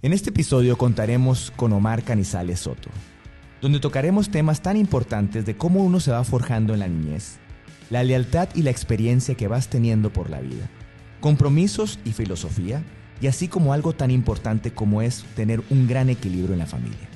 En 0.00 0.12
este 0.12 0.30
episodio 0.30 0.78
contaremos 0.78 1.52
con 1.56 1.72
Omar 1.72 2.04
Canizales 2.04 2.60
Soto, 2.60 2.88
donde 3.60 3.80
tocaremos 3.80 4.30
temas 4.30 4.62
tan 4.62 4.76
importantes 4.76 5.44
de 5.44 5.56
cómo 5.56 5.82
uno 5.82 5.98
se 5.98 6.12
va 6.12 6.22
forjando 6.22 6.72
en 6.72 6.78
la 6.78 6.86
niñez, 6.86 7.38
la 7.90 8.04
lealtad 8.04 8.48
y 8.54 8.62
la 8.62 8.70
experiencia 8.70 9.34
que 9.34 9.48
vas 9.48 9.66
teniendo 9.66 10.12
por 10.12 10.30
la 10.30 10.40
vida, 10.40 10.70
compromisos 11.20 11.98
y 12.04 12.12
filosofía, 12.12 12.84
y 13.20 13.26
así 13.26 13.48
como 13.48 13.72
algo 13.72 13.92
tan 13.92 14.12
importante 14.12 14.70
como 14.70 15.02
es 15.02 15.24
tener 15.34 15.64
un 15.68 15.88
gran 15.88 16.10
equilibrio 16.10 16.52
en 16.52 16.60
la 16.60 16.66
familia. 16.66 17.08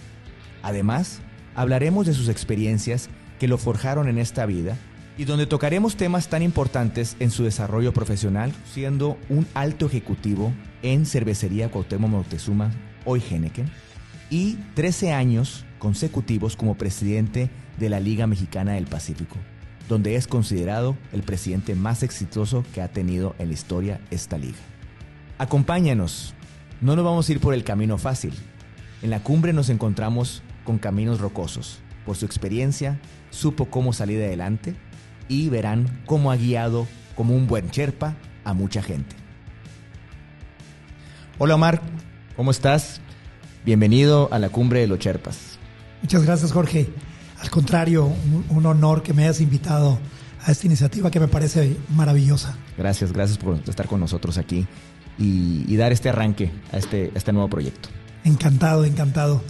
Además, 0.65 1.21
hablaremos 1.55 2.05
de 2.05 2.15
sus 2.15 2.29
experiencias 2.29 3.11
que 3.39 3.47
lo 3.47 3.59
forjaron 3.59 4.09
en 4.09 4.19
esta 4.19 4.45
vida 4.45 4.77
y 5.19 5.25
donde 5.25 5.47
tocaremos 5.47 5.97
temas 5.97 6.29
tan 6.29 6.43
importantes 6.43 7.17
en 7.21 7.31
su 7.31 7.45
desarrollo 7.45 7.93
profesional, 7.93 8.53
siendo 8.73 9.19
un 9.29 9.47
alto 9.55 9.87
ejecutivo 9.87 10.53
en 10.83 11.07
Cervecería 11.07 11.71
Cuauhtémoc 11.71 12.11
Moctezuma, 12.11 12.71
hoy 13.05 13.23
Heineken, 13.31 13.71
y 14.31 14.55
13 14.75 15.13
años 15.13 15.67
consecutivos 15.79 16.57
como 16.57 16.77
presidente 16.77 17.51
de 17.79 17.91
la 17.91 18.01
Liga 18.01 18.27
Mexicana 18.27 18.73
del 18.73 18.87
Pacífico, 18.87 19.37
donde 19.89 20.17
es 20.17 20.27
considerado 20.27 20.97
el 21.13 21.23
presidente 21.23 21.75
más 21.75 22.03
exitoso 22.03 22.65
que 22.73 22.81
ha 22.81 22.89
tenido 22.89 23.35
en 23.39 23.49
la 23.49 23.55
historia 23.55 24.01
esta 24.11 24.39
liga. 24.39 24.59
Acompáñanos, 25.39 26.35
no 26.81 26.97
nos 26.97 27.05
vamos 27.05 27.29
a 27.29 27.33
ir 27.33 27.41
por 27.41 27.53
el 27.53 27.65
camino 27.65 27.99
fácil. 27.99 28.33
En 29.03 29.11
la 29.11 29.23
cumbre 29.23 29.53
nos 29.53 29.69
encontramos 29.69 30.43
con 30.65 30.79
caminos 30.79 31.21
rocosos. 31.21 31.81
Por 32.07 32.17
su 32.17 32.25
experiencia, 32.25 33.01
supo 33.31 33.67
cómo 33.67 33.93
salir 33.93 34.23
adelante 34.23 34.75
y 35.33 35.49
verán 35.49 36.03
cómo 36.05 36.31
ha 36.31 36.37
guiado 36.37 36.87
como 37.15 37.35
un 37.35 37.47
buen 37.47 37.69
Sherpa 37.71 38.15
a 38.45 38.53
mucha 38.53 38.83
gente. 38.83 39.17
Hola 41.39 41.55
Omar, 41.55 41.81
¿cómo 42.37 42.51
estás? 42.51 43.01
Bienvenido 43.65 44.29
a 44.31 44.39
la 44.39 44.51
cumbre 44.51 44.81
de 44.81 44.87
los 44.87 44.99
Sherpas. 44.99 45.59
Muchas 46.03 46.25
gracias 46.25 46.53
Jorge. 46.53 46.91
Al 47.41 47.51
contrario, 47.51 48.05
un, 48.05 48.45
un 48.51 48.67
honor 48.67 49.03
que 49.03 49.15
me 49.15 49.25
hayas 49.25 49.41
invitado 49.41 49.99
a 50.45 50.53
esta 50.53 50.67
iniciativa 50.67 51.11
que 51.11 51.19
me 51.19 51.29
parece 51.29 51.77
maravillosa. 51.89 52.57
Gracias, 52.77 53.13
gracias 53.13 53.39
por 53.39 53.59
estar 53.67 53.87
con 53.87 54.01
nosotros 54.01 54.37
aquí 54.37 54.67
y, 55.19 55.65
y 55.67 55.77
dar 55.77 55.93
este 55.93 56.11
arranque 56.11 56.51
a 56.73 56.77
este, 56.77 57.11
a 57.15 57.19
este 57.19 57.33
nuevo 57.33 57.49
proyecto. 57.49 57.89
Encantado, 58.25 58.85
encantado. 58.85 59.43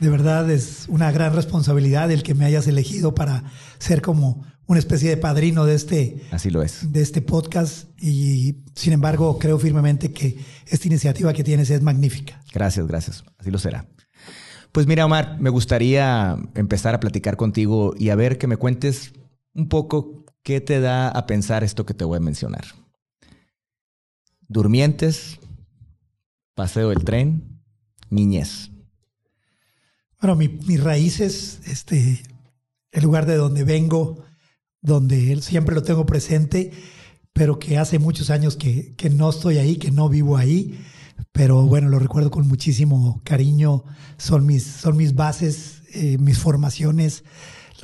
De 0.00 0.10
verdad 0.10 0.50
es 0.50 0.86
una 0.88 1.10
gran 1.10 1.34
responsabilidad 1.34 2.10
el 2.10 2.22
que 2.22 2.34
me 2.34 2.44
hayas 2.44 2.66
elegido 2.66 3.14
para 3.14 3.44
ser 3.78 4.02
como 4.02 4.44
una 4.66 4.78
especie 4.78 5.08
de 5.08 5.16
padrino 5.16 5.64
de 5.64 5.74
este, 5.74 6.22
Así 6.32 6.50
lo 6.50 6.62
es. 6.62 6.92
de 6.92 7.00
este 7.00 7.22
podcast 7.22 7.88
y 8.02 8.64
sin 8.74 8.92
embargo 8.92 9.38
creo 9.38 9.58
firmemente 9.58 10.12
que 10.12 10.38
esta 10.66 10.86
iniciativa 10.88 11.32
que 11.32 11.44
tienes 11.44 11.70
es 11.70 11.82
magnífica. 11.82 12.42
Gracias, 12.52 12.86
gracias. 12.86 13.24
Así 13.38 13.50
lo 13.50 13.58
será. 13.58 13.86
Pues 14.72 14.86
mira, 14.86 15.06
Omar, 15.06 15.38
me 15.40 15.48
gustaría 15.48 16.36
empezar 16.54 16.94
a 16.94 17.00
platicar 17.00 17.36
contigo 17.36 17.94
y 17.98 18.10
a 18.10 18.16
ver 18.16 18.36
que 18.36 18.46
me 18.46 18.58
cuentes 18.58 19.12
un 19.54 19.68
poco 19.68 20.24
qué 20.42 20.60
te 20.60 20.80
da 20.80 21.08
a 21.08 21.26
pensar 21.26 21.64
esto 21.64 21.86
que 21.86 21.94
te 21.94 22.04
voy 22.04 22.18
a 22.18 22.20
mencionar. 22.20 22.66
Durmientes, 24.48 25.38
paseo 26.54 26.90
del 26.90 27.04
tren, 27.04 27.62
niñez. 28.10 28.70
Bueno, 30.26 30.40
mi- 30.40 30.58
mis 30.66 30.82
raíces, 30.82 31.60
este, 31.68 32.20
el 32.90 33.04
lugar 33.04 33.26
de 33.26 33.36
donde 33.36 33.62
vengo, 33.62 34.24
donde 34.82 35.40
siempre 35.40 35.72
lo 35.72 35.84
tengo 35.84 36.04
presente, 36.04 36.72
pero 37.32 37.60
que 37.60 37.78
hace 37.78 38.00
muchos 38.00 38.30
años 38.30 38.56
que, 38.56 38.96
que 38.96 39.08
no 39.08 39.30
estoy 39.30 39.58
ahí, 39.58 39.76
que 39.76 39.92
no 39.92 40.08
vivo 40.08 40.36
ahí, 40.36 40.80
pero 41.30 41.62
bueno, 41.68 41.88
lo 41.88 42.00
recuerdo 42.00 42.32
con 42.32 42.48
muchísimo 42.48 43.20
cariño, 43.22 43.84
son 44.18 44.46
mis, 44.46 44.64
son 44.64 44.96
mis 44.96 45.14
bases, 45.14 45.82
eh, 45.94 46.18
mis 46.18 46.38
formaciones, 46.40 47.22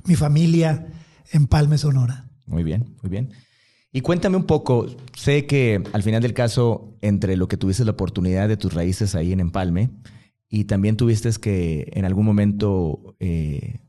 mi 0.04 0.16
familia 0.16 0.88
en 1.30 1.46
Palme, 1.46 1.78
Sonora. 1.78 2.28
Muy 2.46 2.64
bien, 2.64 2.96
muy 3.04 3.08
bien. 3.10 3.30
Y 3.92 4.00
cuéntame 4.00 4.36
un 4.36 4.46
poco, 4.46 4.86
sé 5.16 5.46
que 5.46 5.80
al 5.92 6.02
final 6.02 6.22
del 6.22 6.34
caso, 6.34 6.96
entre 7.02 7.36
lo 7.36 7.46
que 7.46 7.56
tuviste 7.56 7.84
la 7.84 7.92
oportunidad 7.92 8.48
de 8.48 8.56
tus 8.56 8.74
raíces 8.74 9.14
ahí 9.14 9.30
en 9.32 9.38
Empalme, 9.38 9.90
y 10.54 10.64
también 10.64 10.98
tuviste 10.98 11.30
que 11.40 11.90
en 11.94 12.04
algún 12.04 12.26
momento 12.26 13.16
eh, 13.20 13.80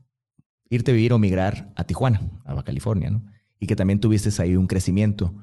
irte 0.70 0.92
a 0.92 0.94
vivir 0.94 1.12
o 1.12 1.18
migrar 1.18 1.70
a 1.76 1.84
Tijuana, 1.84 2.22
a 2.46 2.62
California, 2.62 3.10
¿no? 3.10 3.22
Y 3.60 3.66
que 3.66 3.76
también 3.76 4.00
tuviste 4.00 4.30
ahí 4.42 4.56
un 4.56 4.66
crecimiento. 4.66 5.34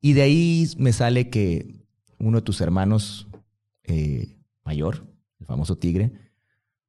Y 0.00 0.14
de 0.14 0.22
ahí 0.22 0.66
me 0.78 0.94
sale 0.94 1.28
que 1.28 1.84
uno 2.18 2.38
de 2.38 2.42
tus 2.42 2.62
hermanos 2.62 3.28
eh, 3.82 4.38
mayor, 4.64 5.06
el 5.38 5.44
famoso 5.44 5.76
tigre, 5.76 6.12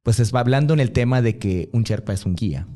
pues 0.04 0.22
es- 0.22 0.34
va 0.34 0.40
hablando 0.40 0.74
en 0.74 0.80
el 0.80 0.94
tema 0.94 1.22
de 1.22 1.38
que 1.38 1.70
un 1.74 1.84
Sherpa 1.84 2.14
es 2.14 2.26
un 2.26 2.36
guía. 2.38 2.70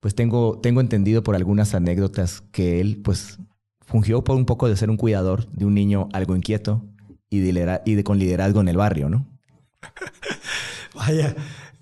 Pues 0.00 0.16
tengo, 0.16 0.58
tengo 0.58 0.80
entendido 0.80 1.22
por 1.22 1.36
algunas 1.36 1.72
anécdotas 1.72 2.40
que 2.50 2.80
él 2.80 3.00
pues 3.04 3.38
fungió 3.80 4.24
por 4.24 4.34
un 4.34 4.44
poco 4.44 4.68
de 4.68 4.76
ser 4.76 4.90
un 4.90 4.96
cuidador 4.96 5.48
de 5.52 5.66
un 5.66 5.74
niño 5.74 6.08
algo 6.12 6.34
inquieto 6.34 6.84
y, 7.30 7.38
y 7.38 7.94
de, 7.94 8.02
con 8.04 8.18
liderazgo 8.18 8.60
en 8.60 8.66
el 8.66 8.76
barrio, 8.76 9.08
¿no? 9.08 9.35
Vaya, 10.94 11.34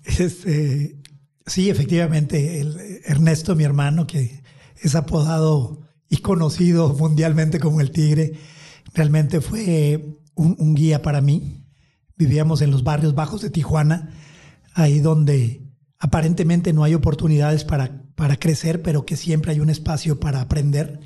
este, 0.03 1.01
sí, 1.45 1.69
efectivamente, 1.69 2.59
Ernesto, 3.05 3.55
mi 3.55 3.63
hermano, 3.63 4.07
que 4.07 4.43
es 4.81 4.95
apodado 4.95 5.81
y 6.09 6.17
conocido 6.17 6.93
mundialmente 6.93 7.59
como 7.59 7.81
el 7.81 7.91
Tigre, 7.91 8.33
realmente 8.93 9.41
fue 9.41 10.19
un, 10.35 10.55
un 10.59 10.75
guía 10.75 11.01
para 11.01 11.21
mí. 11.21 11.65
Vivíamos 12.17 12.61
en 12.61 12.71
los 12.71 12.83
barrios 12.83 13.15
bajos 13.15 13.41
de 13.41 13.49
Tijuana, 13.49 14.11
ahí 14.73 14.99
donde 14.99 15.65
aparentemente 15.99 16.73
no 16.73 16.83
hay 16.83 16.93
oportunidades 16.93 17.63
para, 17.63 18.03
para 18.15 18.37
crecer, 18.37 18.81
pero 18.81 19.05
que 19.05 19.17
siempre 19.17 19.51
hay 19.51 19.59
un 19.59 19.69
espacio 19.69 20.19
para 20.19 20.41
aprender. 20.41 20.99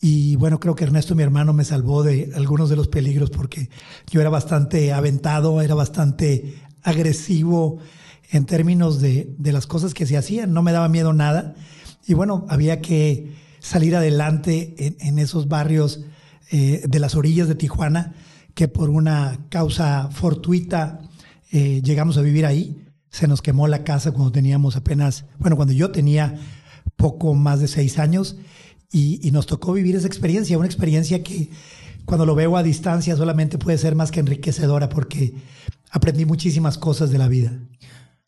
Y 0.00 0.36
bueno, 0.36 0.60
creo 0.60 0.74
que 0.74 0.84
Ernesto, 0.84 1.14
mi 1.14 1.22
hermano, 1.22 1.52
me 1.52 1.64
salvó 1.64 2.02
de 2.02 2.32
algunos 2.34 2.70
de 2.70 2.76
los 2.76 2.88
peligros 2.88 3.30
porque 3.30 3.68
yo 4.10 4.20
era 4.20 4.30
bastante 4.30 4.92
aventado, 4.92 5.60
era 5.60 5.74
bastante 5.74 6.54
agresivo 6.82 7.78
en 8.30 8.46
términos 8.46 9.00
de, 9.00 9.34
de 9.36 9.52
las 9.52 9.66
cosas 9.66 9.92
que 9.92 10.06
se 10.06 10.16
hacían, 10.16 10.54
no 10.54 10.62
me 10.62 10.72
daba 10.72 10.88
miedo 10.88 11.12
nada. 11.12 11.54
Y 12.06 12.14
bueno, 12.14 12.46
había 12.48 12.80
que 12.80 13.34
salir 13.60 13.94
adelante 13.94 14.96
en, 14.98 15.18
esos 15.18 15.48
barrios 15.48 16.00
eh, 16.50 16.82
de 16.88 16.98
las 16.98 17.14
orillas 17.14 17.46
de 17.46 17.54
Tijuana, 17.54 18.14
que 18.54 18.68
por 18.68 18.90
una 18.90 19.38
causa 19.50 20.08
fortuita 20.10 21.00
eh, 21.52 21.82
llegamos 21.84 22.16
a 22.16 22.22
vivir 22.22 22.46
ahí. 22.46 22.84
Se 23.10 23.28
nos 23.28 23.42
quemó 23.42 23.68
la 23.68 23.84
casa 23.84 24.12
cuando 24.12 24.32
teníamos 24.32 24.76
apenas, 24.76 25.26
bueno, 25.38 25.56
cuando 25.56 25.74
yo 25.74 25.90
tenía 25.90 26.38
poco 26.96 27.34
más 27.34 27.60
de 27.60 27.68
seis 27.68 27.98
años 27.98 28.36
y, 28.92 29.26
y 29.26 29.30
nos 29.30 29.46
tocó 29.46 29.72
vivir 29.72 29.96
esa 29.96 30.06
experiencia, 30.06 30.58
una 30.58 30.66
experiencia 30.66 31.22
que 31.22 31.50
cuando 32.04 32.26
lo 32.26 32.34
veo 32.34 32.56
a 32.56 32.62
distancia 32.62 33.16
solamente 33.16 33.58
puede 33.58 33.78
ser 33.78 33.94
más 33.94 34.10
que 34.10 34.20
enriquecedora 34.20 34.88
porque 34.88 35.34
aprendí 35.90 36.24
muchísimas 36.24 36.78
cosas 36.78 37.10
de 37.10 37.18
la 37.18 37.28
vida. 37.28 37.52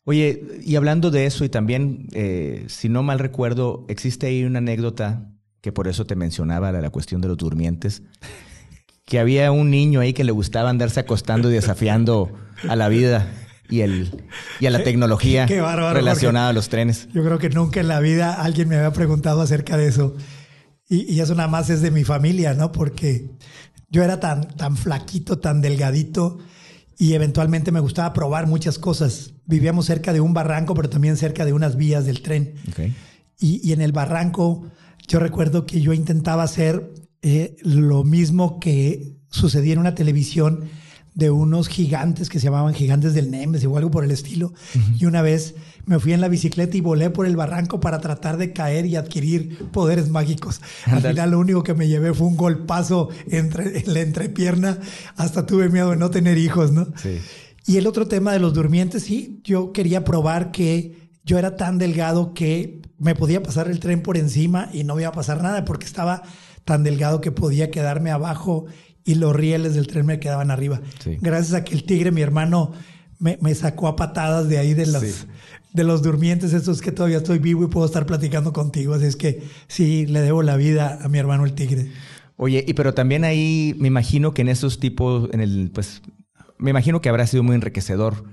Oye, 0.05 0.43
y 0.63 0.75
hablando 0.75 1.11
de 1.11 1.25
eso, 1.25 1.45
y 1.45 1.49
también, 1.49 2.07
eh, 2.11 2.65
si 2.67 2.89
no 2.89 3.03
mal 3.03 3.19
recuerdo, 3.19 3.85
existe 3.87 4.27
ahí 4.27 4.43
una 4.43 4.59
anécdota 4.59 5.29
que 5.61 5.71
por 5.71 5.87
eso 5.87 6.05
te 6.05 6.15
mencionaba, 6.15 6.73
la, 6.73 6.81
la 6.81 6.89
cuestión 6.89 7.21
de 7.21 7.29
los 7.29 7.37
durmientes, 7.37 8.03
que 9.05 9.19
había 9.19 9.51
un 9.51 9.69
niño 9.69 10.01
ahí 10.01 10.11
que 10.11 10.25
le 10.25 10.33
gustaba 10.33 10.69
andarse 10.69 10.99
acostando 10.99 11.49
y 11.49 11.53
desafiando 11.53 12.33
a 12.67 12.75
la 12.75 12.89
vida 12.89 13.27
y, 13.69 13.79
el, 13.79 14.23
y 14.59 14.65
a 14.65 14.71
la 14.71 14.83
tecnología 14.83 15.45
Qué 15.45 15.61
bárbaro, 15.61 15.93
relacionada 15.93 16.49
a 16.49 16.53
los 16.53 16.67
trenes. 16.67 17.07
Yo 17.13 17.23
creo 17.23 17.39
que 17.39 17.49
nunca 17.49 17.79
en 17.79 17.87
la 17.87 18.01
vida 18.01 18.33
alguien 18.33 18.67
me 18.67 18.75
había 18.75 18.91
preguntado 18.91 19.41
acerca 19.41 19.77
de 19.77 19.87
eso. 19.87 20.15
Y, 20.93 21.11
y 21.11 21.21
eso 21.21 21.33
nada 21.33 21.49
más 21.49 21.71
es 21.71 21.81
de 21.81 21.89
mi 21.89 22.03
familia, 22.03 22.53
¿no? 22.53 22.71
Porque 22.71 23.31
yo 23.89 24.03
era 24.03 24.19
tan, 24.19 24.47
tan 24.55 24.77
flaquito, 24.77 25.39
tan 25.39 25.59
delgadito 25.59 26.37
y 26.99 27.13
eventualmente 27.13 27.71
me 27.71 27.79
gustaba 27.79 28.13
probar 28.13 28.45
muchas 28.45 28.77
cosas. 28.77 29.33
Vivíamos 29.47 29.87
cerca 29.87 30.13
de 30.13 30.21
un 30.21 30.35
barranco, 30.35 30.75
pero 30.75 30.89
también 30.89 31.17
cerca 31.17 31.45
de 31.45 31.53
unas 31.53 31.77
vías 31.77 32.05
del 32.05 32.21
tren. 32.21 32.53
Y, 33.39 33.67
y 33.67 33.73
en 33.73 33.81
el 33.81 33.91
barranco 33.91 34.69
yo 35.07 35.17
recuerdo 35.19 35.65
que 35.65 35.81
yo 35.81 35.93
intentaba 35.93 36.43
hacer 36.43 36.93
eh, 37.23 37.55
lo 37.63 38.03
mismo 38.03 38.59
que 38.59 39.17
sucedía 39.29 39.73
en 39.73 39.79
una 39.79 39.95
televisión 39.95 40.69
de 41.15 41.29
unos 41.29 41.67
gigantes 41.67 42.29
que 42.29 42.39
se 42.39 42.45
llamaban 42.45 42.73
gigantes 42.73 43.13
del 43.13 43.29
Nemes 43.29 43.63
o 43.65 43.77
algo 43.77 43.91
por 43.91 44.03
el 44.03 44.11
estilo. 44.11 44.53
Y 44.97 45.05
una 45.05 45.21
vez 45.21 45.55
me 45.85 45.99
fui 45.99 46.13
en 46.13 46.21
la 46.21 46.27
bicicleta 46.27 46.75
y 46.75 46.81
volé 46.81 47.09
por 47.09 47.25
el 47.25 47.35
barranco 47.35 47.79
para 47.79 47.99
tratar 47.99 48.37
de 48.37 48.51
caer 48.53 48.85
y 48.85 48.95
adquirir 48.95 49.69
poderes 49.71 50.09
mágicos. 50.09 50.61
Al 50.85 51.01
final 51.01 51.31
lo 51.31 51.39
único 51.39 51.63
que 51.63 51.73
me 51.73 51.87
llevé 51.87 52.13
fue 52.13 52.27
un 52.27 52.37
golpazo 52.37 53.09
entre, 53.29 53.79
en 53.79 53.93
la 53.93 53.99
entrepierna. 54.01 54.79
Hasta 55.15 55.45
tuve 55.45 55.69
miedo 55.69 55.91
de 55.91 55.97
no 55.97 56.09
tener 56.09 56.37
hijos, 56.37 56.71
¿no? 56.71 56.87
Sí. 56.95 57.19
Y 57.65 57.77
el 57.77 57.87
otro 57.87 58.07
tema 58.07 58.33
de 58.33 58.39
los 58.39 58.53
durmientes, 58.53 59.03
sí, 59.03 59.39
yo 59.43 59.71
quería 59.71 60.03
probar 60.03 60.51
que 60.51 61.09
yo 61.23 61.37
era 61.37 61.55
tan 61.55 61.77
delgado 61.77 62.33
que 62.33 62.81
me 62.97 63.15
podía 63.15 63.41
pasar 63.41 63.69
el 63.69 63.79
tren 63.79 64.01
por 64.01 64.17
encima 64.17 64.69
y 64.73 64.83
no 64.83 64.99
iba 64.99 65.09
a 65.09 65.13
pasar 65.13 65.41
nada 65.41 65.63
porque 65.63 65.85
estaba 65.85 66.23
tan 66.65 66.83
delgado 66.83 67.21
que 67.21 67.31
podía 67.31 67.71
quedarme 67.71 68.11
abajo 68.11 68.65
y 69.05 69.15
los 69.15 69.35
rieles 69.35 69.75
del 69.75 69.87
tren 69.87 70.05
me 70.05 70.19
quedaban 70.19 70.51
arriba. 70.51 70.81
Gracias 71.21 71.53
a 71.53 71.63
que 71.63 71.75
el 71.75 71.83
tigre, 71.83 72.11
mi 72.11 72.21
hermano, 72.21 72.73
me, 73.19 73.55
sacó 73.55 73.87
a 73.87 73.95
patadas 73.95 74.49
de 74.49 74.57
ahí 74.57 74.73
de 74.73 74.85
los, 74.85 75.27
de 75.73 75.83
los 75.83 76.01
durmientes, 76.01 76.53
estos 76.53 76.81
que 76.81 76.91
todavía 76.91 77.17
estoy 77.17 77.39
vivo 77.39 77.63
y 77.63 77.67
puedo 77.67 77.85
estar 77.85 78.05
platicando 78.05 78.53
contigo. 78.53 78.93
Así 78.93 79.05
es 79.05 79.15
que 79.15 79.43
sí, 79.67 80.05
le 80.05 80.21
debo 80.21 80.43
la 80.43 80.57
vida 80.57 80.99
a 81.01 81.09
mi 81.09 81.17
hermano 81.17 81.45
el 81.45 81.53
tigre. 81.53 81.91
Oye, 82.35 82.63
y 82.67 82.73
pero 82.73 82.93
también 82.93 83.23
ahí 83.23 83.75
me 83.77 83.87
imagino 83.87 84.33
que 84.33 84.41
en 84.41 84.49
esos 84.49 84.79
tipos, 84.79 85.29
en 85.33 85.39
el, 85.39 85.71
pues, 85.73 86.01
me 86.57 86.71
imagino 86.71 87.01
que 87.01 87.09
habrá 87.09 87.27
sido 87.27 87.43
muy 87.43 87.55
enriquecedor 87.55 88.25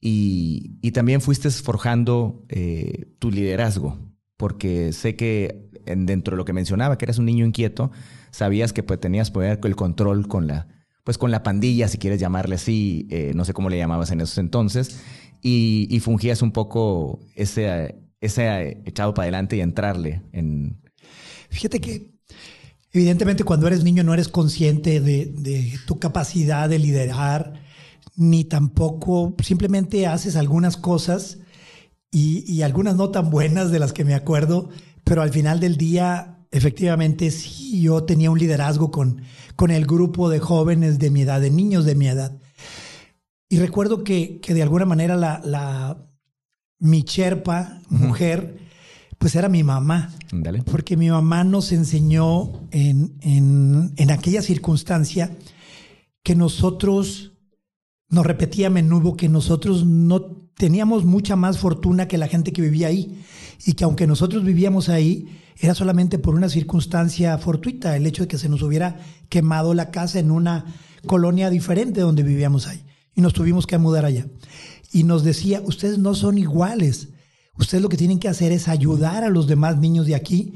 y, 0.00 0.78
y 0.80 0.92
también 0.92 1.20
fuiste 1.20 1.50
forjando 1.50 2.44
eh, 2.48 3.12
tu 3.18 3.30
liderazgo, 3.30 3.98
porque 4.36 4.92
sé 4.92 5.16
que 5.16 5.68
dentro 5.84 6.32
de 6.32 6.36
lo 6.38 6.44
que 6.44 6.52
mencionaba, 6.52 6.98
que 6.98 7.04
eras 7.04 7.18
un 7.18 7.26
niño 7.26 7.44
inquieto, 7.44 7.90
sabías 8.30 8.72
que 8.72 8.82
pues, 8.82 9.00
tenías 9.00 9.30
poder 9.30 9.60
el 9.64 9.76
control 9.76 10.28
con 10.28 10.46
la, 10.46 10.68
pues, 11.04 11.18
con 11.18 11.30
la 11.30 11.42
pandilla, 11.42 11.88
si 11.88 11.98
quieres 11.98 12.20
llamarle 12.20 12.56
así, 12.56 13.06
eh, 13.10 13.32
no 13.34 13.44
sé 13.44 13.52
cómo 13.52 13.70
le 13.70 13.78
llamabas 13.78 14.10
en 14.10 14.20
esos 14.20 14.38
entonces, 14.38 15.00
y, 15.42 15.86
y 15.90 16.00
fungías 16.00 16.42
un 16.42 16.52
poco 16.52 17.20
ese, 17.34 17.96
ese 18.20 18.82
echado 18.84 19.14
para 19.14 19.24
adelante 19.24 19.56
y 19.56 19.60
entrarle 19.60 20.22
en... 20.32 20.80
Fíjate 21.50 21.80
que 21.80 22.10
evidentemente 22.92 23.44
cuando 23.44 23.66
eres 23.66 23.84
niño 23.84 24.02
no 24.02 24.14
eres 24.14 24.28
consciente 24.28 25.00
de, 25.00 25.26
de 25.26 25.78
tu 25.86 25.98
capacidad 25.98 26.68
de 26.68 26.78
liderar, 26.78 27.54
ni 28.16 28.44
tampoco 28.44 29.34
simplemente 29.42 30.06
haces 30.06 30.34
algunas 30.34 30.76
cosas 30.76 31.38
y, 32.10 32.62
algunas 32.62 32.96
no 32.96 33.10
tan 33.10 33.30
buenas 33.30 33.70
de 33.70 33.78
las 33.78 33.92
que 33.92 34.04
me 34.04 34.14
acuerdo, 34.14 34.70
pero 35.04 35.22
al 35.22 35.30
final 35.30 35.60
del 35.60 35.76
día, 35.76 36.37
efectivamente, 36.50 37.30
sí, 37.30 37.82
yo 37.82 38.04
tenía 38.04 38.30
un 38.30 38.38
liderazgo 38.38 38.90
con, 38.90 39.22
con 39.56 39.70
el 39.70 39.86
grupo 39.86 40.28
de 40.28 40.38
jóvenes 40.38 40.98
de 40.98 41.10
mi 41.10 41.22
edad, 41.22 41.40
de 41.40 41.50
niños 41.50 41.84
de 41.84 41.94
mi 41.94 42.08
edad. 42.08 42.38
Y 43.48 43.58
recuerdo 43.58 44.04
que, 44.04 44.40
de 44.46 44.62
alguna 44.62 44.84
manera 44.84 45.16
la, 45.16 45.40
la 45.44 46.06
mi 46.78 47.02
cherpa, 47.02 47.80
mujer, 47.88 48.58
pues 49.18 49.34
era 49.34 49.48
mi 49.48 49.62
mamá. 49.62 50.14
Porque 50.70 50.96
mi 50.96 51.08
mamá 51.08 51.44
nos 51.44 51.72
enseñó 51.72 52.68
en, 52.70 53.16
en, 53.22 53.92
en 53.96 54.10
aquella 54.10 54.42
circunstancia 54.42 55.36
que 56.22 56.34
nosotros 56.34 57.32
nos 58.10 58.26
repetía 58.26 58.68
a 58.68 58.70
menudo 58.70 59.16
que 59.16 59.28
nosotros 59.28 59.84
no 59.86 60.22
teníamos 60.56 61.04
mucha 61.04 61.36
más 61.36 61.58
fortuna 61.58 62.08
que 62.08 62.18
la 62.18 62.28
gente 62.28 62.52
que 62.52 62.62
vivía 62.62 62.88
ahí 62.88 63.22
y 63.64 63.74
que 63.74 63.84
aunque 63.84 64.06
nosotros 64.06 64.44
vivíamos 64.44 64.88
ahí, 64.88 65.28
era 65.60 65.74
solamente 65.74 66.18
por 66.18 66.34
una 66.34 66.48
circunstancia 66.48 67.36
fortuita, 67.38 67.96
el 67.96 68.06
hecho 68.06 68.22
de 68.22 68.28
que 68.28 68.38
se 68.38 68.48
nos 68.48 68.62
hubiera 68.62 69.00
quemado 69.28 69.74
la 69.74 69.90
casa 69.90 70.18
en 70.18 70.30
una 70.30 70.64
colonia 71.06 71.50
diferente 71.50 72.00
donde 72.00 72.22
vivíamos 72.22 72.66
ahí 72.66 72.84
y 73.14 73.20
nos 73.20 73.32
tuvimos 73.32 73.66
que 73.66 73.78
mudar 73.78 74.04
allá. 74.04 74.26
Y 74.92 75.02
nos 75.02 75.24
decía, 75.24 75.60
ustedes 75.64 75.98
no 75.98 76.14
son 76.14 76.38
iguales, 76.38 77.08
ustedes 77.56 77.82
lo 77.82 77.88
que 77.88 77.96
tienen 77.96 78.20
que 78.20 78.28
hacer 78.28 78.52
es 78.52 78.68
ayudar 78.68 79.24
a 79.24 79.30
los 79.30 79.48
demás 79.48 79.78
niños 79.78 80.06
de 80.06 80.14
aquí 80.14 80.54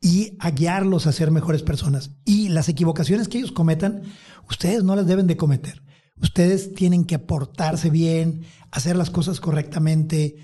y 0.00 0.34
a 0.38 0.50
guiarlos 0.52 1.06
a 1.06 1.12
ser 1.12 1.32
mejores 1.32 1.62
personas. 1.62 2.12
Y 2.24 2.48
las 2.48 2.68
equivocaciones 2.68 3.26
que 3.26 3.38
ellos 3.38 3.50
cometan, 3.50 4.02
ustedes 4.48 4.84
no 4.84 4.94
las 4.94 5.06
deben 5.06 5.26
de 5.26 5.36
cometer. 5.36 5.82
Ustedes 6.22 6.74
tienen 6.74 7.04
que 7.04 7.18
portarse 7.18 7.90
bien, 7.90 8.42
hacer 8.70 8.96
las 8.96 9.10
cosas 9.10 9.40
correctamente, 9.40 10.36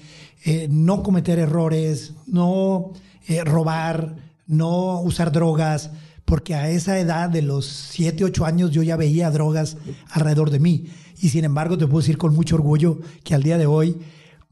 eh, 0.45 0.67
no 0.69 1.05
cometer 1.05 1.39
errores, 1.39 2.15
no 2.27 2.93
eh, 3.27 3.45
robar, 3.45 4.17
no 4.47 5.01
usar 5.01 5.33
drogas, 5.33 5.91
porque 6.25 6.55
a 6.55 6.71
esa 6.71 6.99
edad 6.99 7.29
de 7.29 7.43
los 7.43 7.67
7, 7.67 8.25
8 8.25 8.47
años 8.47 8.71
yo 8.71 8.83
ya 8.83 8.97
veía 8.97 9.31
drogas 9.31 9.77
alrededor 10.11 10.51
de 10.51 10.61
mí. 10.61 10.87
Y 11.21 11.29
sin 11.29 11.45
embargo 11.45 11.77
te 11.77 11.87
puedo 11.87 12.01
decir 12.01 12.19
con 12.19 12.35
mucho 12.35 12.57
orgullo 12.57 12.99
que 13.23 13.35
al 13.35 13.43
día 13.43 13.59
de 13.59 13.67
hoy 13.67 13.99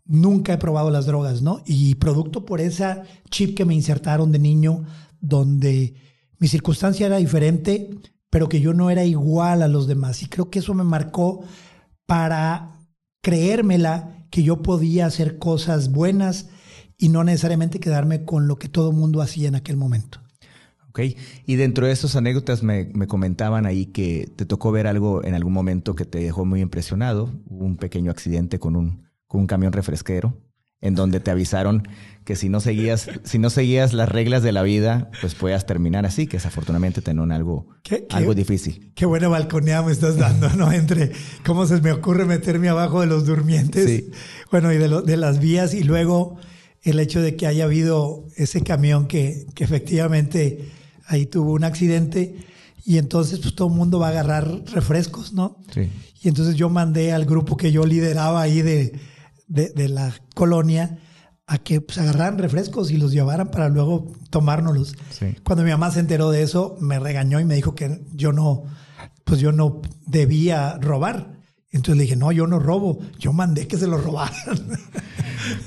nunca 0.04 0.52
he 0.52 0.58
probado 0.58 0.90
las 0.90 1.06
drogas, 1.06 1.42
¿no? 1.42 1.62
Y 1.66 1.94
producto 1.96 2.44
por 2.44 2.60
esa 2.60 3.04
chip 3.30 3.56
que 3.56 3.64
me 3.64 3.74
insertaron 3.74 4.32
de 4.32 4.38
niño, 4.38 4.84
donde 5.20 5.94
mi 6.38 6.48
circunstancia 6.48 7.06
era 7.06 7.16
diferente, 7.16 7.90
pero 8.28 8.48
que 8.48 8.60
yo 8.60 8.74
no 8.74 8.90
era 8.90 9.04
igual 9.04 9.62
a 9.62 9.68
los 9.68 9.86
demás. 9.86 10.22
Y 10.22 10.26
creo 10.26 10.50
que 10.50 10.60
eso 10.60 10.74
me 10.74 10.84
marcó 10.84 11.44
para 12.06 12.80
creérmela 13.22 14.26
que 14.30 14.42
yo 14.42 14.62
podía 14.62 15.06
hacer 15.06 15.38
cosas 15.38 15.90
buenas 15.92 16.48
y 17.00 17.08
no 17.08 17.24
necesariamente 17.24 17.80
quedarme 17.80 18.24
con 18.24 18.46
lo 18.46 18.56
que 18.56 18.68
todo 18.68 18.92
mundo 18.92 19.22
hacía 19.22 19.48
en 19.48 19.56
aquel 19.56 19.76
momento. 19.76 20.20
Ok, 20.90 21.00
y 21.46 21.56
dentro 21.56 21.86
de 21.86 21.92
esas 21.92 22.14
anécdotas 22.14 22.62
me, 22.62 22.90
me, 22.94 23.06
comentaban 23.06 23.64
ahí 23.64 23.86
que 23.86 24.28
te 24.36 24.44
tocó 24.44 24.72
ver 24.72 24.86
algo 24.86 25.24
en 25.24 25.34
algún 25.34 25.52
momento 25.52 25.94
que 25.94 26.04
te 26.04 26.18
dejó 26.18 26.44
muy 26.44 26.60
impresionado, 26.60 27.32
un 27.46 27.76
pequeño 27.76 28.10
accidente 28.10 28.58
con 28.58 28.76
un, 28.76 29.04
con 29.28 29.42
un 29.42 29.46
camión 29.46 29.72
refresquero 29.72 30.36
en 30.80 30.94
donde 30.94 31.20
te 31.20 31.30
avisaron 31.30 31.86
que 32.24 32.36
si 32.36 32.48
no 32.48 32.60
seguías, 32.60 33.08
si 33.24 33.38
no 33.38 33.50
seguías 33.50 33.92
las 33.92 34.08
reglas 34.08 34.42
de 34.42 34.52
la 34.52 34.62
vida, 34.62 35.10
pues 35.20 35.34
puedas 35.34 35.66
terminar 35.66 36.06
así, 36.06 36.26
que 36.26 36.36
desafortunadamente 36.38 37.02
tenían 37.02 37.32
algo, 37.32 37.68
algo 38.10 38.34
difícil. 38.34 38.92
Qué 38.94 39.06
buena 39.06 39.28
balconea 39.28 39.82
me 39.82 39.92
estás 39.92 40.16
dando, 40.16 40.48
¿no? 40.50 40.72
Entre 40.72 41.12
cómo 41.44 41.66
se 41.66 41.80
me 41.80 41.92
ocurre 41.92 42.24
meterme 42.24 42.68
abajo 42.68 43.00
de 43.00 43.06
los 43.06 43.26
durmientes, 43.26 44.04
bueno, 44.50 44.72
y 44.72 44.78
de, 44.78 45.02
de 45.02 45.16
las 45.16 45.38
vías, 45.38 45.74
y 45.74 45.82
luego 45.82 46.38
el 46.82 46.98
hecho 47.00 47.20
de 47.20 47.36
que 47.36 47.46
haya 47.46 47.64
habido 47.64 48.26
ese 48.36 48.62
camión 48.62 49.06
que, 49.06 49.46
que 49.54 49.64
efectivamente 49.64 50.70
ahí 51.06 51.26
tuvo 51.26 51.52
un 51.52 51.64
accidente, 51.64 52.36
y 52.84 52.98
entonces 52.98 53.40
pues 53.40 53.54
todo 53.54 53.68
el 53.68 53.74
mundo 53.74 53.98
va 53.98 54.08
a 54.08 54.10
agarrar 54.10 54.62
refrescos, 54.72 55.32
¿no? 55.32 55.62
Sí. 55.72 55.90
Y 56.22 56.28
entonces 56.28 56.54
yo 56.56 56.68
mandé 56.70 57.12
al 57.12 57.24
grupo 57.24 57.56
que 57.56 57.72
yo 57.72 57.84
lideraba 57.84 58.40
ahí 58.40 58.62
de 58.62 58.98
de, 59.50 59.88
la 59.88 60.14
colonia 60.34 60.98
a 61.46 61.58
que 61.58 61.80
pues, 61.80 61.98
agarraran 61.98 62.38
refrescos 62.38 62.90
y 62.90 62.96
los 62.96 63.12
llevaran 63.12 63.50
para 63.50 63.68
luego 63.68 64.12
tomárnoslos. 64.30 64.94
Cuando 65.42 65.64
mi 65.64 65.70
mamá 65.70 65.90
se 65.90 66.00
enteró 66.00 66.30
de 66.30 66.42
eso, 66.42 66.76
me 66.80 66.98
regañó 66.98 67.40
y 67.40 67.44
me 67.44 67.56
dijo 67.56 67.74
que 67.74 68.00
yo 68.12 68.32
no, 68.32 68.62
pues 69.24 69.40
yo 69.40 69.50
no 69.50 69.82
debía 70.06 70.78
robar. 70.80 71.39
Entonces 71.72 71.96
le 71.96 72.02
dije, 72.02 72.16
no, 72.16 72.32
yo 72.32 72.46
no 72.46 72.58
robo, 72.58 72.98
yo 73.18 73.32
mandé 73.32 73.68
que 73.68 73.76
se 73.76 73.86
lo 73.86 73.98
robaran. 73.98 74.34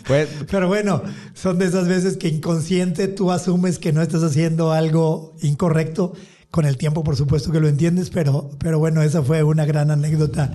Pues, 0.05 0.29
Pero 0.51 0.67
bueno, 0.67 1.01
son 1.33 1.57
de 1.57 1.65
esas 1.65 1.87
veces 1.87 2.17
que 2.17 2.27
inconsciente 2.27 3.07
tú 3.07 3.31
asumes 3.31 3.79
que 3.79 3.91
no 3.91 4.03
estás 4.03 4.21
haciendo 4.21 4.71
algo 4.71 5.35
incorrecto. 5.41 6.13
Con 6.51 6.65
el 6.65 6.77
tiempo, 6.77 7.03
por 7.03 7.15
supuesto 7.15 7.51
que 7.51 7.59
lo 7.59 7.67
entiendes, 7.67 8.11
pero, 8.11 8.51
pero 8.59 8.77
bueno, 8.77 9.01
esa 9.01 9.23
fue 9.23 9.41
una 9.41 9.65
gran 9.65 9.89
anécdota 9.89 10.53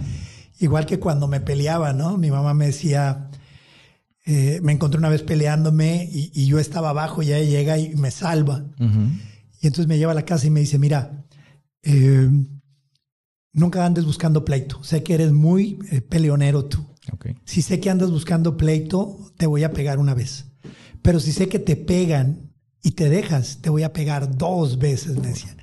Igual 0.61 0.87
que 0.87 0.99
cuando 0.99 1.29
me 1.29 1.41
peleaba, 1.41 1.93
¿no? 1.93 2.19
Mi 2.19 2.31
mamá 2.31 2.53
me 2.53 2.67
decía, 2.67 3.31
eh, 4.27 4.59
me 4.63 4.73
encontré 4.73 4.99
una 4.99 5.09
vez 5.09 5.23
peleándome 5.23 6.09
y, 6.11 6.47
yo 6.47 6.59
estaba 6.59 6.91
abajo 6.91 7.23
y 7.23 7.33
ella 7.33 7.49
llega 7.49 7.79
y 7.79 7.95
me 7.95 8.11
salva. 8.11 8.65
Y 9.61 9.67
entonces 9.67 9.87
me 9.87 9.99
lleva 9.99 10.13
a 10.13 10.17
la 10.17 10.25
casa 10.25 10.47
y 10.49 10.51
me 10.51 10.61
dice, 10.61 10.79
mira, 10.79 11.25
eh, 11.85 12.29
nunca 13.59 13.85
andes 13.85 14.05
buscando 14.05 14.45
pleito. 14.45 14.83
Sé 14.83 15.03
que 15.03 15.15
eres 15.15 15.33
muy 15.33 15.79
eh, 15.91 16.01
peleonero 16.01 16.65
tú. 16.65 16.85
Si 17.45 17.63
sé 17.63 17.81
que 17.81 17.91
andas 17.91 18.11
buscando 18.11 18.57
pleito, 18.57 19.33
te 19.37 19.47
voy 19.47 19.65
a 19.65 19.73
pegar 19.73 19.99
una 19.99 20.15
vez. 20.15 20.47
Pero 21.03 21.21
si 21.21 21.33
sé 21.33 21.49
que 21.49 21.59
te 21.59 21.77
pegan 21.77 22.53
y 22.83 22.93
te 22.93 23.09
dejas, 23.09 23.59
te 23.61 23.71
voy 23.71 23.83
a 23.83 23.93
pegar 23.93 24.37
dos 24.37 24.79
veces, 24.79 25.17
me 25.17 25.29
decían. 25.29 25.57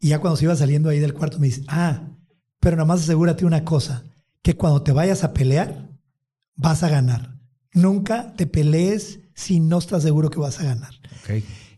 Y 0.00 0.08
ya 0.08 0.18
cuando 0.20 0.36
se 0.36 0.44
iba 0.44 0.56
saliendo 0.56 0.88
ahí 0.88 0.98
del 0.98 1.14
cuarto 1.14 1.38
me 1.38 1.46
dice, 1.46 1.64
ah, 1.68 2.08
pero 2.60 2.76
nada 2.76 2.86
más 2.86 3.02
asegúrate 3.02 3.44
una 3.44 3.64
cosa, 3.64 4.04
que 4.42 4.56
cuando 4.56 4.82
te 4.82 4.92
vayas 4.92 5.22
a 5.22 5.32
pelear, 5.32 5.90
vas 6.56 6.82
a 6.82 6.88
ganar. 6.88 7.38
Nunca 7.72 8.34
te 8.34 8.46
pelees 8.46 9.20
si 9.34 9.60
no 9.60 9.78
estás 9.78 10.02
seguro 10.02 10.30
que 10.30 10.38
vas 10.38 10.60
a 10.60 10.64
ganar. 10.64 10.94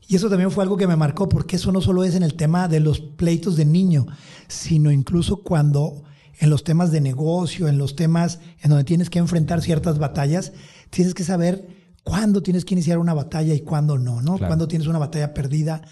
Y 0.07 0.17
eso 0.17 0.29
también 0.29 0.51
fue 0.51 0.63
algo 0.63 0.77
que 0.77 0.87
me 0.87 0.97
marcó, 0.97 1.29
porque 1.29 1.57
eso 1.57 1.73
no 1.73 1.81
solo 1.81 2.05
es 2.05 2.15
en 2.15 2.23
el 2.23 2.35
tema 2.35 2.69
de 2.69 2.81
los 2.81 3.01
pleitos 3.01 3.57
de 3.57 3.65
niño, 3.65 4.07
sino 4.47 4.91
incluso 4.91 5.43
cuando 5.43 6.05
en 6.39 6.51
los 6.51 6.65
temas 6.65 6.93
de 6.93 7.01
negocio, 7.01 7.67
en 7.67 7.79
los 7.79 7.97
temas 7.97 8.39
en 8.61 8.71
donde 8.71 8.85
tienes 8.85 9.11
que 9.11 9.19
enfrentar 9.19 9.63
ciertas 9.63 9.99
batallas, 9.99 10.53
tienes 10.91 11.15
que 11.15 11.25
saber 11.25 11.67
cuándo 12.05 12.43
tienes 12.43 12.65
que 12.65 12.75
iniciar 12.75 12.99
una 12.99 13.15
batalla 13.15 13.55
y 13.55 13.61
cuándo 13.61 13.99
no, 13.99 14.23
¿no? 14.23 14.39
Cuándo 14.39 14.69
tienes 14.69 14.87
una 14.87 14.99
batalla 14.99 15.35
perdida 15.35 15.83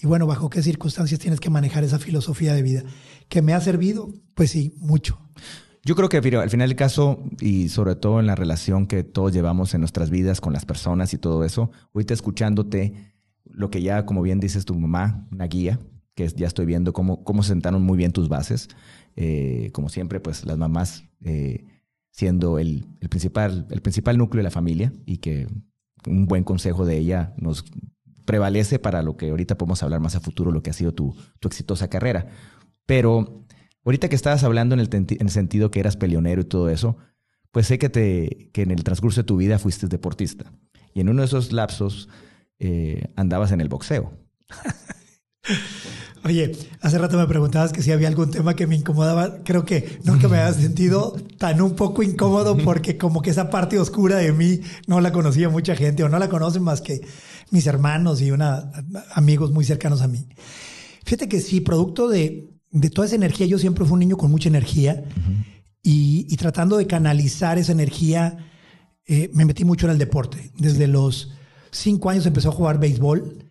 y 0.00 0.06
bueno, 0.06 0.26
bajo 0.26 0.48
qué 0.48 0.62
circunstancias 0.62 1.18
tienes 1.18 1.40
que 1.40 1.50
manejar 1.50 1.82
esa 1.84 1.98
filosofía 1.98 2.54
de 2.54 2.62
vida 2.62 2.84
que 3.28 3.42
me 3.42 3.52
ha 3.52 3.60
servido, 3.60 4.10
pues 4.34 4.50
sí, 4.50 4.74
mucho. 4.78 5.18
Yo 5.84 5.96
creo 5.96 6.08
que 6.08 6.18
al 6.18 6.50
final 6.50 6.68
del 6.68 6.76
caso, 6.76 7.22
y 7.40 7.68
sobre 7.68 7.96
todo 7.96 8.20
en 8.20 8.26
la 8.26 8.34
relación 8.34 8.86
que 8.86 9.04
todos 9.04 9.32
llevamos 9.32 9.74
en 9.74 9.80
nuestras 9.80 10.10
vidas 10.10 10.40
con 10.40 10.52
las 10.52 10.66
personas 10.66 11.14
y 11.14 11.18
todo 11.18 11.44
eso, 11.44 11.70
ahorita 11.94 12.14
escuchándote, 12.14 13.14
lo 13.50 13.70
que 13.70 13.82
ya, 13.82 14.06
como 14.06 14.22
bien 14.22 14.40
dices 14.40 14.64
tu 14.64 14.74
mamá, 14.74 15.26
una 15.30 15.46
guía, 15.46 15.78
que 16.14 16.28
ya 16.28 16.46
estoy 16.46 16.66
viendo 16.66 16.92
cómo, 16.92 17.22
cómo 17.24 17.42
sentaron 17.42 17.82
muy 17.82 17.96
bien 17.96 18.12
tus 18.12 18.28
bases. 18.28 18.68
Eh, 19.16 19.70
como 19.72 19.88
siempre, 19.88 20.20
pues 20.20 20.44
las 20.46 20.58
mamás 20.58 21.04
eh, 21.24 21.64
siendo 22.10 22.58
el, 22.58 22.86
el, 23.00 23.08
principal, 23.08 23.66
el 23.70 23.82
principal 23.82 24.18
núcleo 24.18 24.40
de 24.40 24.44
la 24.44 24.50
familia 24.50 24.92
y 25.06 25.18
que 25.18 25.46
un 26.06 26.26
buen 26.26 26.44
consejo 26.44 26.84
de 26.84 26.96
ella 26.96 27.34
nos 27.36 27.64
prevalece 28.24 28.78
para 28.78 29.02
lo 29.02 29.16
que 29.16 29.30
ahorita 29.30 29.56
podemos 29.56 29.82
hablar 29.82 30.00
más 30.00 30.14
a 30.14 30.20
futuro, 30.20 30.52
lo 30.52 30.62
que 30.62 30.70
ha 30.70 30.74
sido 30.74 30.92
tu, 30.92 31.16
tu 31.40 31.48
exitosa 31.48 31.88
carrera. 31.88 32.26
Pero 32.84 33.44
ahorita 33.84 34.08
que 34.08 34.16
estabas 34.16 34.44
hablando 34.44 34.74
en 34.74 34.80
el, 34.80 34.88
en 34.92 35.06
el 35.20 35.30
sentido 35.30 35.70
que 35.70 35.80
eras 35.80 35.96
peleonero 35.96 36.42
y 36.42 36.44
todo 36.44 36.68
eso, 36.68 36.96
pues 37.52 37.66
sé 37.66 37.78
que, 37.78 37.88
te, 37.88 38.50
que 38.52 38.62
en 38.62 38.70
el 38.70 38.84
transcurso 38.84 39.22
de 39.22 39.26
tu 39.26 39.36
vida 39.36 39.58
fuiste 39.58 39.88
deportista. 39.88 40.52
Y 40.94 41.00
en 41.00 41.08
uno 41.08 41.22
de 41.22 41.26
esos 41.26 41.52
lapsos 41.52 42.08
eh, 42.58 43.12
andabas 43.16 43.52
en 43.52 43.60
el 43.60 43.68
boxeo. 43.68 44.12
Oye, 46.24 46.52
hace 46.80 46.98
rato 46.98 47.16
me 47.16 47.26
preguntabas 47.26 47.72
que 47.72 47.82
si 47.82 47.92
había 47.92 48.08
algún 48.08 48.30
tema 48.30 48.54
que 48.54 48.66
me 48.66 48.76
incomodaba. 48.76 49.38
Creo 49.44 49.64
que 49.64 49.98
nunca 50.04 50.28
me 50.28 50.38
había 50.38 50.52
sentido 50.52 51.16
tan 51.38 51.62
un 51.62 51.74
poco 51.74 52.02
incómodo 52.02 52.56
porque 52.58 52.98
como 52.98 53.22
que 53.22 53.30
esa 53.30 53.50
parte 53.50 53.78
oscura 53.78 54.16
de 54.16 54.32
mí 54.32 54.60
no 54.86 55.00
la 55.00 55.12
conocía 55.12 55.48
mucha 55.48 55.76
gente 55.76 56.02
o 56.02 56.08
no 56.08 56.18
la 56.18 56.28
conocen 56.28 56.64
más 56.64 56.80
que 56.80 57.00
mis 57.50 57.66
hermanos 57.66 58.20
y 58.20 58.30
una, 58.30 58.70
amigos 59.14 59.52
muy 59.52 59.64
cercanos 59.64 60.02
a 60.02 60.08
mí. 60.08 60.28
Fíjate 61.04 61.28
que 61.28 61.40
sí, 61.40 61.60
producto 61.60 62.08
de, 62.08 62.50
de 62.70 62.90
toda 62.90 63.06
esa 63.06 63.16
energía, 63.16 63.46
yo 63.46 63.58
siempre 63.58 63.84
fui 63.84 63.94
un 63.94 64.00
niño 64.00 64.16
con 64.16 64.30
mucha 64.30 64.48
energía 64.48 65.04
y, 65.82 66.36
tratando 66.36 66.76
de 66.76 66.86
canalizar 66.86 67.58
esa 67.58 67.72
energía, 67.72 68.50
eh, 69.06 69.30
me 69.32 69.46
metí 69.46 69.64
mucho 69.64 69.86
en 69.86 69.92
el 69.92 69.98
deporte. 69.98 70.52
Desde 70.58 70.86
los 70.86 71.32
cinco 71.78 72.10
años 72.10 72.26
empezó 72.26 72.50
a 72.50 72.52
jugar 72.52 72.78
béisbol 72.78 73.44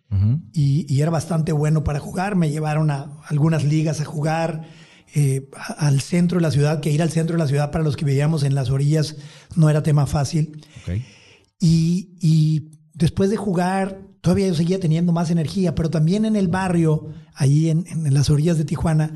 y, 0.53 1.01
era 1.01 1.11
bastante 1.11 1.51
bueno 1.51 1.83
para 1.83 1.99
jugar. 1.99 2.35
Me 2.35 2.49
llevaron 2.49 2.91
a 2.91 3.11
algunas 3.27 3.63
ligas 3.63 4.01
a 4.01 4.05
jugar 4.05 4.67
eh, 5.13 5.49
al 5.77 6.01
centro 6.01 6.37
de 6.37 6.41
la 6.41 6.51
ciudad, 6.51 6.79
que 6.79 6.91
ir 6.91 7.01
al 7.01 7.09
centro 7.09 7.35
de 7.35 7.39
la 7.39 7.47
ciudad 7.47 7.71
para 7.71 7.83
los 7.83 7.97
que 7.97 8.05
vivíamos 8.05 8.43
en 8.43 8.55
las 8.55 8.69
orillas 8.69 9.15
no 9.55 9.69
era 9.69 9.83
tema 9.83 10.05
fácil. 10.05 10.61
Y, 11.59 12.69
después 12.93 13.29
de 13.29 13.37
jugar, 13.37 13.99
todavía 14.21 14.47
yo 14.47 14.55
seguía 14.55 14.79
teniendo 14.79 15.11
más 15.11 15.29
energía, 15.29 15.75
pero 15.75 15.89
también 15.89 16.25
en 16.25 16.35
el 16.35 16.47
barrio, 16.47 17.07
ahí 17.33 17.69
en, 17.69 17.85
en 17.87 18.13
las 18.13 18.29
orillas 18.29 18.57
de 18.57 18.65
Tijuana, 18.65 19.11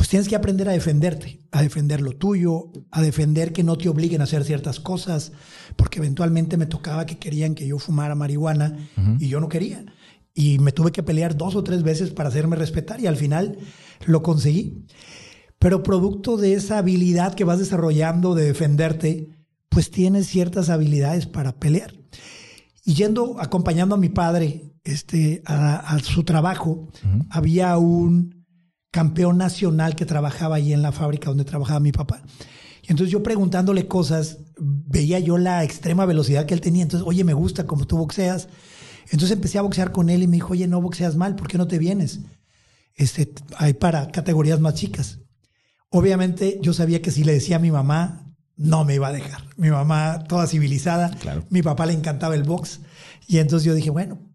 pues 0.00 0.08
tienes 0.08 0.28
que 0.28 0.34
aprender 0.34 0.66
a 0.66 0.72
defenderte, 0.72 1.40
a 1.50 1.60
defender 1.60 2.00
lo 2.00 2.12
tuyo, 2.12 2.72
a 2.90 3.02
defender 3.02 3.52
que 3.52 3.62
no 3.62 3.76
te 3.76 3.90
obliguen 3.90 4.22
a 4.22 4.24
hacer 4.24 4.44
ciertas 4.44 4.80
cosas, 4.80 5.32
porque 5.76 5.98
eventualmente 5.98 6.56
me 6.56 6.64
tocaba 6.64 7.04
que 7.04 7.18
querían 7.18 7.54
que 7.54 7.66
yo 7.66 7.78
fumara 7.78 8.14
marihuana 8.14 8.78
y 9.18 9.28
yo 9.28 9.40
no 9.40 9.50
quería. 9.50 9.84
Y 10.32 10.58
me 10.58 10.72
tuve 10.72 10.90
que 10.90 11.02
pelear 11.02 11.36
dos 11.36 11.54
o 11.54 11.62
tres 11.62 11.82
veces 11.82 12.12
para 12.12 12.30
hacerme 12.30 12.56
respetar 12.56 12.98
y 12.98 13.08
al 13.08 13.18
final 13.18 13.58
lo 14.06 14.22
conseguí. 14.22 14.86
Pero 15.58 15.82
producto 15.82 16.38
de 16.38 16.54
esa 16.54 16.78
habilidad 16.78 17.34
que 17.34 17.44
vas 17.44 17.58
desarrollando 17.58 18.34
de 18.34 18.46
defenderte, 18.46 19.28
pues 19.68 19.90
tienes 19.90 20.28
ciertas 20.28 20.70
habilidades 20.70 21.26
para 21.26 21.58
pelear. 21.58 21.92
Y 22.86 22.94
yendo, 22.94 23.38
acompañando 23.38 23.96
a 23.96 23.98
mi 23.98 24.08
padre 24.08 24.72
este, 24.82 25.42
a, 25.44 25.98
su 25.98 26.24
trabajo, 26.24 26.88
había 27.28 27.76
un 27.76 28.39
campeón 28.90 29.38
nacional 29.38 29.94
que 29.94 30.06
trabajaba 30.06 30.56
ahí 30.56 30.72
en 30.72 30.82
la 30.82 30.92
fábrica 30.92 31.28
donde 31.28 31.44
trabajaba 31.44 31.80
mi 31.80 31.92
papá. 31.92 32.22
Y 32.82 32.90
entonces 32.90 33.12
yo 33.12 33.22
preguntándole 33.22 33.86
cosas, 33.86 34.38
veía 34.58 35.18
yo 35.18 35.38
la 35.38 35.64
extrema 35.64 36.06
velocidad 36.06 36.46
que 36.46 36.54
él 36.54 36.60
tenía. 36.60 36.82
Entonces, 36.82 37.06
oye, 37.06 37.24
me 37.24 37.34
gusta 37.34 37.66
cómo 37.66 37.86
tú 37.86 37.98
boxeas. 37.98 38.48
Entonces 39.04 39.32
empecé 39.32 39.58
a 39.58 39.62
boxear 39.62 39.92
con 39.92 40.08
él 40.08 40.22
y 40.22 40.26
me 40.26 40.36
dijo, 40.36 40.52
oye, 40.52 40.66
no 40.66 40.80
boxeas 40.80 41.16
mal, 41.16 41.36
¿por 41.36 41.48
qué 41.48 41.58
no 41.58 41.66
te 41.66 41.78
vienes? 41.78 42.20
Este, 42.94 43.32
hay 43.56 43.74
para 43.74 44.10
categorías 44.10 44.60
más 44.60 44.74
chicas. 44.74 45.20
Obviamente 45.90 46.58
yo 46.62 46.72
sabía 46.72 47.02
que 47.02 47.10
si 47.10 47.24
le 47.24 47.32
decía 47.32 47.56
a 47.56 47.60
mi 47.60 47.70
mamá, 47.70 48.34
no 48.56 48.84
me 48.84 48.94
iba 48.94 49.08
a 49.08 49.12
dejar. 49.12 49.42
Mi 49.56 49.70
mamá, 49.70 50.24
toda 50.28 50.46
civilizada, 50.46 51.10
claro. 51.10 51.44
mi 51.50 51.62
papá 51.62 51.86
le 51.86 51.94
encantaba 51.94 52.34
el 52.34 52.44
box. 52.44 52.80
Y 53.26 53.38
entonces 53.38 53.66
yo 53.66 53.74
dije, 53.74 53.90
bueno, 53.90 54.29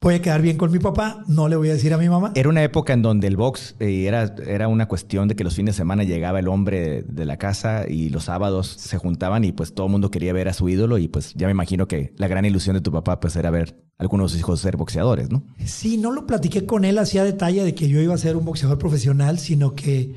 voy 0.00 0.14
a 0.14 0.22
quedar 0.22 0.42
bien 0.42 0.56
con 0.56 0.70
mi 0.70 0.78
papá, 0.78 1.24
no 1.26 1.48
le 1.48 1.56
voy 1.56 1.70
a 1.70 1.72
decir 1.72 1.92
a 1.92 1.98
mi 1.98 2.08
mamá. 2.08 2.32
Era 2.36 2.48
una 2.48 2.62
época 2.62 2.92
en 2.92 3.02
donde 3.02 3.26
el 3.26 3.36
box 3.36 3.74
eh, 3.80 4.04
era, 4.06 4.34
era 4.46 4.68
una 4.68 4.86
cuestión 4.86 5.26
de 5.26 5.34
que 5.34 5.42
los 5.42 5.56
fines 5.56 5.74
de 5.74 5.78
semana 5.78 6.04
llegaba 6.04 6.38
el 6.38 6.48
hombre 6.48 7.02
de, 7.02 7.24
la 7.24 7.36
casa 7.36 7.84
y 7.88 8.08
los 8.08 8.24
sábados 8.24 8.68
se 8.68 8.96
juntaban 8.96 9.44
y 9.44 9.52
pues 9.52 9.74
todo 9.74 9.86
el 9.86 9.92
mundo 9.92 10.10
quería 10.10 10.32
ver 10.32 10.48
a 10.48 10.52
su 10.52 10.68
ídolo 10.68 10.98
y 10.98 11.08
pues 11.08 11.34
ya 11.34 11.46
me 11.46 11.50
imagino 11.50 11.88
que 11.88 12.12
la 12.16 12.28
gran 12.28 12.44
ilusión 12.44 12.74
de 12.74 12.80
tu 12.80 12.92
papá 12.92 13.18
pues 13.18 13.34
era 13.36 13.50
ver 13.50 13.76
a 13.98 14.02
algunos 14.02 14.30
de 14.30 14.34
sus 14.34 14.40
hijos 14.40 14.60
ser 14.60 14.76
boxeadores, 14.76 15.30
¿no? 15.30 15.44
Sí, 15.64 15.98
no 15.98 16.12
lo 16.12 16.26
platiqué 16.26 16.64
con 16.64 16.84
él 16.84 16.96
hacía 16.98 17.24
detalle 17.24 17.64
de 17.64 17.74
que 17.74 17.88
yo 17.88 18.00
iba 18.00 18.14
a 18.14 18.18
ser 18.18 18.36
un 18.36 18.44
boxeador 18.44 18.78
profesional, 18.78 19.38
sino 19.38 19.74
que 19.74 20.14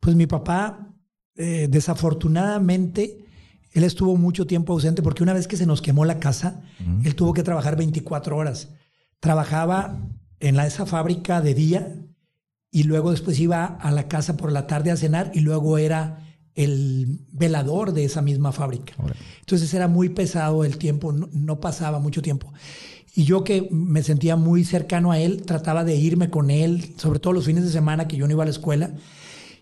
pues 0.00 0.16
mi 0.16 0.26
papá 0.26 0.94
eh, 1.36 1.68
desafortunadamente 1.70 3.24
él 3.72 3.84
estuvo 3.84 4.16
mucho 4.16 4.46
tiempo 4.46 4.72
ausente 4.72 5.02
porque 5.02 5.22
una 5.22 5.34
vez 5.34 5.46
que 5.46 5.56
se 5.56 5.66
nos 5.66 5.82
quemó 5.82 6.06
la 6.06 6.18
casa, 6.18 6.62
él 7.04 7.14
tuvo 7.14 7.34
que 7.34 7.42
trabajar 7.42 7.76
24 7.76 8.36
horas 8.36 8.70
trabajaba 9.20 9.98
en 10.40 10.56
la, 10.56 10.66
esa 10.66 10.86
fábrica 10.86 11.40
de 11.40 11.54
día 11.54 11.94
y 12.70 12.84
luego 12.84 13.10
después 13.10 13.38
iba 13.40 13.64
a 13.64 13.90
la 13.90 14.08
casa 14.08 14.36
por 14.36 14.52
la 14.52 14.66
tarde 14.66 14.90
a 14.90 14.96
cenar 14.96 15.30
y 15.34 15.40
luego 15.40 15.78
era 15.78 16.24
el 16.54 17.20
velador 17.30 17.92
de 17.92 18.04
esa 18.04 18.20
misma 18.20 18.52
fábrica. 18.52 18.94
Entonces 19.40 19.72
era 19.74 19.86
muy 19.86 20.08
pesado 20.08 20.64
el 20.64 20.76
tiempo, 20.76 21.12
no, 21.12 21.60
pasaba 21.60 22.00
mucho 22.00 22.20
tiempo. 22.20 22.52
Y 23.14 23.24
yo 23.24 23.44
que 23.44 23.68
me 23.70 24.02
sentía 24.02 24.36
muy 24.36 24.64
cercano 24.64 25.12
a 25.12 25.18
él, 25.18 25.42
trataba 25.42 25.84
de 25.84 25.96
irme 25.96 26.30
con 26.30 26.50
él, 26.50 26.94
sobre 26.96 27.20
todo 27.20 27.32
los 27.32 27.46
fines 27.46 27.64
de 27.64 27.70
semana 27.70 28.08
que 28.08 28.16
yo 28.16 28.26
no 28.26 28.32
iba 28.32 28.42
a 28.42 28.46
la 28.46 28.50
escuela, 28.50 28.92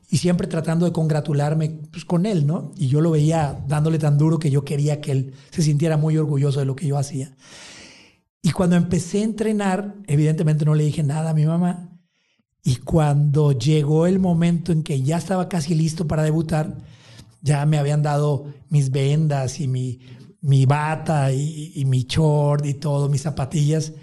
y 0.08 0.18
siempre 0.18 0.46
tratando 0.46 0.86
de 0.86 0.92
congratularme 0.92 1.80
pues, 1.90 2.04
con 2.04 2.26
él, 2.26 2.46
¿no? 2.46 2.72
Y 2.76 2.88
yo 2.88 3.00
lo 3.00 3.10
veía 3.10 3.62
dándole 3.68 3.98
tan 3.98 4.16
duro 4.18 4.38
que 4.38 4.50
yo 4.50 4.64
quería 4.64 5.00
que 5.00 5.12
él 5.12 5.34
se 5.50 5.62
sintiera 5.62 5.96
muy 5.96 6.16
orgulloso 6.16 6.60
de 6.60 6.66
lo 6.66 6.76
que 6.76 6.86
yo 6.86 6.96
hacía. 6.96 7.34
Y 8.47 8.53
cuando 8.53 8.76
empecé 8.76 9.23
a 9.23 9.25
entrenar, 9.25 9.97
evidentemente 10.07 10.65
no 10.65 10.76
le 10.76 10.85
dije 10.85 11.03
nada 11.03 11.31
a 11.31 11.35
mi 11.35 11.45
mamá. 11.45 11.91
Y 12.62 12.76
cuando 12.76 13.50
llegó 13.50 14.07
el 14.07 14.21
momento 14.21 14.71
en 14.71 14.85
que 14.85 15.03
ya 15.03 15.17
estaba 15.17 15.49
casi 15.49 15.75
listo 15.75 16.07
para 16.07 16.23
debutar, 16.23 16.79
ya 17.43 17.67
me 17.67 17.76
habían 17.76 18.05
dado 18.05 18.47
mis 18.69 18.93
vendas 18.93 19.59
y 19.59 19.67
mi, 19.67 19.99
mi 20.43 20.65
bata 20.65 21.33
y, 21.33 21.85
mi 21.87 22.05
short 22.05 22.65
y 22.67 22.75
todo, 22.75 23.09
mis 23.09 23.23
zapatillas. 23.23 23.95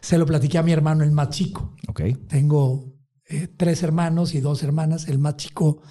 Se 0.00 0.16
lo 0.16 0.26
platiqué 0.26 0.58
a 0.58 0.62
mi 0.62 0.70
hermano, 0.70 1.02
el 1.02 1.10
más 1.10 1.30
chico. 1.30 1.74
Okay. 1.88 2.14
Tengo 2.28 2.94
eh, 3.28 3.48
tres 3.56 3.82
hermanos 3.82 4.32
y 4.32 4.40
dos 4.40 4.62
hermanas, 4.62 5.08
el 5.08 5.18
más 5.18 5.38
chico, 5.38 5.82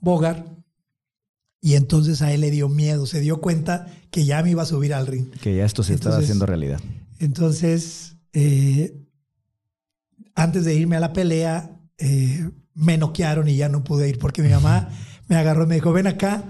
Bogar. 0.00 0.46
Y 1.60 1.74
entonces 1.74 2.22
a 2.22 2.32
él 2.32 2.40
le 2.40 2.50
dio 2.50 2.68
miedo, 2.68 3.06
se 3.06 3.20
dio 3.20 3.40
cuenta 3.40 3.86
que 4.10 4.24
ya 4.24 4.42
me 4.42 4.50
iba 4.50 4.64
a 4.64 4.66
subir 4.66 4.92
al 4.92 5.06
ring. 5.06 5.30
Que 5.40 5.54
ya 5.54 5.64
esto 5.64 5.84
se 5.84 5.94
estaba 5.94 6.16
haciendo 6.16 6.44
realidad. 6.44 6.80
Entonces, 7.22 8.16
eh, 8.32 9.00
antes 10.34 10.64
de 10.64 10.74
irme 10.74 10.96
a 10.96 11.00
la 11.00 11.12
pelea, 11.12 11.78
eh, 11.98 12.50
me 12.74 12.98
noquearon 12.98 13.48
y 13.48 13.54
ya 13.54 13.68
no 13.68 13.84
pude 13.84 14.08
ir 14.08 14.18
porque 14.18 14.42
mi 14.42 14.48
mamá 14.48 14.88
me 15.28 15.36
agarró 15.36 15.62
y 15.62 15.66
me 15.68 15.76
dijo, 15.76 15.92
ven 15.92 16.08
acá, 16.08 16.42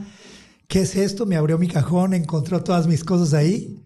¿qué 0.68 0.80
es 0.80 0.96
esto? 0.96 1.26
Me 1.26 1.36
abrió 1.36 1.58
mi 1.58 1.68
cajón, 1.68 2.14
encontró 2.14 2.64
todas 2.64 2.86
mis 2.86 3.04
cosas 3.04 3.34
ahí. 3.34 3.78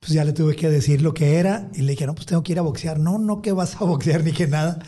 Pues 0.00 0.14
ya 0.14 0.24
le 0.24 0.32
tuve 0.32 0.56
que 0.56 0.68
decir 0.68 1.00
lo 1.00 1.14
que 1.14 1.36
era 1.36 1.70
y 1.74 1.82
le 1.82 1.92
dije, 1.92 2.06
no, 2.06 2.14
pues 2.16 2.26
tengo 2.26 2.42
que 2.42 2.52
ir 2.52 2.58
a 2.58 2.62
boxear. 2.62 2.98
No, 2.98 3.18
no 3.18 3.40
que 3.40 3.52
vas 3.52 3.76
a 3.76 3.84
boxear 3.84 4.24
ni 4.24 4.32
que 4.32 4.48
nada. 4.48 4.80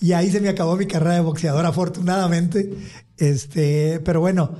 Y 0.00 0.10
ahí 0.12 0.28
se 0.28 0.40
me 0.40 0.48
acabó 0.48 0.76
mi 0.76 0.86
carrera 0.86 1.14
de 1.14 1.20
boxeador, 1.20 1.66
afortunadamente. 1.66 2.68
Este, 3.16 4.00
pero 4.00 4.18
bueno, 4.18 4.56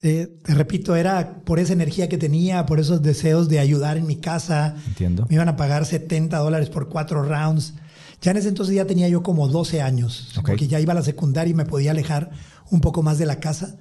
eh, 0.00 0.38
te 0.44 0.54
repito, 0.54 0.94
era 0.94 1.40
por 1.44 1.58
esa 1.58 1.72
energía 1.72 2.08
que 2.08 2.18
tenía, 2.18 2.66
por 2.66 2.78
esos 2.78 3.02
deseos 3.02 3.48
de 3.48 3.58
ayudar 3.58 3.96
en 3.96 4.06
mi 4.06 4.16
casa. 4.16 4.76
Entiendo. 4.86 5.26
Me 5.28 5.34
iban 5.34 5.48
a 5.48 5.56
pagar 5.56 5.86
70 5.86 6.38
dólares 6.38 6.70
por 6.70 6.88
cuatro 6.88 7.22
rounds. 7.22 7.74
Ya 8.20 8.30
en 8.30 8.36
ese 8.36 8.48
entonces 8.48 8.74
ya 8.74 8.86
tenía 8.86 9.08
yo 9.08 9.22
como 9.22 9.48
12 9.48 9.80
años, 9.80 10.32
porque 10.44 10.66
ya 10.66 10.80
iba 10.80 10.92
a 10.92 10.96
la 10.96 11.02
secundaria 11.02 11.52
y 11.52 11.54
me 11.54 11.64
podía 11.64 11.92
alejar 11.92 12.30
un 12.70 12.80
poco 12.80 13.02
más 13.02 13.18
de 13.18 13.26
la 13.26 13.38
casa. 13.40 13.76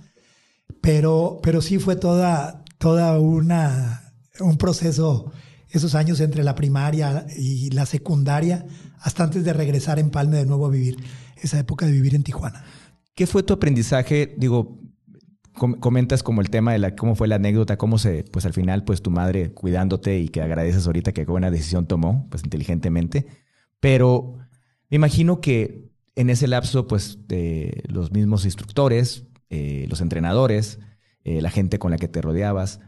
Pero, 0.82 1.40
pero 1.42 1.62
sí 1.62 1.80
fue 1.80 1.96
toda, 1.96 2.64
toda 2.78 3.20
una, 3.20 4.14
un 4.40 4.58
proceso 4.58 5.32
esos 5.70 5.96
años 5.96 6.20
entre 6.20 6.44
la 6.44 6.56
primaria 6.56 7.26
y 7.36 7.70
la 7.72 7.86
secundaria, 7.86 8.66
hasta 9.00 9.24
antes 9.24 9.44
de 9.44 9.54
regresar 9.54 10.00
en 10.00 10.10
Palme 10.10 10.38
de 10.38 10.46
nuevo 10.46 10.68
a 10.68 10.70
vivir, 10.70 10.98
esa 11.42 11.60
época 11.60 11.86
de 11.86 11.92
vivir 11.92 12.16
en 12.16 12.24
Tijuana. 12.24 12.64
¿Qué 13.16 13.28
fue 13.28 13.44
tu 13.44 13.54
aprendizaje? 13.54 14.36
Digo, 14.38 14.80
comentas 15.58 16.24
como 16.24 16.42
el 16.42 16.50
tema 16.50 16.72
de 16.72 16.80
la, 16.80 16.96
cómo 16.96 17.16
fue 17.16 17.28
la 17.28 17.36
anécdota, 17.36 17.78
cómo 17.78 17.98
se, 17.98 18.24
pues 18.24 18.46
al 18.46 18.54
final, 18.54 18.84
pues 18.84 19.02
tu 19.02 19.12
madre 19.12 19.52
cuidándote 19.52 20.20
y 20.20 20.30
que 20.30 20.42
agradeces 20.42 20.86
ahorita 20.88 21.12
que 21.12 21.26
buena 21.26 21.52
decisión 21.52 21.88
tomó, 21.88 22.28
pues 22.30 22.44
inteligentemente. 22.44 23.28
Pero 23.80 24.38
me 24.90 24.96
imagino 24.96 25.42
que 25.42 25.92
en 26.16 26.30
ese 26.30 26.48
lapso, 26.48 26.88
pues 26.88 27.28
de 27.28 27.84
los 27.88 28.12
mismos 28.12 28.46
instructores, 28.46 29.26
eh, 29.50 29.86
los 29.90 30.02
entrenadores, 30.02 30.80
eh, 31.24 31.42
la 31.42 31.50
gente 31.50 31.80
con 31.80 31.92
la 31.92 31.98
que 31.98 32.08
te 32.08 32.22
rodeabas, 32.22 32.80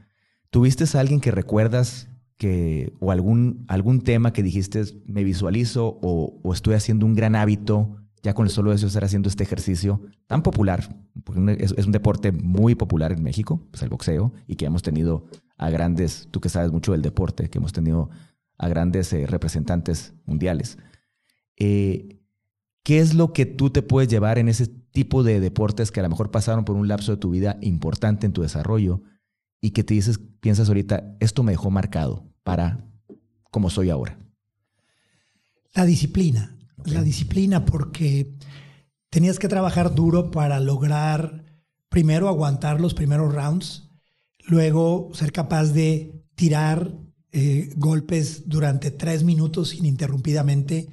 ¿tuviste 0.50 0.86
alguien 0.98 1.22
que 1.22 1.32
recuerdas 1.32 2.10
que, 2.38 2.94
o 3.00 3.12
algún, 3.12 3.66
algún 3.68 4.02
tema 4.02 4.34
que 4.34 4.44
dijiste, 4.44 4.84
me 5.06 5.24
visualizo 5.24 6.00
o 6.02 6.54
estoy 6.54 6.74
haciendo 6.76 7.06
un 7.06 7.16
gran 7.16 7.36
hábito 7.36 8.00
ya 8.22 8.34
con 8.34 8.46
el 8.46 8.52
solo 8.52 8.74
eso 8.74 8.86
de 8.86 8.88
estar 8.88 9.04
haciendo 9.04 9.30
este 9.30 9.44
ejercicio 9.44 10.02
tan 10.28 10.44
popular, 10.44 10.96
porque 11.24 11.58
es, 11.60 11.72
un 11.72 11.92
deporte 11.92 12.32
muy 12.32 12.76
popular 12.76 13.12
en 13.12 13.24
México, 13.24 13.66
pues 13.72 13.82
el 13.84 13.90
boxeo, 13.90 14.34
y 14.48 14.56
que 14.56 14.66
hemos 14.66 14.82
tenido 14.82 15.26
a 15.58 15.70
grandes, 15.70 16.28
tú 16.32 16.42
que 16.42 16.50
sabes 16.50 16.72
mucho 16.72 16.92
del 16.92 17.02
deporte, 17.02 17.50
que 17.50 17.58
hemos 17.58 17.74
tenido 17.74 18.10
a 18.58 18.68
grandes 18.68 19.12
eh, 19.14 19.26
representantes 19.26 20.14
mundiales. 20.26 20.78
Eh, 21.58 22.20
¿Qué 22.84 23.00
es 23.00 23.14
lo 23.14 23.34
que 23.34 23.46
tú 23.46 23.70
te 23.70 23.82
puedes 23.82 24.10
llevar 24.10 24.38
en 24.38 24.50
ese 24.50 24.68
tipo 24.68 25.24
de 25.24 25.40
deportes 25.40 25.92
que 25.92 26.00
a 26.00 26.04
lo 26.04 26.10
mejor 26.10 26.32
pasaron 26.32 26.66
por 26.66 26.76
un 26.76 26.88
lapso 26.88 27.12
de 27.12 27.18
tu 27.18 27.30
vida 27.30 27.58
importante 27.62 28.26
en 28.26 28.34
tu 28.34 28.42
desarrollo 28.42 29.02
y 29.62 29.72
que 29.72 29.84
te 29.84 29.94
dices, 29.94 30.20
piensas 30.40 30.70
ahorita, 30.70 31.16
esto 31.20 31.44
me 31.44 31.52
dejó 31.52 31.70
marcado 31.70 32.26
para 32.44 32.86
como 33.52 33.70
soy 33.70 33.90
ahora? 33.90 34.18
La 35.74 35.86
disciplina. 35.86 36.56
La 36.86 37.04
disciplina 37.04 37.66
porque 37.66 38.34
tenías 39.10 39.40
que 39.40 39.48
trabajar 39.48 39.94
duro 39.94 40.32
para 40.32 40.60
lograr 40.60 41.46
primero 41.90 42.28
aguantar 42.30 42.80
los 42.80 42.94
primeros 42.94 43.34
rounds, 43.34 43.90
luego 44.48 45.10
ser 45.14 45.32
capaz 45.32 45.74
de 45.74 46.24
tirar 46.36 46.94
eh, 47.32 47.72
golpes 47.76 48.44
durante 48.48 48.92
tres 48.92 49.24
minutos 49.24 49.74
ininterrumpidamente. 49.74 50.90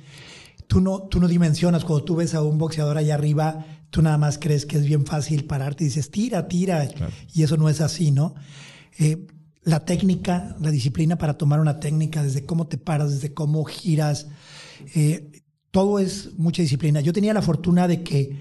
Tú 0.66 0.80
no, 0.80 1.02
tú 1.02 1.20
no 1.20 1.28
dimensionas 1.28 1.84
cuando 1.84 2.04
tú 2.04 2.16
ves 2.16 2.34
a 2.34 2.42
un 2.42 2.58
boxeador 2.58 2.98
allá 2.98 3.14
arriba, 3.14 3.64
tú 3.90 4.02
nada 4.02 4.18
más 4.18 4.38
crees 4.38 4.66
que 4.66 4.76
es 4.76 4.84
bien 4.84 5.06
fácil 5.06 5.44
pararte 5.44 5.84
y 5.84 5.86
dices, 5.86 6.10
tira, 6.10 6.48
tira, 6.48 6.88
y 7.32 7.42
eso 7.42 7.56
no 7.56 7.68
es 7.68 7.80
así, 7.80 8.10
¿no? 8.10 8.34
Eh, 8.98 9.26
la 9.62 9.84
técnica, 9.84 10.56
la 10.60 10.70
disciplina 10.70 11.16
para 11.18 11.38
tomar 11.38 11.60
una 11.60 11.80
técnica, 11.80 12.22
desde 12.22 12.44
cómo 12.44 12.66
te 12.66 12.78
paras, 12.78 13.12
desde 13.12 13.34
cómo 13.34 13.64
giras, 13.64 14.28
eh, 14.94 15.35
todo 15.76 15.98
es 15.98 16.30
mucha 16.38 16.62
disciplina. 16.62 17.02
Yo 17.02 17.12
tenía 17.12 17.34
la 17.34 17.42
fortuna 17.42 17.86
de 17.86 18.02
que 18.02 18.40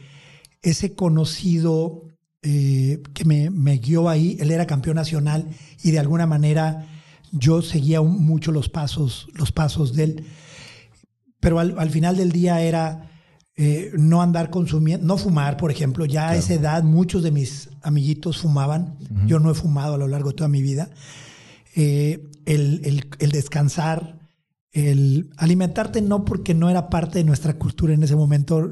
ese 0.62 0.96
conocido 0.96 2.04
eh, 2.42 3.04
que 3.13 3.25
me, 3.25 3.50
me, 3.50 3.77
guió 3.77 4.08
ahí, 4.08 4.38
él 4.39 4.51
era 4.51 4.65
campeón 4.65 4.96
nacional 4.96 5.46
y 5.84 5.92
de 5.92 6.00
alguna 6.00 6.27
manera 6.27 6.88
yo 7.34 7.62
seguía 7.62 8.01
mucho 8.01 8.54
los 8.54 8.70
pasos, 8.70 9.27
los 9.34 9.51
pasos 9.51 9.94
de 9.98 10.04
él. 10.06 10.25
Pero 11.42 11.60
al, 11.60 11.89
final 11.89 12.15
del 12.15 12.32
día 12.32 12.62
era 12.62 13.12
eh, 13.58 13.92
no 13.98 14.22
andar 14.22 14.50
consumiendo, 14.50 15.06
no 15.06 15.18
fumar, 15.18 15.58
por 15.58 15.72
ejemplo. 15.72 16.06
Ya 16.06 16.30
a 16.30 16.36
esa 16.38 16.54
edad 16.54 16.84
muchos 16.84 17.22
de 17.22 17.32
mis 17.32 17.68
amiguitos 17.82 18.38
fumaban. 18.38 18.98
Yo 19.27 19.42
no 19.42 19.51
he 19.51 19.56
fumado 19.56 19.96
a 19.96 19.98
lo 19.98 20.08
largo 20.08 20.30
de 20.30 20.36
toda 20.36 20.48
mi 20.48 20.62
vida. 20.62 20.89
Eh, 21.75 22.30
el, 22.46 22.80
el, 22.86 23.10
el 23.20 23.32
descansar, 23.32 24.25
el 24.75 25.29
alimentarte 25.38 26.01
no 26.01 26.25
porque 26.25 26.53
no 26.53 26.70
era 26.70 26.89
parte 26.89 27.20
de 27.20 27.24
nuestra 27.24 27.53
cultura 27.53 27.94
en 27.94 28.03
ese 28.03 28.17
momento. 28.17 28.70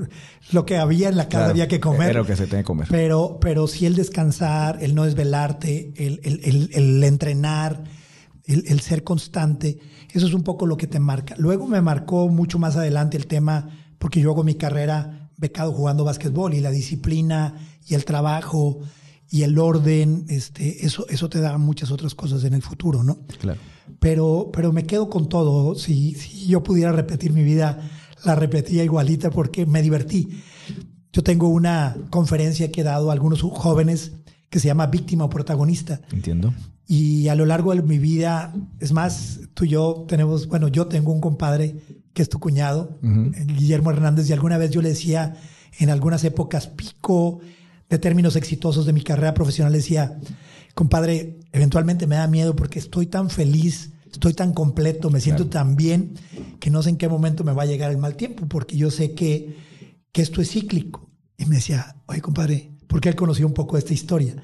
Lo 0.51 0.65
que 0.65 0.75
había 0.75 1.07
en 1.07 1.15
la 1.15 1.29
casa 1.29 1.49
había 1.49 1.69
que 1.69 1.79
comer. 1.79 2.09
Era 2.09 2.19
lo 2.19 2.25
que 2.25 2.35
se 2.35 2.45
tenía 2.45 2.59
que 2.59 2.65
comer. 2.65 2.87
Pero, 2.91 3.37
pero 3.39 3.67
sí 3.67 3.85
el 3.85 3.95
descansar, 3.95 4.83
el 4.83 4.95
no 4.95 5.05
desvelarte, 5.05 5.93
el, 5.95 6.19
el, 6.23 6.69
el 6.73 7.03
entrenar, 7.05 7.85
el, 8.45 8.79
ser 8.81 9.05
constante, 9.05 9.79
eso 10.11 10.27
es 10.27 10.33
un 10.33 10.43
poco 10.43 10.65
lo 10.65 10.75
que 10.75 10.87
te 10.87 10.99
marca. 10.99 11.35
Luego 11.37 11.67
me 11.67 11.81
marcó 11.81 12.27
mucho 12.27 12.59
más 12.59 12.75
adelante 12.75 13.15
el 13.15 13.27
tema, 13.27 13.69
porque 13.97 14.19
yo 14.19 14.31
hago 14.31 14.43
mi 14.43 14.55
carrera 14.55 15.31
becado 15.37 15.71
jugando 15.71 16.03
básquetbol 16.03 16.53
y 16.53 16.59
la 16.59 16.71
disciplina 16.71 17.55
y 17.87 17.93
el 17.93 18.03
trabajo 18.03 18.79
y 19.29 19.43
el 19.43 19.57
orden, 19.57 20.25
este, 20.27 20.85
eso, 20.85 21.07
eso 21.07 21.29
te 21.29 21.39
da 21.39 21.57
muchas 21.57 21.91
otras 21.91 22.13
cosas 22.13 22.43
en 22.43 22.53
el 22.53 22.61
futuro, 22.61 23.03
¿no? 23.03 23.19
Claro. 23.39 23.59
Pero, 23.99 24.49
pero 24.53 24.71
me 24.71 24.85
quedo 24.85 25.09
con 25.09 25.29
todo. 25.29 25.75
Si, 25.75 26.13
si 26.15 26.47
yo 26.47 26.63
pudiera 26.63 26.91
repetir 26.91 27.33
mi 27.33 27.43
vida, 27.43 27.89
la 28.23 28.35
repetía 28.35 28.83
igualita 28.83 29.29
porque 29.29 29.65
me 29.65 29.81
divertí. 29.81 30.41
Yo 31.11 31.23
tengo 31.23 31.47
una 31.47 31.95
conferencia 32.09 32.71
que 32.71 32.81
he 32.81 32.83
dado 32.83 33.09
a 33.09 33.13
algunos 33.13 33.41
jóvenes 33.41 34.13
que 34.49 34.59
se 34.59 34.67
llama 34.67 34.87
Víctima 34.87 35.25
o 35.25 35.29
Protagonista. 35.29 36.01
Entiendo. 36.11 36.53
Y 36.87 37.27
a 37.27 37.35
lo 37.35 37.45
largo 37.45 37.73
de 37.73 37.81
mi 37.81 37.97
vida, 37.97 38.53
es 38.79 38.91
más, 38.91 39.39
tú 39.53 39.65
y 39.65 39.69
yo 39.69 40.05
tenemos, 40.07 40.47
bueno, 40.47 40.67
yo 40.67 40.87
tengo 40.87 41.11
un 41.11 41.21
compadre 41.21 41.75
que 42.13 42.21
es 42.21 42.29
tu 42.29 42.39
cuñado, 42.39 42.99
Guillermo 43.01 43.89
Hernández, 43.89 44.29
y 44.29 44.33
alguna 44.33 44.57
vez 44.57 44.69
yo 44.71 44.81
le 44.81 44.89
decía, 44.89 45.35
en 45.79 45.89
algunas 45.89 46.23
épocas 46.23 46.67
pico 46.67 47.39
de 47.89 47.97
términos 47.97 48.35
exitosos 48.35 48.85
de 48.85 48.93
mi 48.93 49.01
carrera 49.01 49.33
profesional, 49.33 49.73
decía, 49.73 50.19
compadre, 50.75 51.39
eventualmente 51.53 52.07
me 52.07 52.15
da 52.15 52.27
miedo 52.27 52.55
porque 52.55 52.79
estoy 52.79 53.05
tan 53.05 53.29
feliz, 53.29 53.91
estoy 54.11 54.33
tan 54.33 54.53
completo, 54.53 55.09
me 55.09 55.21
siento 55.21 55.47
tan 55.47 55.77
bien, 55.77 56.15
que 56.59 56.69
no 56.69 56.83
sé 56.83 56.89
en 56.89 56.97
qué 56.97 57.07
momento 57.07 57.43
me 57.45 57.53
va 57.53 57.63
a 57.63 57.67
llegar 57.67 57.91
el 57.91 57.97
mal 57.97 58.15
tiempo, 58.15 58.47
porque 58.47 58.75
yo 58.75 58.91
sé 58.91 59.13
que, 59.13 59.55
que 60.11 60.21
esto 60.21 60.41
es 60.41 60.51
cíclico. 60.51 61.09
Y 61.37 61.45
me 61.45 61.55
decía, 61.55 61.95
oye, 62.07 62.21
compadre, 62.21 62.71
porque 62.87 63.09
él 63.09 63.15
conocía 63.15 63.45
un 63.45 63.53
poco 63.53 63.77
esta 63.77 63.93
historia. 63.93 64.35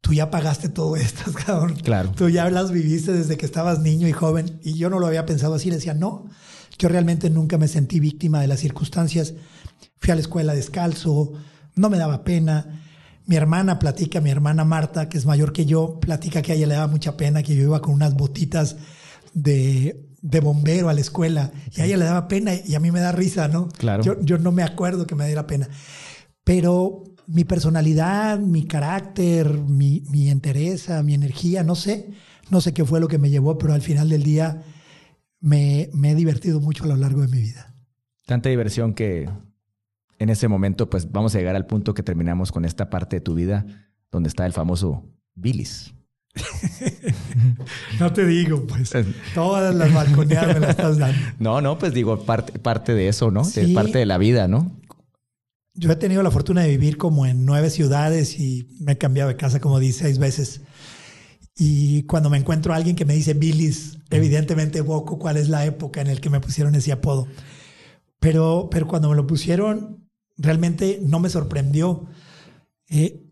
Tú 0.00 0.14
ya 0.14 0.30
pagaste 0.30 0.68
todo 0.68 0.96
esto, 0.96 1.32
cabrón. 1.46 1.74
Claro. 1.74 2.12
Tú 2.16 2.28
ya 2.28 2.48
las 2.50 2.70
viviste 2.70 3.12
desde 3.12 3.36
que 3.36 3.46
estabas 3.46 3.80
niño 3.80 4.06
y 4.06 4.12
joven. 4.12 4.60
Y 4.62 4.74
yo 4.74 4.88
no 4.88 5.00
lo 5.00 5.08
había 5.08 5.26
pensado 5.26 5.54
así. 5.54 5.68
Le 5.68 5.76
decía, 5.76 5.94
no, 5.94 6.26
yo 6.78 6.88
realmente 6.88 7.30
nunca 7.30 7.58
me 7.58 7.66
sentí 7.66 7.98
víctima 7.98 8.40
de 8.40 8.46
las 8.46 8.60
circunstancias. 8.60 9.34
Fui 9.98 10.12
a 10.12 10.14
la 10.14 10.20
escuela 10.20 10.54
descalzo, 10.54 11.32
no 11.74 11.90
me 11.90 11.98
daba 11.98 12.22
pena. 12.22 12.85
Mi 13.26 13.36
hermana 13.36 13.78
platica, 13.78 14.20
mi 14.20 14.30
hermana 14.30 14.64
Marta, 14.64 15.08
que 15.08 15.18
es 15.18 15.26
mayor 15.26 15.52
que 15.52 15.66
yo, 15.66 15.98
platica 16.00 16.42
que 16.42 16.52
a 16.52 16.54
ella 16.54 16.66
le 16.66 16.74
daba 16.74 16.86
mucha 16.86 17.16
pena 17.16 17.42
que 17.42 17.56
yo 17.56 17.62
iba 17.62 17.82
con 17.82 17.94
unas 17.94 18.14
botitas 18.14 18.76
de, 19.34 20.06
de 20.22 20.40
bombero 20.40 20.88
a 20.88 20.94
la 20.94 21.00
escuela. 21.00 21.50
Y 21.76 21.80
a 21.80 21.86
ella 21.86 21.96
le 21.96 22.04
daba 22.04 22.28
pena 22.28 22.52
y 22.54 22.74
a 22.74 22.80
mí 22.80 22.90
me 22.90 23.00
da 23.00 23.12
risa, 23.12 23.48
¿no? 23.48 23.68
Claro. 23.68 24.02
Yo, 24.02 24.20
yo 24.20 24.38
no 24.38 24.52
me 24.52 24.62
acuerdo 24.62 25.06
que 25.06 25.14
me 25.14 25.26
diera 25.26 25.46
pena. 25.46 25.68
Pero 26.44 27.02
mi 27.26 27.44
personalidad, 27.44 28.38
mi 28.38 28.64
carácter, 28.66 29.52
mi, 29.58 30.02
mi 30.10 30.30
entereza, 30.30 31.02
mi 31.02 31.14
energía, 31.14 31.62
no 31.64 31.74
sé, 31.74 32.10
no 32.50 32.60
sé 32.60 32.72
qué 32.72 32.84
fue 32.84 33.00
lo 33.00 33.08
que 33.08 33.18
me 33.18 33.30
llevó, 33.30 33.58
pero 33.58 33.74
al 33.74 33.82
final 33.82 34.08
del 34.08 34.22
día 34.22 34.62
me, 35.40 35.90
me 35.92 36.12
he 36.12 36.14
divertido 36.14 36.60
mucho 36.60 36.84
a 36.84 36.88
lo 36.88 36.96
largo 36.96 37.22
de 37.22 37.28
mi 37.28 37.40
vida. 37.40 37.74
Tanta 38.26 38.48
diversión 38.48 38.94
que 38.94 39.28
en 40.18 40.30
ese 40.30 40.48
momento, 40.48 40.88
pues 40.88 41.10
vamos 41.12 41.34
a 41.34 41.38
llegar 41.38 41.56
al 41.56 41.66
punto 41.66 41.94
que 41.94 42.02
terminamos 42.02 42.52
con 42.52 42.64
esta 42.64 42.90
parte 42.90 43.16
de 43.16 43.20
tu 43.20 43.34
vida 43.34 43.66
donde 44.10 44.28
está 44.28 44.46
el 44.46 44.52
famoso 44.52 45.04
bilis. 45.34 45.92
no 48.00 48.12
te 48.12 48.26
digo, 48.26 48.66
pues 48.66 48.92
todas 49.34 49.74
las 49.74 49.92
balconeadas 49.92 50.54
me 50.54 50.60
las 50.60 50.70
estás 50.70 50.98
dando. 50.98 51.18
No, 51.38 51.60
no, 51.60 51.78
pues 51.78 51.94
digo, 51.94 52.24
parte, 52.24 52.58
parte 52.58 52.94
de 52.94 53.08
eso, 53.08 53.30
¿no? 53.30 53.42
Es 53.42 53.70
parte 53.70 53.98
de 53.98 54.06
la 54.06 54.18
vida, 54.18 54.48
¿no? 54.48 54.78
Yo 55.74 55.90
he 55.92 55.96
tenido 55.96 56.22
la 56.22 56.30
fortuna 56.30 56.62
de 56.62 56.70
vivir 56.70 56.96
como 56.96 57.26
en 57.26 57.44
nueve 57.44 57.68
ciudades 57.70 58.38
y 58.38 58.76
me 58.80 58.92
he 58.92 58.98
cambiado 58.98 59.28
de 59.28 59.36
casa 59.36 59.60
como 59.60 59.78
seis 59.80 60.18
veces. 60.18 60.62
Y 61.58 62.02
cuando 62.04 62.30
me 62.30 62.38
encuentro 62.38 62.72
a 62.72 62.76
alguien 62.76 62.96
que 62.96 63.04
me 63.04 63.14
dice 63.14 63.34
Billis, 63.34 63.98
evidentemente 64.10 64.78
evoco 64.78 65.18
cuál 65.18 65.36
es 65.36 65.48
la 65.48 65.64
época 65.64 66.00
en 66.00 66.08
la 66.08 66.16
que 66.16 66.30
me 66.30 66.40
pusieron 66.40 66.74
ese 66.74 66.92
apodo. 66.92 67.26
Pero, 68.20 68.68
pero 68.70 68.86
cuando 68.86 69.10
me 69.10 69.16
lo 69.16 69.26
pusieron, 69.26 70.05
realmente 70.36 71.00
no 71.02 71.20
me 71.20 71.28
sorprendió. 71.28 72.06
Eh, 72.88 73.22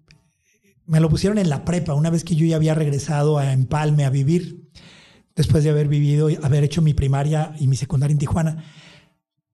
me 0.86 1.00
lo 1.00 1.08
pusieron 1.08 1.38
en 1.38 1.48
la 1.48 1.64
prepa, 1.64 1.94
una 1.94 2.10
vez 2.10 2.24
que 2.24 2.36
yo 2.36 2.46
ya 2.46 2.56
había 2.56 2.74
regresado 2.74 3.38
a 3.38 3.52
Empalme 3.52 4.04
a 4.04 4.10
vivir, 4.10 4.68
después 5.34 5.64
de 5.64 5.70
haber 5.70 5.88
vivido, 5.88 6.28
haber 6.42 6.64
hecho 6.64 6.82
mi 6.82 6.94
primaria 6.94 7.54
y 7.58 7.66
mi 7.66 7.76
secundaria 7.76 8.12
en 8.12 8.18
Tijuana. 8.18 8.64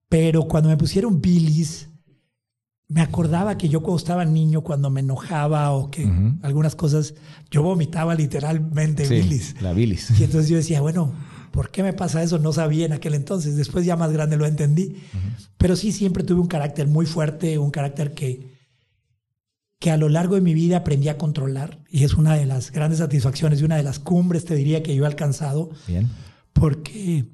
Pero 0.09 0.43
cuando 0.43 0.69
me 0.69 0.77
pusieron 0.77 1.21
Billis, 1.21 1.87
me 2.89 2.99
acordaba 2.99 3.57
que 3.57 3.69
yo 3.69 3.81
cuando 3.81 3.97
estaba 3.97 4.25
niño, 4.25 4.61
cuando 4.61 4.89
me 4.89 4.99
enojaba 4.99 5.71
o 5.71 5.89
que 5.89 6.11
algunas 6.41 6.75
cosas, 6.75 7.13
yo 7.49 7.63
vomitaba 7.63 8.15
literalmente 8.15 9.07
bilis. 9.07 9.55
La 9.61 9.71
bilis. 9.71 10.11
Y 10.19 10.25
entonces 10.25 10.49
yo 10.49 10.57
decía, 10.57 10.81
bueno, 10.81 11.13
¿por 11.51 11.69
qué 11.69 11.83
me 11.83 11.93
pasa 11.93 12.23
eso? 12.23 12.39
No 12.39 12.53
sabía 12.53 12.85
en 12.85 12.93
aquel 12.93 13.13
entonces. 13.13 13.55
Después 13.55 13.85
ya 13.85 13.95
más 13.95 14.11
grande 14.11 14.37
lo 14.37 14.45
entendí. 14.45 14.95
Pero 15.57 15.75
sí 15.75 15.91
siempre 15.91 16.23
tuve 16.23 16.41
un 16.41 16.47
carácter 16.47 16.87
muy 16.87 17.05
fuerte, 17.05 17.57
un 17.57 17.71
carácter 17.71 18.13
que, 18.13 18.57
que 19.79 19.91
a 19.91 19.97
lo 19.97 20.09
largo 20.09 20.35
de 20.35 20.41
mi 20.41 20.53
vida 20.53 20.77
aprendí 20.77 21.09
a 21.09 21.17
controlar. 21.17 21.79
Y 21.89 22.03
es 22.03 22.15
una 22.15 22.35
de 22.35 22.45
las 22.45 22.71
grandes 22.71 22.99
satisfacciones 22.99 23.61
y 23.61 23.63
una 23.63 23.77
de 23.77 23.83
las 23.83 23.99
cumbres, 23.99 24.45
te 24.45 24.55
diría, 24.55 24.81
que 24.81 24.95
yo 24.95 25.03
he 25.03 25.07
alcanzado. 25.07 25.69
Bien. 25.87 26.09
Porque 26.53 27.25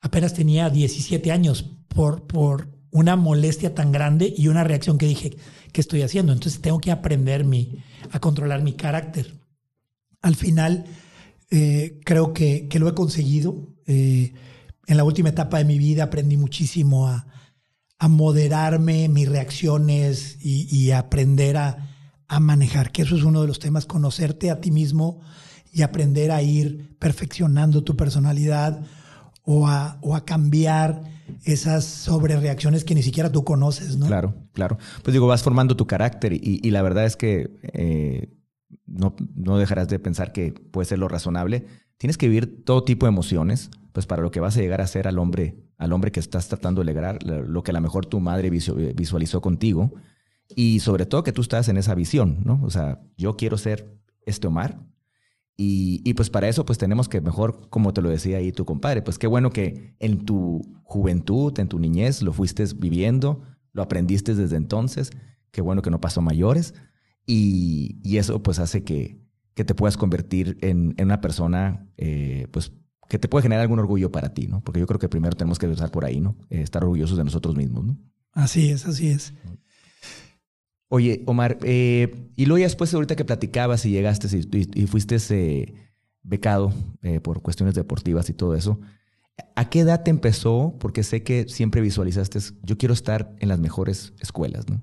apenas 0.00 0.34
tenía 0.34 0.68
17 0.68 1.32
años 1.32 1.64
por, 1.88 2.26
por 2.26 2.68
una 2.90 3.16
molestia 3.16 3.74
tan 3.74 3.90
grande 3.90 4.32
y 4.36 4.48
una 4.48 4.64
reacción 4.64 4.98
que 4.98 5.06
dije, 5.06 5.36
¿qué 5.72 5.80
estoy 5.80 6.02
haciendo? 6.02 6.32
Entonces 6.32 6.60
tengo 6.60 6.80
que 6.80 6.90
aprender 6.90 7.44
mi, 7.44 7.82
a 8.10 8.20
controlar 8.20 8.62
mi 8.62 8.74
carácter. 8.74 9.32
Al 10.20 10.36
final, 10.36 10.84
eh, 11.54 12.00
creo 12.02 12.32
que, 12.32 12.66
que, 12.66 12.78
lo 12.78 12.88
he 12.88 12.94
conseguido. 12.94 13.68
Eh, 13.86 14.32
en 14.86 14.96
la 14.96 15.04
última 15.04 15.28
etapa 15.28 15.58
de 15.58 15.66
mi 15.66 15.76
vida 15.76 16.04
aprendí 16.04 16.38
muchísimo 16.38 17.08
a, 17.08 17.26
moderarme 18.08 19.08
mis 19.08 19.28
reacciones 19.28 20.38
y, 20.40 20.90
aprender 20.90 21.56
a, 21.56 21.88
manejar, 22.40 22.90
que 22.90 23.02
eso 23.02 23.14
es 23.14 23.22
uno 23.22 23.42
de 23.42 23.46
los 23.46 23.60
temas, 23.60 23.86
conocerte 23.86 24.50
a 24.50 24.60
ti 24.60 24.72
mismo 24.72 25.20
y 25.72 25.82
aprender 25.82 26.32
a 26.32 26.42
ir 26.42 26.96
perfeccionando 26.98 27.84
tu 27.84 27.94
personalidad 27.94 28.82
o 29.44 29.68
a, 29.68 29.98
o 30.00 30.16
a 30.16 30.24
cambiar 30.24 31.02
esas 31.44 31.84
sobrereacciones 31.84 32.82
que 32.82 32.96
ni 32.96 33.02
siquiera 33.02 33.30
tú 33.30 33.44
conoces, 33.44 33.96
¿no? 33.96 34.06
Claro, 34.06 34.34
claro. 34.52 34.78
Pues 35.04 35.12
digo, 35.12 35.28
vas 35.28 35.42
formando 35.42 35.76
tu 35.76 35.86
carácter 35.86 36.32
y, 36.32 36.68
la 36.70 36.82
verdad 36.82 37.04
es 37.04 37.16
que 37.16 37.50
eh, 37.74 38.32
no, 38.86 39.14
no 39.34 39.58
dejarás 39.58 39.88
de 39.88 39.98
pensar 39.98 40.32
que 40.32 40.52
puede 40.52 40.86
ser 40.86 40.98
lo 40.98 41.08
razonable. 41.08 41.66
Tienes 41.98 42.18
que 42.18 42.28
vivir 42.28 42.64
todo 42.64 42.84
tipo 42.84 43.06
de 43.06 43.10
emociones, 43.10 43.70
pues 43.92 44.06
para 44.06 44.22
lo 44.22 44.30
que 44.30 44.40
vas 44.40 44.56
a 44.56 44.60
llegar 44.60 44.80
a 44.80 44.86
ser 44.86 45.06
al 45.06 45.18
hombre, 45.18 45.56
al 45.78 45.92
hombre 45.92 46.12
que 46.12 46.20
estás 46.20 46.48
tratando 46.48 46.82
de 46.82 46.92
lograr, 46.92 47.22
lo 47.22 47.62
que 47.62 47.70
a 47.70 47.74
lo 47.74 47.80
mejor 47.80 48.06
tu 48.06 48.20
madre 48.20 48.50
visualizó 48.50 49.40
contigo. 49.40 49.92
Y 50.54 50.80
sobre 50.80 51.06
todo 51.06 51.22
que 51.22 51.32
tú 51.32 51.40
estás 51.40 51.68
en 51.68 51.76
esa 51.76 51.94
visión, 51.94 52.40
¿no? 52.44 52.60
O 52.62 52.70
sea, 52.70 53.00
yo 53.16 53.36
quiero 53.36 53.56
ser 53.56 53.98
este 54.26 54.46
Omar. 54.46 54.80
Y, 55.56 56.00
y, 56.04 56.14
pues 56.14 56.30
para 56.30 56.48
eso 56.48 56.64
pues 56.64 56.78
tenemos 56.78 57.08
que 57.08 57.20
mejor, 57.20 57.68
como 57.68 57.92
te 57.92 58.00
lo 58.00 58.08
decía 58.08 58.38
ahí 58.38 58.52
tu 58.52 58.64
compadre, 58.64 59.02
pues 59.02 59.18
qué 59.18 59.26
bueno 59.26 59.50
que 59.50 59.94
en 60.00 60.24
tu 60.24 60.62
juventud, 60.82 61.56
en 61.58 61.68
tu 61.68 61.78
niñez, 61.78 62.22
lo 62.22 62.32
fuiste 62.32 62.64
viviendo, 62.74 63.42
lo 63.72 63.82
aprendiste 63.82 64.34
desde 64.34 64.56
entonces, 64.56 65.10
qué 65.50 65.60
bueno 65.60 65.82
que 65.82 65.90
no 65.90 66.00
pasó 66.00 66.22
mayores. 66.22 66.74
Y, 67.26 68.00
y 68.02 68.16
eso 68.16 68.42
pues 68.42 68.58
hace 68.58 68.84
que, 68.84 69.20
que 69.54 69.64
te 69.64 69.74
puedas 69.74 69.96
convertir 69.96 70.58
en, 70.60 70.94
en 70.96 71.06
una 71.06 71.20
persona 71.20 71.86
eh, 71.96 72.48
pues 72.50 72.72
que 73.12 73.18
te 73.18 73.28
puede 73.28 73.42
generar 73.42 73.60
algún 73.60 73.78
orgullo 73.78 74.10
para 74.10 74.32
ti, 74.32 74.46
¿no? 74.46 74.62
Porque 74.62 74.80
yo 74.80 74.86
creo 74.86 74.98
que 74.98 75.06
primero 75.06 75.36
tenemos 75.36 75.58
que 75.58 75.66
empezar 75.66 75.90
por 75.90 76.06
ahí, 76.06 76.18
¿no? 76.18 76.34
Eh, 76.48 76.62
estar 76.62 76.82
orgullosos 76.82 77.18
de 77.18 77.24
nosotros 77.24 77.54
mismos, 77.56 77.84
¿no? 77.84 77.98
Así 78.32 78.70
es, 78.70 78.86
así 78.86 79.08
es. 79.08 79.34
Oye, 80.88 81.22
Omar, 81.26 81.58
eh, 81.62 82.30
y 82.36 82.46
luego 82.46 82.60
ya 82.60 82.64
después 82.64 82.94
ahorita 82.94 83.14
que 83.14 83.26
platicabas 83.26 83.84
y 83.84 83.90
llegaste 83.90 84.28
y, 84.74 84.86
fuiste 84.86 85.16
eh, 85.28 85.74
becado 86.22 86.72
por 87.22 87.42
cuestiones 87.42 87.74
deportivas 87.74 88.30
y 88.30 88.32
todo 88.32 88.54
eso, 88.54 88.80
¿a 89.56 89.68
qué 89.68 89.80
edad 89.80 90.04
te 90.04 90.10
empezó? 90.10 90.76
Porque 90.80 91.02
sé 91.02 91.22
que 91.22 91.46
siempre 91.50 91.82
visualizaste, 91.82 92.38
yo 92.62 92.78
quiero 92.78 92.94
estar 92.94 93.36
en 93.40 93.48
las 93.48 93.58
mejores 93.58 94.14
escuelas, 94.20 94.70
¿no? 94.70 94.82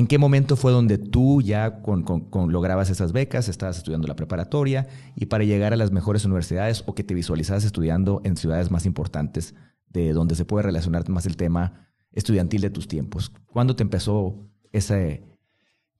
¿En 0.00 0.06
qué 0.06 0.16
momento 0.16 0.56
fue 0.56 0.72
donde 0.72 0.96
tú 0.96 1.42
ya 1.42 1.82
con, 1.82 2.06
lograbas 2.50 2.88
esas 2.88 3.12
becas, 3.12 3.50
estabas 3.50 3.76
estudiando 3.76 4.08
la 4.08 4.16
preparatoria 4.16 4.88
y 5.14 5.26
para 5.26 5.44
llegar 5.44 5.74
a 5.74 5.76
las 5.76 5.92
mejores 5.92 6.24
universidades 6.24 6.84
o 6.86 6.94
que 6.94 7.04
te 7.04 7.12
visualizabas 7.12 7.64
estudiando 7.64 8.22
en 8.24 8.38
ciudades 8.38 8.70
más 8.70 8.86
importantes 8.86 9.54
de 9.88 10.14
donde 10.14 10.36
se 10.36 10.46
puede 10.46 10.62
relacionar 10.62 11.06
más 11.10 11.26
el 11.26 11.36
tema 11.36 11.90
estudiantil 12.12 12.62
de 12.62 12.70
tus 12.70 12.88
tiempos? 12.88 13.30
¿Cuándo 13.44 13.76
te 13.76 13.82
empezó 13.82 14.48
ese, 14.72 15.22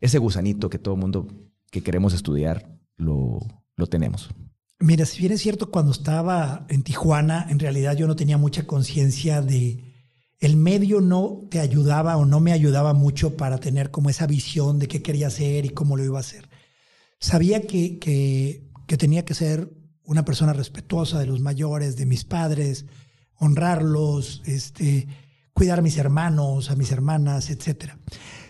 ese 0.00 0.16
gusanito 0.16 0.70
que 0.70 0.78
todo 0.78 0.96
mundo 0.96 1.28
que 1.70 1.82
queremos 1.82 2.14
estudiar 2.14 2.80
lo, 2.96 3.40
lo 3.76 3.86
tenemos? 3.86 4.30
Mira, 4.78 5.04
si 5.04 5.20
bien 5.20 5.32
es 5.32 5.42
cierto, 5.42 5.70
cuando 5.70 5.92
estaba 5.92 6.64
en 6.70 6.84
Tijuana, 6.84 7.48
en 7.50 7.58
realidad 7.58 7.98
yo 7.98 8.06
no 8.06 8.16
tenía 8.16 8.38
mucha 8.38 8.66
conciencia 8.66 9.42
de 9.42 9.89
el 10.40 10.56
medio 10.56 11.02
no 11.02 11.46
te 11.50 11.60
ayudaba 11.60 12.16
o 12.16 12.24
no 12.24 12.40
me 12.40 12.52
ayudaba 12.52 12.94
mucho 12.94 13.36
para 13.36 13.58
tener 13.58 13.90
como 13.90 14.08
esa 14.08 14.26
visión 14.26 14.78
de 14.78 14.88
qué 14.88 15.02
quería 15.02 15.26
hacer 15.26 15.66
y 15.66 15.70
cómo 15.70 15.96
lo 15.96 16.04
iba 16.04 16.16
a 16.16 16.20
hacer. 16.20 16.48
Sabía 17.18 17.66
que, 17.66 17.98
que, 17.98 18.96
tenía 18.96 19.26
que 19.26 19.34
ser 19.34 19.70
una 20.02 20.24
persona 20.24 20.54
respetuosa 20.54 21.18
de 21.18 21.26
los 21.26 21.40
mayores, 21.40 21.96
de 21.96 22.06
mis 22.06 22.24
padres, 22.24 22.86
honrarlos, 23.36 24.42
este, 24.46 25.06
cuidar 25.52 25.78
a 25.78 25.82
mis 25.82 25.98
hermanos, 25.98 26.70
a 26.70 26.76
mis 26.76 26.90
hermanas, 26.90 27.50
etc. 27.50 27.92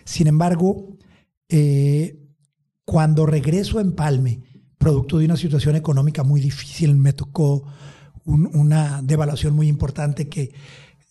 Sin 0.05 0.29
embargo, 0.29 0.97
eh, 1.49 2.21
cuando 2.85 3.27
regreso 3.27 3.79
a 3.79 3.83
Empalme, 3.83 4.43
producto 4.79 5.19
de 5.19 5.25
una 5.25 5.37
situación 5.37 5.75
económica 5.75 6.23
muy 6.23 6.41
difícil, 6.41 6.95
me 6.95 7.13
tocó 7.13 7.65
una 8.25 9.03
devaluación 9.03 9.55
muy 9.55 9.67
importante 9.67 10.29
que 10.29 10.53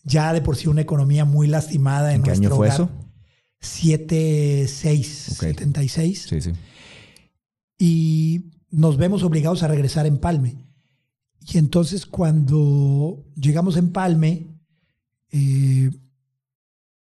ya 0.02 0.32
de 0.32 0.42
por 0.42 0.56
sí 0.56 0.68
una 0.68 0.80
economía 0.80 1.24
muy 1.24 1.46
lastimada 1.46 2.10
en, 2.10 2.16
¿En 2.16 2.22
qué 2.22 2.30
año 2.32 2.50
fue 2.50 2.68
eso? 2.68 2.90
76, 3.60 5.36
76. 5.38 6.26
Sí, 6.28 6.40
sí. 6.40 6.52
Y 7.78 8.52
nos 8.70 8.96
vemos 8.96 9.22
obligados 9.22 9.62
a 9.62 9.68
regresar 9.68 10.06
en 10.06 10.18
Palme. 10.18 10.56
Y 11.46 11.58
entonces 11.58 12.06
cuando 12.06 13.24
llegamos 13.34 13.76
en 13.76 13.92
Palme, 13.92 14.46
eh, 15.30 15.90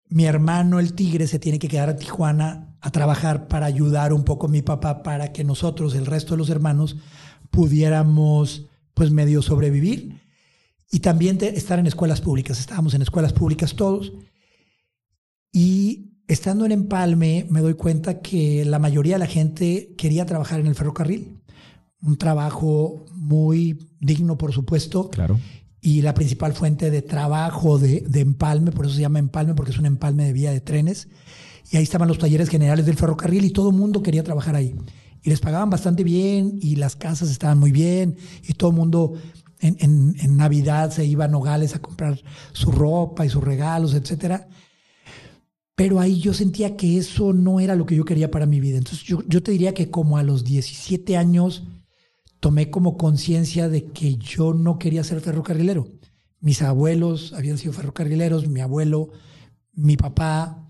mi 0.08 0.24
hermano 0.24 0.80
el 0.80 0.94
tigre 0.94 1.26
se 1.26 1.38
tiene 1.38 1.58
que 1.58 1.68
quedar 1.68 1.90
a 1.90 1.96
Tijuana 1.96 2.76
a 2.80 2.90
trabajar 2.90 3.48
para 3.48 3.66
ayudar 3.66 4.12
un 4.12 4.24
poco 4.24 4.46
a 4.46 4.50
mi 4.50 4.62
papá 4.62 5.02
para 5.02 5.32
que 5.32 5.44
nosotros, 5.44 5.94
el 5.94 6.06
resto 6.06 6.34
de 6.34 6.38
los 6.38 6.50
hermanos, 6.50 6.96
pudiéramos 7.50 8.66
pues 8.94 9.10
medio 9.10 9.42
sobrevivir 9.42 10.20
y 10.90 11.00
también 11.00 11.38
estar 11.42 11.78
en 11.78 11.86
escuelas 11.86 12.20
públicas. 12.20 12.58
Estábamos 12.58 12.94
en 12.94 13.02
escuelas 13.02 13.32
públicas 13.32 13.74
todos. 13.74 14.12
Y 15.52 16.12
estando 16.26 16.64
en 16.64 16.72
Empalme 16.72 17.46
me 17.50 17.60
doy 17.60 17.74
cuenta 17.74 18.20
que 18.20 18.64
la 18.64 18.78
mayoría 18.78 19.14
de 19.14 19.20
la 19.20 19.26
gente 19.26 19.94
quería 19.96 20.26
trabajar 20.26 20.60
en 20.60 20.66
el 20.66 20.74
ferrocarril. 20.74 21.40
Un 22.00 22.16
trabajo 22.16 23.06
muy 23.12 23.90
digno, 24.00 24.38
por 24.38 24.52
supuesto. 24.52 25.10
Claro. 25.10 25.38
Y 25.80 26.02
la 26.02 26.14
principal 26.14 26.54
fuente 26.54 26.90
de 26.90 27.02
trabajo 27.02 27.78
de, 27.78 28.00
de 28.00 28.20
Empalme, 28.20 28.72
por 28.72 28.86
eso 28.86 28.94
se 28.94 29.00
llama 29.02 29.18
Empalme, 29.18 29.54
porque 29.54 29.72
es 29.72 29.78
un 29.78 29.86
empalme 29.86 30.24
de 30.24 30.32
vía 30.32 30.50
de 30.50 30.60
trenes. 30.60 31.08
Y 31.70 31.76
ahí 31.76 31.82
estaban 31.82 32.08
los 32.08 32.18
talleres 32.18 32.48
generales 32.48 32.86
del 32.86 32.96
ferrocarril 32.96 33.44
y 33.44 33.50
todo 33.50 33.70
el 33.70 33.76
mundo 33.76 34.02
quería 34.02 34.24
trabajar 34.24 34.56
ahí. 34.56 34.74
Y 35.22 35.30
les 35.30 35.40
pagaban 35.40 35.68
bastante 35.68 36.04
bien 36.04 36.58
y 36.62 36.76
las 36.76 36.96
casas 36.96 37.30
estaban 37.30 37.58
muy 37.58 37.72
bien 37.72 38.16
y 38.46 38.54
todo 38.54 38.70
el 38.70 38.76
mundo 38.76 39.14
en, 39.60 40.36
Navidad 40.36 40.90
se 40.90 41.04
iba 41.04 41.24
a 41.24 41.28
Nogales 41.28 41.74
a 41.74 41.80
comprar 41.80 42.20
su 42.52 42.70
ropa 42.70 43.26
y 43.26 43.28
sus 43.28 43.42
regalos, 43.42 43.94
etc. 43.94 44.42
Pero 45.74 46.00
ahí 46.00 46.20
yo 46.20 46.32
sentía 46.34 46.76
que 46.76 46.98
eso 46.98 47.32
no 47.32 47.60
era 47.60 47.74
lo 47.74 47.86
que 47.86 47.96
yo 47.96 48.04
quería 48.04 48.30
para 48.30 48.46
mi 48.46 48.60
vida. 48.60 48.78
Entonces 48.78 49.04
yo, 49.04 49.22
yo 49.26 49.42
te 49.42 49.52
diría 49.52 49.74
que 49.74 49.90
como 49.90 50.16
a 50.16 50.22
los 50.22 50.44
17 50.44 51.16
años 51.16 51.64
tomé 52.40 52.70
como 52.70 52.96
conciencia 52.96 53.68
de 53.68 53.86
que 53.86 54.16
yo 54.16 54.54
no 54.54 54.78
quería 54.78 55.04
ser 55.04 55.20
ferrocarrilero. 55.20 55.88
Mis 56.40 56.62
abuelos 56.62 57.32
habían 57.32 57.58
sido 57.58 57.72
ferrocarrileros, 57.72 58.46
mi 58.48 58.60
abuelo, 58.60 59.10
mi 59.72 59.96
papá. 59.96 60.68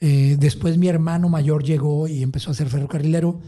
Eh, 0.00 0.36
después 0.38 0.76
mi 0.78 0.88
hermano 0.88 1.28
mayor 1.28 1.64
llegó 1.64 2.08
y 2.08 2.22
empezó 2.22 2.50
a 2.50 2.54
ser 2.54 2.68
ferrocarrilero 2.68 3.40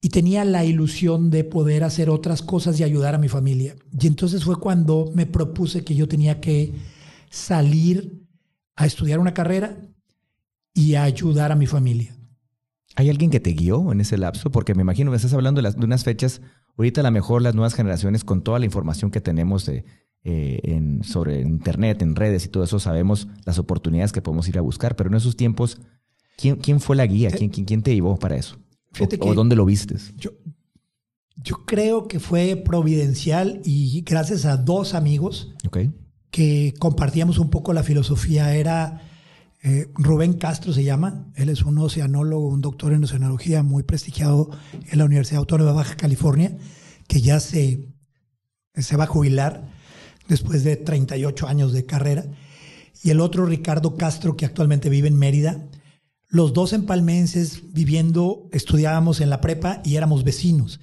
y 0.00 0.10
tenía 0.10 0.44
la 0.44 0.64
ilusión 0.64 1.30
de 1.30 1.44
poder 1.44 1.84
hacer 1.84 2.10
otras 2.10 2.42
cosas 2.42 2.78
y 2.78 2.84
ayudar 2.84 3.14
a 3.14 3.18
mi 3.18 3.28
familia. 3.28 3.76
Y 3.98 4.06
entonces 4.06 4.44
fue 4.44 4.60
cuando 4.60 5.10
me 5.14 5.26
propuse 5.26 5.84
que 5.84 5.94
yo 5.94 6.06
tenía 6.06 6.40
que 6.40 6.74
salir 7.30 8.22
a 8.76 8.86
estudiar 8.86 9.18
una 9.18 9.34
carrera 9.34 9.78
y 10.74 10.94
a 10.94 11.04
ayudar 11.04 11.52
a 11.52 11.56
mi 11.56 11.66
familia. 11.66 12.16
¿Hay 12.94 13.10
alguien 13.10 13.30
que 13.30 13.40
te 13.40 13.52
guió 13.52 13.92
en 13.92 14.00
ese 14.00 14.16
lapso? 14.16 14.50
Porque 14.50 14.74
me 14.74 14.82
imagino, 14.82 15.10
me 15.10 15.16
estás 15.16 15.34
hablando 15.34 15.60
de, 15.60 15.84
unas 15.84 16.04
fechas, 16.04 16.40
ahorita 16.76 17.00
a 17.00 17.04
lo 17.04 17.10
mejor 17.10 17.42
las 17.42 17.54
nuevas 17.54 17.74
generaciones 17.74 18.24
con 18.24 18.42
toda 18.42 18.58
la 18.58 18.64
información 18.64 19.10
que 19.10 19.20
tenemos 19.20 19.66
de, 19.66 19.84
eh, 20.24 20.60
en, 20.64 21.02
sobre 21.04 21.40
internet, 21.40 22.00
en 22.02 22.16
redes 22.16 22.46
y 22.46 22.48
todo 22.48 22.64
eso, 22.64 22.78
sabemos 22.78 23.28
las 23.44 23.58
oportunidades 23.58 24.12
que 24.12 24.22
podemos 24.22 24.48
ir 24.48 24.58
a 24.58 24.62
buscar, 24.62 24.96
pero 24.96 25.10
en 25.10 25.16
esos 25.16 25.36
tiempos, 25.36 25.78
¿quién, 26.36 26.56
quién 26.56 26.80
fue 26.80 26.96
la 26.96 27.06
guía? 27.06 27.30
¿Quién, 27.30 27.50
quién, 27.50 27.66
quién 27.66 27.82
te 27.82 27.94
llevó 27.94 28.16
para 28.18 28.36
eso? 28.36 28.58
O, 29.20 29.34
dónde 29.34 29.56
lo 29.56 29.64
vistes? 29.64 30.12
Yo, 30.16 30.30
yo 31.36 31.64
creo 31.66 32.08
que 32.08 32.20
fue 32.20 32.56
providencial 32.56 33.60
y 33.64 34.02
gracias 34.02 34.44
a 34.44 34.56
dos 34.56 34.94
amigos 34.94 35.54
que 36.30 36.74
compartíamos 36.78 37.38
un 37.38 37.50
poco 37.50 37.72
la 37.72 37.82
filosofía. 37.82 38.54
Era 38.54 39.00
eh, 39.62 39.90
Rubén 39.94 40.34
Castro 40.34 40.72
se 40.72 40.84
llama, 40.84 41.26
él 41.34 41.48
es 41.48 41.62
un 41.62 41.78
oceanólogo, 41.78 42.48
un 42.48 42.60
doctor 42.60 42.92
en 42.92 43.02
oceanología 43.02 43.62
muy 43.62 43.82
prestigiado 43.82 44.50
en 44.72 44.98
la 44.98 45.04
Universidad 45.04 45.40
Autónoma 45.40 45.70
de 45.70 45.76
Baja 45.76 45.96
California, 45.96 46.56
que 47.08 47.20
ya 47.20 47.40
se, 47.40 47.88
se 48.74 48.96
va 48.96 49.04
a 49.04 49.08
jubilar 49.08 49.68
después 50.28 50.62
de 50.62 50.76
38 50.76 51.48
años 51.48 51.72
de 51.72 51.84
carrera. 51.84 52.24
Y 53.02 53.10
el 53.10 53.20
otro, 53.20 53.44
Ricardo 53.46 53.96
Castro, 53.96 54.36
que 54.36 54.46
actualmente 54.46 54.88
vive 54.88 55.08
en 55.08 55.18
Mérida, 55.18 55.65
los 56.36 56.52
dos 56.52 56.72
empalmenses 56.72 57.72
viviendo, 57.72 58.48
estudiábamos 58.52 59.20
en 59.20 59.30
la 59.30 59.40
prepa 59.40 59.80
y 59.84 59.96
éramos 59.96 60.22
vecinos. 60.22 60.80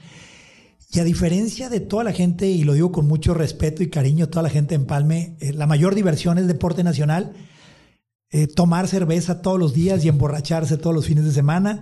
Y 0.92 1.00
a 1.00 1.04
diferencia 1.04 1.70
de 1.70 1.80
toda 1.80 2.04
la 2.04 2.12
gente, 2.12 2.48
y 2.48 2.64
lo 2.64 2.74
digo 2.74 2.92
con 2.92 3.08
mucho 3.08 3.34
respeto 3.34 3.82
y 3.84 3.90
cariño, 3.90 4.30
toda 4.30 4.44
la 4.44 4.50
gente 4.50 4.76
en 4.76 4.86
Palme, 4.86 5.38
eh, 5.40 5.54
la 5.54 5.68
mayor 5.68 5.96
diversión 5.96 6.38
es 6.38 6.48
deporte 6.48 6.84
nacional, 6.84 7.34
eh, 8.32 8.48
tomar 8.48 8.88
cerveza 8.88 9.42
todos 9.42 9.60
los 9.60 9.74
días 9.74 10.04
y 10.04 10.10
emborracharse 10.10 10.78
todos 10.78 10.96
los 10.96 11.06
fines 11.06 11.24
de 11.24 11.32
semana, 11.32 11.82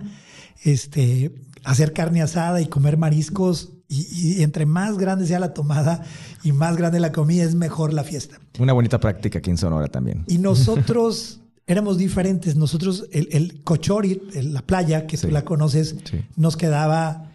este, 0.64 1.34
hacer 1.64 1.94
carne 1.94 2.22
asada 2.22 2.60
y 2.60 2.66
comer 2.66 2.96
mariscos. 2.96 3.72
Y, 3.88 4.38
y, 4.38 4.42
entre 4.42 4.64
más 4.64 4.96
grande 4.96 5.26
sea 5.26 5.38
la 5.38 5.52
tomada 5.52 6.02
y 6.42 6.52
más 6.52 6.78
grande 6.78 6.98
la 7.00 7.12
comida, 7.12 7.44
es 7.44 7.54
mejor 7.54 7.92
la 7.92 8.04
fiesta. 8.04 8.38
Una 8.58 8.72
bonita 8.72 8.98
práctica 8.98 9.40
aquí 9.40 9.50
en 9.50 9.58
Sonora 9.58 9.88
también. 9.88 10.24
Y 10.28 10.38
nosotros 10.38 11.40
éramos 11.66 11.98
diferentes. 11.98 12.56
Nosotros, 12.56 13.06
el, 13.12 13.28
el 13.32 13.62
Cochori, 13.62 14.22
la 14.34 14.62
playa, 14.62 15.06
que 15.06 15.16
tú 15.16 15.28
la 15.30 15.44
conoces, 15.44 15.96
nos 16.36 16.56
quedaba 16.56 17.32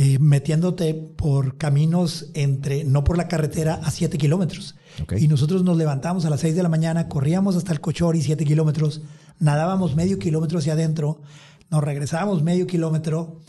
eh, 0.00 0.20
metiéndote 0.20 0.94
por 0.94 1.56
caminos 1.58 2.26
entre, 2.34 2.84
no 2.84 3.02
por 3.02 3.16
la 3.16 3.26
carretera, 3.26 3.80
a 3.82 3.90
7 3.90 4.16
kilómetros. 4.16 4.76
Y 5.18 5.26
nosotros 5.26 5.64
nos 5.64 5.76
levantamos 5.76 6.24
a 6.24 6.30
las 6.30 6.38
6 6.38 6.54
de 6.54 6.62
la 6.62 6.68
mañana, 6.68 7.08
corríamos 7.08 7.56
hasta 7.56 7.72
el 7.72 7.80
Cochori, 7.80 8.22
7 8.22 8.44
kilómetros, 8.44 9.02
nadábamos 9.40 9.96
medio 9.96 10.20
kilómetro 10.20 10.60
hacia 10.60 10.74
adentro, 10.74 11.20
nos 11.68 11.82
regresábamos 11.82 12.44
medio 12.44 12.68
kilómetro, 12.68 13.40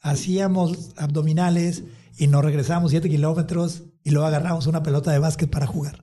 hacíamos 0.00 0.90
abdominales 0.96 1.84
y 2.18 2.26
nos 2.26 2.44
regresábamos 2.44 2.90
7 2.90 3.08
kilómetros 3.08 3.84
y 4.02 4.10
luego 4.10 4.26
agarramos 4.26 4.66
una 4.66 4.82
pelota 4.82 5.12
de 5.12 5.20
básquet 5.20 5.50
para 5.50 5.68
jugar. 5.68 6.02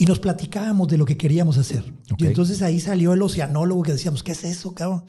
Y 0.00 0.06
nos 0.06 0.18
platicábamos 0.18 0.88
de 0.88 0.96
lo 0.96 1.04
que 1.04 1.18
queríamos 1.18 1.58
hacer. 1.58 1.84
Ok. 2.10 2.22
Y 2.22 2.26
entonces 2.26 2.62
ahí 2.62 2.80
salió 2.80 3.12
el 3.12 3.20
oceanólogo 3.20 3.82
que 3.82 3.92
decíamos, 3.92 4.22
¿qué 4.22 4.32
es 4.32 4.44
eso, 4.44 4.74
cabrón? 4.74 5.04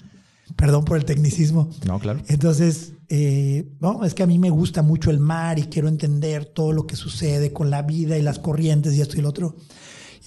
Perdón 0.58 0.84
por 0.84 0.97
el 0.97 1.06
tecnicismo. 1.06 1.69
No, 1.88 1.97
claro. 1.97 2.19
Entonces, 2.27 2.91
eh, 3.08 3.71
no, 3.80 4.04
es 4.04 4.13
que 4.13 4.23
a 4.23 4.27
mí 4.27 4.38
me 4.38 4.49
gusta 4.49 4.82
mucho 4.82 5.10
el 5.10 5.21
mar 5.21 5.60
y 5.60 5.67
quiero 5.67 5.88
entender 5.88 6.43
todo 6.43 6.73
lo 6.73 6.88
que 6.88 6.97
sucede 6.97 7.54
con 7.54 7.69
la 7.69 7.84
vida 7.84 8.17
y 8.17 8.21
las 8.21 8.38
corrientes 8.38 8.93
y 8.95 8.99
esto 8.99 9.15
y 9.15 9.19
el 9.21 9.27
otro. 9.27 9.56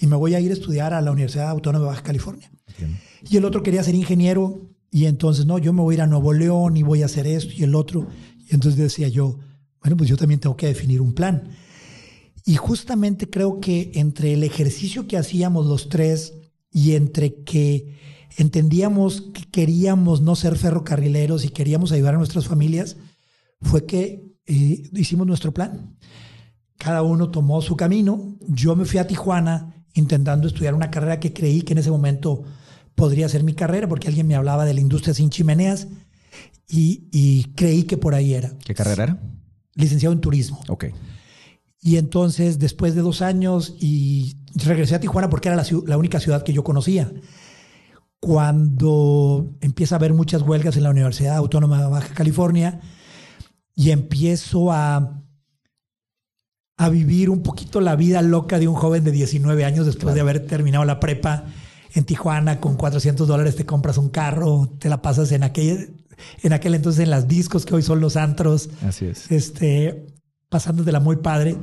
Y 0.01 0.07
me 0.07 0.15
voy 0.15 0.33
a 0.33 0.39
ir 0.39 0.49
a 0.49 0.55
estudiar 0.55 0.95
a 0.95 1.01
la 1.01 1.11
Universidad 1.11 1.49
Autónoma 1.49 1.85
de 1.85 1.91
Baja 1.91 2.01
California. 2.01 2.49
Entiendo. 2.65 2.97
Y 3.29 3.37
el 3.37 3.45
otro 3.45 3.61
quería 3.61 3.83
ser 3.83 3.93
ingeniero 3.93 4.71
y 4.89 5.05
entonces, 5.05 5.45
no, 5.45 5.59
yo 5.59 5.73
me 5.73 5.83
voy 5.83 5.93
a 5.93 5.97
ir 5.97 6.01
a 6.01 6.07
Nuevo 6.07 6.33
León 6.33 6.75
y 6.75 6.81
voy 6.81 7.03
a 7.03 7.05
hacer 7.05 7.27
esto 7.27 7.53
y 7.55 7.61
el 7.61 7.75
otro. 7.75 8.07
Y 8.49 8.55
entonces 8.55 8.79
decía 8.79 9.09
yo, 9.09 9.37
bueno, 9.79 9.95
pues 9.95 10.09
yo 10.09 10.17
también 10.17 10.39
tengo 10.39 10.57
que 10.57 10.65
definir 10.65 11.01
un 11.01 11.13
plan. 11.13 11.49
Y 12.45 12.55
justamente 12.57 13.27
creo 13.27 13.59
que 13.59 13.91
entre 13.95 14.33
el 14.33 14.43
ejercicio 14.43 15.07
que 15.07 15.17
hacíamos 15.17 15.65
los 15.65 15.89
tres 15.89 16.35
y 16.71 16.93
entre 16.93 17.43
que 17.43 17.97
entendíamos 18.37 19.21
que 19.33 19.45
queríamos 19.45 20.21
no 20.21 20.35
ser 20.35 20.55
ferrocarrileros 20.55 21.43
y 21.43 21.49
queríamos 21.49 21.91
ayudar 21.91 22.13
a 22.13 22.17
nuestras 22.19 22.47
familias, 22.47 22.97
fue 23.61 23.85
que 23.87 24.35
eh, 24.45 24.83
hicimos 24.93 25.25
nuestro 25.25 25.53
plan. 25.53 25.97
Cada 26.77 27.01
uno 27.01 27.31
tomó 27.31 27.61
su 27.63 27.75
camino. 27.75 28.37
Yo 28.47 28.75
me 28.75 28.85
fui 28.85 28.99
a 28.99 29.07
Tijuana 29.07 29.73
intentando 29.95 30.47
estudiar 30.47 30.75
una 30.75 30.91
carrera 30.91 31.19
que 31.19 31.33
creí 31.33 31.63
que 31.63 31.73
en 31.73 31.79
ese 31.79 31.89
momento 31.89 32.43
podría 32.93 33.27
ser 33.27 33.43
mi 33.43 33.53
carrera, 33.53 33.87
porque 33.87 34.07
alguien 34.07 34.27
me 34.27 34.35
hablaba 34.35 34.65
de 34.65 34.73
la 34.73 34.81
industria 34.81 35.13
sin 35.13 35.31
chimeneas 35.31 35.87
y, 36.67 37.07
y 37.11 37.45
creí 37.55 37.83
que 37.83 37.97
por 37.97 38.13
ahí 38.13 38.33
era. 38.33 38.51
¿Qué 38.63 38.75
carrera 38.75 39.03
era? 39.03 39.19
Licenciado 39.73 40.13
en 40.13 40.21
turismo. 40.21 40.61
Ok. 40.67 40.85
Y 41.85 41.97
entonces, 41.97 42.57
después 42.57 42.95
de 42.95 43.01
dos 43.01 43.21
años, 43.21 43.75
y 43.79 44.37
regresé 44.55 44.95
a 44.95 44.99
Tijuana 44.99 45.29
porque 45.29 45.49
era 45.49 45.63
la, 45.85 45.97
única 45.99 46.19
ciudad 46.19 46.41
que 46.41 46.51
yo 46.51 46.63
conocía. 46.63 47.13
Cuando 48.19 49.55
empieza 49.61 49.93
a 49.93 49.99
haber 49.99 50.15
muchas 50.15 50.41
huelgas 50.41 50.77
en 50.77 50.83
la 50.83 50.89
Universidad 50.89 51.35
Autónoma 51.35 51.83
de 51.83 51.87
Baja 51.87 52.11
California 52.15 52.81
y 53.75 53.91
empiezo 53.91 54.71
a, 54.71 55.21
a 56.75 56.89
vivir 56.89 57.29
un 57.29 57.43
poquito 57.43 57.79
la 57.81 57.95
vida 57.95 58.23
loca 58.23 58.57
de 58.57 58.67
un 58.67 58.73
joven 58.73 59.03
de 59.03 59.11
19 59.11 59.63
años 59.63 59.85
después 59.85 60.15
de 60.15 60.21
haber 60.21 60.47
terminado 60.47 60.85
la 60.85 60.99
prepa 60.99 61.45
en 61.93 62.03
Tijuana 62.03 62.59
con 62.59 62.77
400 62.77 63.27
dólares 63.27 63.57
te 63.57 63.67
compras 63.67 63.99
un 63.99 64.09
carro, 64.09 64.75
te 64.79 64.89
la 64.89 65.03
pasas 65.03 65.31
en 65.33 65.43
aquel, 65.43 66.03
en 66.41 66.51
aquel 66.51 66.73
entonces 66.73 67.03
en 67.03 67.11
las 67.11 67.27
discos 67.27 67.63
que 67.63 67.75
hoy 67.75 67.83
son 67.83 67.99
los 67.99 68.17
antros 68.17 68.71
Así 68.81 69.05
es. 69.05 69.31
este, 69.31 70.14
pasándotela 70.55 71.01
muy 71.01 71.17
padre, 71.17 71.57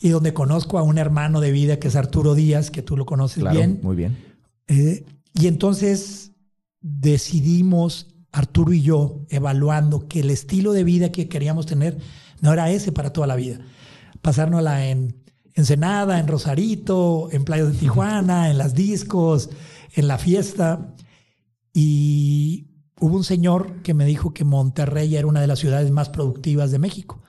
y 0.00 0.08
donde 0.08 0.34
conozco 0.34 0.76
a 0.76 0.82
un 0.82 0.98
hermano 0.98 1.40
de 1.40 1.52
vida 1.52 1.78
que 1.78 1.86
es 1.86 1.94
Arturo 1.94 2.34
Díaz, 2.34 2.72
que 2.72 2.82
tú 2.82 2.96
lo 2.96 3.06
conoces 3.06 3.38
Claro, 3.44 3.56
bien. 3.56 3.78
muy 3.80 3.94
bien. 3.94 4.16
Eh, 4.66 5.04
y 5.34 5.46
entonces 5.46 6.32
decidimos, 6.80 8.08
Arturo 8.32 8.72
y 8.72 8.82
yo, 8.82 9.24
evaluando 9.28 10.08
que 10.08 10.18
el 10.18 10.30
estilo 10.30 10.72
de 10.72 10.82
vida 10.82 11.12
que 11.12 11.28
queríamos 11.28 11.66
tener 11.66 11.96
no 12.40 12.52
era 12.52 12.72
ese 12.72 12.90
para 12.90 13.12
toda 13.12 13.28
la 13.28 13.36
vida. 13.36 13.60
Pasárnosla 14.20 14.86
en 14.88 15.14
Ensenada, 15.54 16.18
en 16.18 16.26
Rosarito, 16.26 17.28
en 17.30 17.44
playas 17.44 17.70
de 17.72 17.78
Tijuana, 17.78 18.50
en 18.50 18.58
las 18.58 18.74
discos, 18.74 19.48
en 19.94 20.08
la 20.08 20.18
fiesta. 20.18 20.92
Y 21.72 22.66
hubo 22.98 23.14
un 23.16 23.22
señor 23.22 23.80
que 23.82 23.94
me 23.94 24.04
dijo 24.06 24.34
que 24.34 24.42
Monterrey 24.42 25.14
era 25.14 25.28
una 25.28 25.40
de 25.40 25.46
las 25.46 25.60
ciudades 25.60 25.92
más 25.92 26.08
productivas 26.08 26.72
de 26.72 26.80
México. 26.80 27.20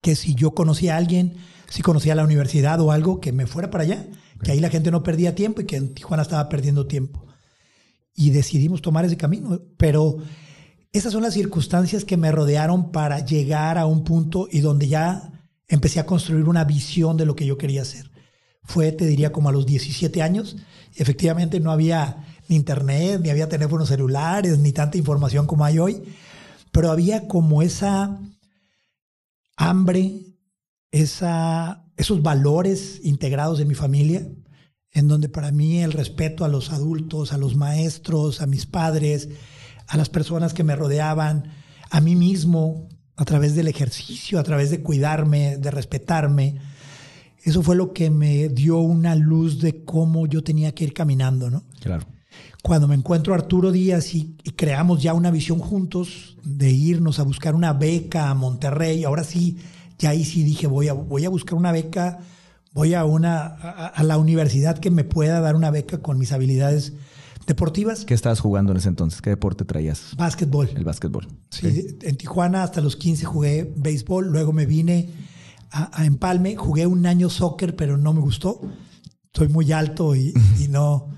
Que 0.00 0.16
si 0.16 0.34
yo 0.34 0.52
conocía 0.52 0.94
a 0.94 0.98
alguien, 0.98 1.36
si 1.68 1.82
conocía 1.82 2.14
la 2.14 2.24
universidad 2.24 2.80
o 2.80 2.92
algo, 2.92 3.20
que 3.20 3.32
me 3.32 3.46
fuera 3.46 3.70
para 3.70 3.84
allá. 3.84 4.06
Que 4.42 4.52
ahí 4.52 4.60
la 4.60 4.70
gente 4.70 4.90
no 4.90 5.02
perdía 5.02 5.34
tiempo 5.34 5.60
y 5.60 5.64
que 5.64 5.76
en 5.76 5.94
Tijuana 5.94 6.22
estaba 6.22 6.48
perdiendo 6.48 6.86
tiempo. 6.86 7.26
Y 8.14 8.30
decidimos 8.30 8.82
tomar 8.82 9.04
ese 9.04 9.16
camino. 9.16 9.60
Pero 9.76 10.18
esas 10.92 11.12
son 11.12 11.22
las 11.22 11.34
circunstancias 11.34 12.04
que 12.04 12.16
me 12.16 12.32
rodearon 12.32 12.92
para 12.92 13.24
llegar 13.24 13.78
a 13.78 13.86
un 13.86 14.04
punto 14.04 14.48
y 14.50 14.60
donde 14.60 14.88
ya 14.88 15.32
empecé 15.68 16.00
a 16.00 16.06
construir 16.06 16.48
una 16.48 16.64
visión 16.64 17.16
de 17.16 17.26
lo 17.26 17.36
que 17.36 17.46
yo 17.46 17.58
quería 17.58 17.82
hacer. 17.82 18.10
Fue, 18.62 18.92
te 18.92 19.06
diría, 19.06 19.32
como 19.32 19.48
a 19.48 19.52
los 19.52 19.66
17 19.66 20.22
años. 20.22 20.56
Efectivamente 20.94 21.60
no 21.60 21.70
había 21.70 22.24
ni 22.48 22.56
internet, 22.56 23.20
ni 23.22 23.30
había 23.30 23.48
teléfonos 23.48 23.88
celulares, 23.88 24.58
ni 24.58 24.72
tanta 24.72 24.98
información 24.98 25.46
como 25.46 25.64
hay 25.64 25.78
hoy, 25.78 26.02
pero 26.72 26.90
había 26.90 27.28
como 27.28 27.62
esa 27.62 28.18
hambre, 29.58 30.34
esos 30.90 32.22
valores 32.22 33.00
integrados 33.02 33.60
en 33.60 33.68
mi 33.68 33.74
familia, 33.74 34.26
en 34.92 35.08
donde 35.08 35.28
para 35.28 35.52
mí 35.52 35.80
el 35.82 35.92
respeto 35.92 36.44
a 36.44 36.48
los 36.48 36.72
adultos, 36.72 37.32
a 37.32 37.38
los 37.38 37.56
maestros, 37.56 38.40
a 38.40 38.46
mis 38.46 38.64
padres, 38.64 39.28
a 39.86 39.96
las 39.96 40.08
personas 40.08 40.54
que 40.54 40.64
me 40.64 40.76
rodeaban, 40.76 41.52
a 41.90 42.00
mí 42.00 42.16
mismo, 42.16 42.88
a 43.16 43.24
través 43.24 43.54
del 43.54 43.68
ejercicio, 43.68 44.38
a 44.38 44.44
través 44.44 44.70
de 44.70 44.82
cuidarme, 44.82 45.56
de 45.58 45.70
respetarme, 45.70 46.60
eso 47.42 47.62
fue 47.62 47.76
lo 47.76 47.92
que 47.92 48.10
me 48.10 48.48
dio 48.48 48.78
una 48.78 49.14
luz 49.14 49.60
de 49.60 49.84
cómo 49.84 50.26
yo 50.26 50.42
tenía 50.42 50.72
que 50.72 50.84
ir 50.84 50.92
caminando, 50.92 51.50
¿no? 51.50 51.64
Claro. 51.80 52.06
Cuando 52.62 52.88
me 52.88 52.94
encuentro 52.94 53.32
a 53.32 53.36
Arturo 53.36 53.70
Díaz 53.72 54.14
y, 54.14 54.36
y 54.42 54.50
creamos 54.50 55.02
ya 55.02 55.14
una 55.14 55.30
visión 55.30 55.58
juntos 55.58 56.36
de 56.44 56.70
irnos 56.70 57.18
a 57.18 57.22
buscar 57.22 57.54
una 57.54 57.72
beca 57.72 58.30
a 58.30 58.34
Monterrey, 58.34 59.04
ahora 59.04 59.24
sí, 59.24 59.58
ya 59.98 60.10
ahí 60.10 60.24
sí 60.24 60.42
dije, 60.42 60.66
voy 60.66 60.88
a, 60.88 60.92
voy 60.92 61.24
a 61.24 61.28
buscar 61.28 61.54
una 61.54 61.72
beca, 61.72 62.18
voy 62.72 62.94
a, 62.94 63.04
una, 63.04 63.46
a, 63.46 63.86
a 63.86 64.02
la 64.02 64.18
universidad 64.18 64.78
que 64.78 64.90
me 64.90 65.04
pueda 65.04 65.40
dar 65.40 65.56
una 65.56 65.70
beca 65.70 65.98
con 65.98 66.18
mis 66.18 66.32
habilidades 66.32 66.94
deportivas. 67.46 68.04
¿Qué 68.04 68.14
estabas 68.14 68.40
jugando 68.40 68.72
en 68.72 68.78
ese 68.78 68.88
entonces? 68.88 69.22
¿Qué 69.22 69.30
deporte 69.30 69.64
traías? 69.64 70.14
Básquetbol. 70.16 70.70
El 70.74 70.84
básquetbol. 70.84 71.26
Sí, 71.50 71.96
en 72.02 72.16
Tijuana 72.16 72.62
hasta 72.62 72.80
los 72.80 72.96
15 72.96 73.24
jugué 73.24 73.72
béisbol, 73.76 74.28
luego 74.30 74.52
me 74.52 74.66
vine 74.66 75.10
a, 75.70 76.00
a 76.00 76.04
Empalme, 76.04 76.56
jugué 76.56 76.86
un 76.86 77.06
año 77.06 77.30
soccer, 77.30 77.74
pero 77.74 77.96
no 77.96 78.12
me 78.12 78.20
gustó. 78.20 78.60
Soy 79.32 79.48
muy 79.48 79.72
alto 79.72 80.14
y, 80.14 80.34
y 80.58 80.68
no, 80.68 81.08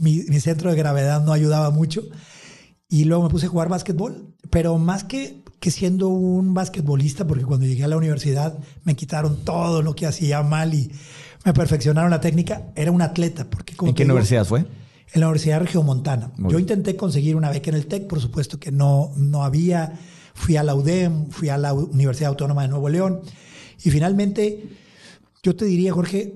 mi, 0.00 0.24
mi, 0.28 0.40
centro 0.40 0.70
de 0.70 0.76
gravedad 0.76 1.22
no 1.22 1.32
ayudaba 1.32 1.70
mucho. 1.70 2.02
Y 2.88 3.04
luego 3.04 3.22
me 3.22 3.28
puse 3.28 3.46
a 3.46 3.48
jugar 3.48 3.68
básquetbol, 3.68 4.34
pero 4.50 4.76
más 4.78 5.04
que, 5.04 5.44
que 5.60 5.70
siendo 5.70 6.08
un 6.08 6.54
basquetbolista, 6.54 7.26
porque 7.26 7.44
cuando 7.44 7.66
llegué 7.66 7.84
a 7.84 7.88
la 7.88 7.96
universidad 7.96 8.58
me 8.82 8.96
quitaron 8.96 9.44
todo 9.44 9.82
lo 9.82 9.94
que 9.94 10.06
hacía 10.06 10.42
mal 10.42 10.74
y 10.74 10.90
me 11.44 11.52
perfeccionaron 11.52 12.10
la 12.10 12.20
técnica, 12.20 12.72
era 12.74 12.90
un 12.90 13.02
atleta. 13.02 13.48
Porque 13.48 13.76
como 13.76 13.90
¿En 13.90 13.94
qué 13.94 14.02
digo, 14.02 14.14
universidad 14.14 14.44
fue? 14.44 14.60
En 15.12 15.20
la 15.20 15.28
Universidad 15.28 15.60
Regiomontana. 15.60 16.32
Muy 16.36 16.52
Yo 16.52 16.58
intenté 16.58 16.96
conseguir 16.96 17.36
una 17.36 17.50
beca 17.50 17.70
en 17.70 17.76
el 17.76 17.86
TEC, 17.86 18.08
por 18.08 18.20
supuesto 18.20 18.58
que 18.58 18.72
no, 18.72 19.12
no 19.16 19.44
había. 19.44 19.92
Fui 20.34 20.56
a 20.56 20.62
la 20.62 20.74
UDEM, 20.74 21.28
fui 21.28 21.48
a 21.48 21.58
la 21.58 21.74
Universidad 21.74 22.30
Autónoma 22.30 22.62
de 22.62 22.68
Nuevo 22.68 22.88
León. 22.88 23.20
Y 23.84 23.90
finalmente, 23.90 24.68
yo 25.42 25.54
te 25.54 25.64
diría, 25.64 25.92
Jorge, 25.92 26.34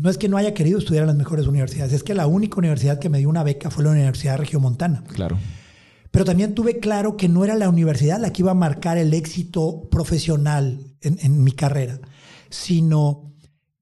no 0.00 0.10
es 0.10 0.18
que 0.18 0.28
no 0.28 0.36
haya 0.36 0.54
querido 0.54 0.78
estudiar 0.78 1.02
en 1.02 1.08
las 1.08 1.16
mejores 1.16 1.46
universidades, 1.46 1.92
es 1.92 2.02
que 2.02 2.14
la 2.14 2.26
única 2.26 2.58
universidad 2.58 2.98
que 2.98 3.08
me 3.08 3.18
dio 3.18 3.28
una 3.28 3.42
beca 3.42 3.70
fue 3.70 3.84
la 3.84 3.90
Universidad 3.90 4.38
Regiomontana. 4.38 5.02
Claro. 5.04 5.38
Pero 6.10 6.24
también 6.24 6.54
tuve 6.54 6.78
claro 6.78 7.16
que 7.16 7.28
no 7.28 7.44
era 7.44 7.54
la 7.54 7.68
universidad 7.68 8.20
la 8.20 8.32
que 8.32 8.42
iba 8.42 8.52
a 8.52 8.54
marcar 8.54 8.96
el 8.96 9.12
éxito 9.12 9.88
profesional 9.90 10.94
en, 11.00 11.18
en 11.20 11.42
mi 11.42 11.52
carrera, 11.52 12.00
sino 12.48 13.34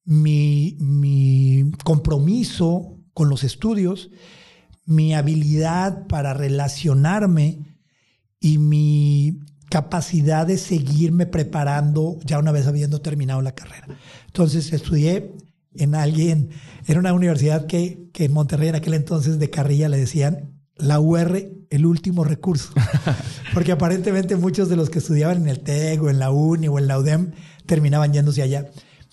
mi, 0.05 0.77
mi 0.81 1.71
compromiso 1.85 2.99
con 3.13 3.29
los 3.29 3.45
estudios, 3.45 4.11
mi 4.87 5.15
habilidad 5.15 6.07
para 6.07 6.33
relacionarme 6.33 7.79
y 8.41 8.59
mi 8.59 9.41
capacidad 9.69 10.47
de 10.47 10.59
seguirme 10.59 11.27
preparando 11.27 12.19
ya 12.25 12.39
una 12.39 12.53
vez 12.53 12.67
habiendo 12.67 13.01
terminado 13.01 13.43
la 13.43 13.55
carrera. 13.55 13.87
Entonces 14.27 14.73
estudié 14.73 15.37
en 15.79 15.95
alguien, 15.95 16.51
era 16.87 16.99
una 16.99 17.13
universidad 17.13 17.67
que, 17.67 18.09
que 18.13 18.25
en 18.25 18.33
Monterrey 18.33 18.69
en 18.69 18.77
aquel 18.77 18.95
entonces 18.95 19.39
de 19.39 19.51
carrilla 19.51 19.89
le 19.89 19.99
decían 19.99 20.57
la 20.77 21.01
UR 21.01 21.57
el 21.71 21.87
último 21.87 22.25
recurso. 22.25 22.73
Porque 23.55 23.73
aparentemente 23.73 24.37
muchos 24.37 24.69
de 24.69 24.77
los 24.77 24.91
que 24.91 24.99
estudiaban 24.99 25.39
en 25.39 25.49
el 25.49 25.61
TEC 25.61 26.03
o 26.03 26.11
en 26.11 26.19
la 26.19 26.31
UNI 26.31 26.69
o 26.69 26.79
en 26.79 26.87
la 26.87 26.99
UDEM 26.99 27.33
terminaban 27.67 28.13
yéndose 28.13 28.43
allá. 28.43 28.67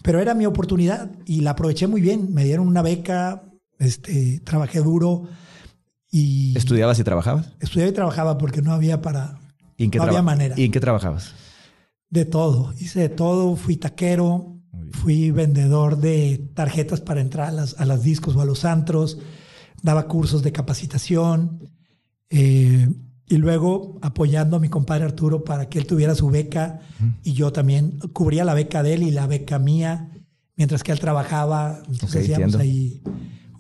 Pero 0.04 0.20
era 0.20 0.34
mi 0.34 0.46
oportunidad 0.46 1.12
y 1.26 1.42
la 1.42 1.52
aproveché 1.52 1.88
muy 1.88 2.02
bien. 2.02 2.34
Me 2.34 2.44
dieron 2.44 2.68
una 2.68 2.82
beca, 2.82 3.44
este, 3.80 4.42
trabajé 4.42 4.80
duro 4.80 5.30
y... 6.12 6.58
¿Estudiabas 6.58 7.00
y 7.00 7.04
trabajabas? 7.04 7.54
Estudiaba 7.60 7.90
y 7.90 7.94
trabajaba 7.94 8.38
porque 8.38 8.62
no 8.62 8.74
había 8.74 9.02
para... 9.02 9.40
¿Y 9.78 9.86
en 9.86 9.92
qué 9.92 9.98
no 9.98 10.04
había 10.04 10.22
manera. 10.22 10.56
¿Y 10.58 10.66
en 10.66 10.72
qué 10.72 10.80
trabajabas? 10.80 11.34
De 12.10 12.26
todo. 12.26 12.74
Hice 12.80 13.00
de 13.00 13.10
todo. 13.10 13.56
Fui 13.56 13.78
taquero. 13.78 14.53
Fui 14.94 15.32
vendedor 15.32 15.98
de 15.98 16.50
tarjetas 16.54 17.02
para 17.02 17.20
entrar 17.20 17.50
a 17.50 17.52
las, 17.52 17.80
a 17.80 17.86
las 17.86 18.04
discos 18.04 18.36
o 18.36 18.42
a 18.42 18.46
los 18.46 18.64
antros, 18.64 19.18
daba 19.82 20.08
cursos 20.08 20.44
de 20.44 20.52
capacitación 20.52 21.70
eh, 22.30 22.88
y 23.28 23.38
luego 23.38 23.98
apoyando 24.02 24.58
a 24.58 24.60
mi 24.60 24.70
compadre 24.70 25.06
Arturo 25.06 25.44
para 25.44 25.68
que 25.68 25.80
él 25.80 25.88
tuviera 25.88 26.16
su 26.16 26.30
beca 26.30 26.80
y 27.24 27.34
yo 27.34 27.52
también 27.52 28.00
cubría 28.14 28.46
la 28.46 28.54
beca 28.54 28.84
de 28.84 28.94
él 28.94 29.04
y 29.04 29.12
la 29.12 29.28
beca 29.28 29.60
mía 29.60 30.12
mientras 30.56 30.84
que 30.84 30.92
él 30.92 31.00
trabajaba. 31.00 31.82
Entonces 31.90 32.24
hacíamos 32.24 32.56
ahí 32.56 33.02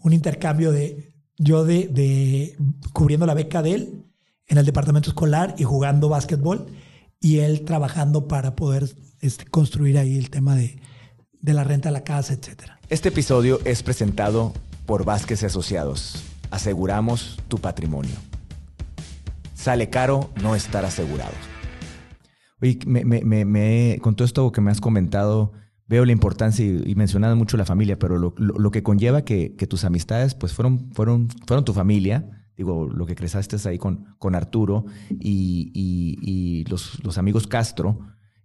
un 0.02 0.14
intercambio 0.14 0.72
de 0.72 1.14
yo 1.38 1.66
de, 1.66 1.88
de, 1.88 2.56
cubriendo 2.94 3.26
la 3.26 3.34
beca 3.34 3.64
de 3.64 3.74
él 3.74 4.06
en 4.48 4.60
el 4.60 4.66
departamento 4.66 5.10
escolar 5.10 5.56
y 5.58 5.64
jugando 5.64 6.10
básquetbol 6.10 6.68
y 7.20 7.40
él 7.40 7.66
trabajando 7.66 8.28
para 8.28 8.56
poder 8.56 8.88
este, 9.20 9.46
construir 9.46 9.98
ahí 9.98 10.18
el 10.18 10.30
tema 10.30 10.56
de, 10.56 10.80
de 11.44 11.54
la 11.54 11.64
renta 11.64 11.90
de 11.90 11.94
la 11.94 12.04
casa, 12.04 12.34
etcétera. 12.34 12.80
Este 12.90 13.10
episodio 13.10 13.60
es 13.66 13.84
presentado 13.84 14.54
por 14.88 15.06
Vázquez 15.06 15.44
Asociados. 15.44 16.24
Aseguramos 16.50 17.38
tu 17.50 17.60
patrimonio. 17.60 18.16
Sale 19.54 19.90
caro 19.90 20.32
no 20.42 20.56
estar 20.56 20.86
asegurado. 20.86 21.34
Oye, 22.62 22.80
me, 22.86 23.04
me, 23.04 23.46
me, 23.46 24.00
con 24.02 24.16
todo 24.16 24.26
esto 24.26 24.52
que 24.54 24.62
me 24.62 24.72
has 24.72 24.80
comentado, 24.80 25.52
veo 25.86 26.06
la 26.06 26.14
importancia 26.14 26.66
y, 26.66 26.82
y 26.86 26.96
mencionado 26.96 27.36
mucho 27.36 27.58
la 27.58 27.66
familia, 27.66 28.00
pero 28.00 28.18
lo, 28.18 28.34
lo, 28.38 28.72
que 28.72 28.82
conlleva 28.82 29.24
que, 29.24 29.56
que, 29.58 29.68
tus 29.68 29.84
amistades 29.84 30.36
pues 30.36 30.54
fueron, 30.54 30.92
fueron, 30.94 31.28
fueron 31.46 31.66
tu 31.66 31.74
familia, 31.74 32.46
digo, 32.56 32.88
lo 32.88 33.06
que 33.06 33.16
creciste 33.16 33.58
ahí 33.68 33.78
con, 33.78 34.16
con 34.18 34.34
Arturo 34.34 34.86
y, 35.10 35.72
y, 35.74 36.18
y 36.22 36.64
los, 36.66 37.04
los, 37.04 37.18
amigos 37.18 37.48
Castro, 37.48 38.00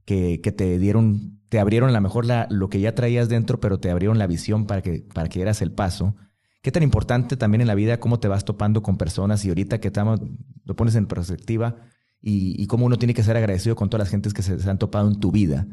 que, 0.05 0.41
que, 0.41 0.51
te 0.51 0.81
dieron, 0.81 1.38
te 1.49 1.59
abrieron 1.59 1.91
a 1.91 1.93
lo 1.93 2.01
mejor 2.01 2.27
la, 2.27 2.47
lo 2.51 2.69
que 2.69 2.81
ya 2.81 2.95
traías 2.95 3.29
dentro, 3.29 3.61
pero 3.61 3.79
te 3.79 3.91
abrieron 3.91 4.19
la 4.19 4.27
visión 4.27 4.67
para 4.67 4.83
que, 4.83 5.05
para 5.15 5.29
que 5.29 5.39
dieras 5.39 5.63
el 5.63 5.73
paso. 5.73 6.15
¿Qué 6.63 6.73
tan 6.73 6.83
importante 6.83 7.37
también 7.37 7.61
en 7.61 7.69
la 7.69 7.75
vida 7.75 8.01
cómo 8.01 8.21
te 8.21 8.29
vas 8.29 8.45
topando 8.45 8.83
con 8.83 8.99
personas 8.99 9.45
y 9.45 9.49
ahorita 9.49 9.81
que 9.81 9.89
estamos, 9.89 10.21
lo 10.65 10.77
pones 10.77 10.95
en 10.95 11.07
perspectiva 11.07 11.77
y, 12.21 12.67
cómo 12.67 12.87
uno 12.87 12.99
tiene 12.99 13.15
que 13.15 13.23
ser 13.23 13.37
agradecido 13.37 13.77
con 13.77 13.89
todas 13.89 14.07
las 14.07 14.11
gentes 14.11 14.35
que 14.35 14.43
se, 14.43 14.59
se 14.59 14.69
han 14.69 14.79
topado 14.79 15.09
en 15.09 15.21
tu 15.21 15.31
vida? 15.31 15.67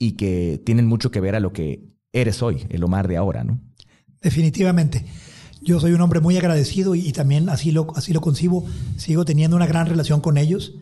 y 0.00 0.12
que 0.12 0.60
tienen 0.64 0.86
mucho 0.86 1.12
que 1.12 1.20
ver 1.20 1.36
a 1.36 1.40
lo 1.40 1.52
que 1.52 1.84
eres 2.12 2.42
hoy, 2.42 2.66
el 2.70 2.82
Omar 2.82 3.06
de 3.06 3.18
ahora, 3.18 3.44
¿no? 3.44 3.60
Definitivamente. 4.20 5.04
Yo 5.60 5.78
soy 5.78 5.92
un 5.92 6.00
hombre 6.00 6.20
muy 6.20 6.38
agradecido 6.38 6.94
y, 6.94 7.06
y 7.06 7.12
también 7.12 7.50
así 7.50 7.70
lo, 7.70 7.88
así 7.94 8.14
lo 8.14 8.22
concibo. 8.22 8.64
Sigo 8.96 9.26
teniendo 9.26 9.56
una 9.56 9.66
gran 9.66 9.86
relación 9.86 10.22
con 10.22 10.38
ellos. 10.38 10.74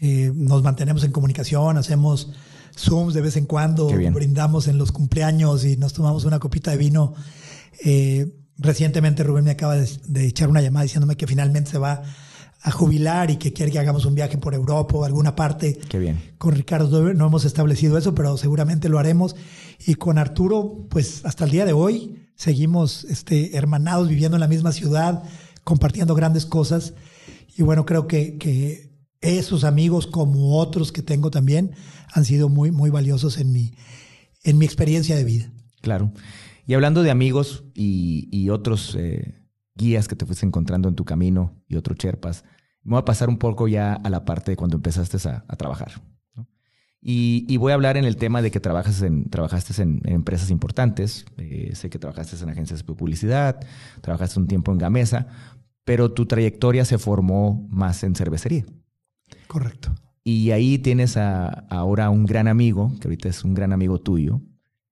Eh, 0.00 0.32
nos 0.34 0.64
mantenemos 0.64 1.04
en 1.04 1.12
comunicación, 1.12 1.78
hacemos 1.78 2.32
Zooms 2.76 3.14
de 3.14 3.20
vez 3.20 3.36
en 3.36 3.46
cuando, 3.46 3.88
brindamos 3.88 4.68
en 4.68 4.78
los 4.78 4.92
cumpleaños 4.92 5.64
y 5.64 5.76
nos 5.76 5.92
tomamos 5.92 6.24
una 6.24 6.38
copita 6.38 6.70
de 6.70 6.76
vino. 6.76 7.14
Eh, 7.84 8.26
recientemente 8.58 9.22
Rubén 9.22 9.44
me 9.44 9.52
acaba 9.52 9.76
de, 9.76 9.88
de, 10.06 10.26
echar 10.26 10.48
una 10.48 10.60
llamada 10.60 10.84
diciéndome 10.84 11.16
que 11.16 11.26
finalmente 11.26 11.70
se 11.70 11.78
va 11.78 12.02
a 12.64 12.70
jubilar 12.70 13.30
y 13.30 13.36
que 13.36 13.52
quiere 13.52 13.70
que 13.70 13.78
hagamos 13.78 14.06
un 14.06 14.14
viaje 14.14 14.38
por 14.38 14.54
Europa 14.54 14.96
o 14.96 15.04
alguna 15.04 15.36
parte. 15.36 15.78
Qué 15.88 15.98
bien. 15.98 16.34
Con 16.38 16.54
Ricardo 16.54 17.12
no 17.12 17.26
hemos 17.26 17.44
establecido 17.44 17.98
eso, 17.98 18.14
pero 18.14 18.38
seguramente 18.38 18.88
lo 18.88 18.98
haremos. 18.98 19.36
Y 19.86 19.96
con 19.96 20.16
Arturo, 20.16 20.86
pues 20.88 21.24
hasta 21.26 21.44
el 21.44 21.50
día 21.50 21.66
de 21.66 21.74
hoy 21.74 22.24
seguimos 22.36 23.04
este, 23.04 23.56
hermanados, 23.56 24.08
viviendo 24.08 24.36
en 24.36 24.40
la 24.40 24.48
misma 24.48 24.72
ciudad, 24.72 25.24
compartiendo 25.62 26.14
grandes 26.14 26.46
cosas. 26.46 26.94
Y 27.54 27.62
bueno, 27.62 27.84
creo 27.84 28.06
que, 28.06 28.38
que 28.38 28.93
esos 29.24 29.64
amigos, 29.64 30.06
como 30.06 30.58
otros 30.58 30.92
que 30.92 31.02
tengo 31.02 31.30
también, 31.30 31.72
han 32.12 32.24
sido 32.24 32.48
muy, 32.48 32.70
muy 32.70 32.90
valiosos 32.90 33.38
en 33.38 33.52
mi, 33.52 33.74
en 34.42 34.58
mi 34.58 34.64
experiencia 34.64 35.16
de 35.16 35.24
vida. 35.24 35.52
Claro. 35.80 36.12
Y 36.66 36.74
hablando 36.74 37.02
de 37.02 37.10
amigos 37.10 37.64
y, 37.74 38.48
otros 38.50 38.94
eh, 38.98 39.34
guías 39.74 40.08
que 40.08 40.16
te 40.16 40.26
fuiste 40.26 40.46
encontrando 40.46 40.88
en 40.88 40.94
tu 40.94 41.04
camino 41.04 41.62
y 41.68 41.76
otros 41.76 41.98
cherpas, 41.98 42.44
me 42.82 42.92
voy 42.92 43.00
a 43.00 43.04
pasar 43.04 43.28
un 43.28 43.38
poco 43.38 43.66
ya 43.68 43.94
a 43.94 44.10
la 44.10 44.24
parte 44.24 44.52
de 44.52 44.56
cuando 44.56 44.76
empezaste 44.76 45.16
a, 45.28 45.56
trabajar. 45.56 46.02
Y, 47.06 47.56
voy 47.58 47.72
a 47.72 47.74
hablar 47.74 47.98
en 47.98 48.04
el 48.04 48.16
tema 48.16 48.40
de 48.40 48.50
que 48.50 48.60
trabajas 48.60 49.04
trabajaste 49.30 49.82
en, 49.82 50.00
en 50.04 50.14
empresas 50.14 50.50
importantes. 50.50 51.26
Eh, 51.36 51.72
sé 51.74 51.90
que 51.90 51.98
trabajaste 51.98 52.42
en 52.42 52.48
agencias 52.48 52.80
de 52.86 52.94
publicidad, 52.94 53.60
trabajaste 54.00 54.40
un 54.40 54.46
tiempo 54.46 54.72
en 54.72 54.78
Gamesa, 54.78 55.26
pero 55.84 56.12
tu 56.12 56.26
trayectoria 56.26 56.84
se 56.86 56.96
formó 56.96 57.66
más 57.70 58.04
en 58.04 58.14
cervecería. 58.14 58.64
Correcto. 59.46 59.94
Y 60.24 60.50
ahí 60.52 60.78
tienes 60.78 61.16
a, 61.16 61.48
ahora 61.68 62.08
un 62.10 62.24
gran 62.24 62.48
amigo, 62.48 62.92
que 63.00 63.08
ahorita 63.08 63.28
es 63.28 63.44
un 63.44 63.54
gran 63.54 63.72
amigo 63.72 64.00
tuyo, 64.00 64.40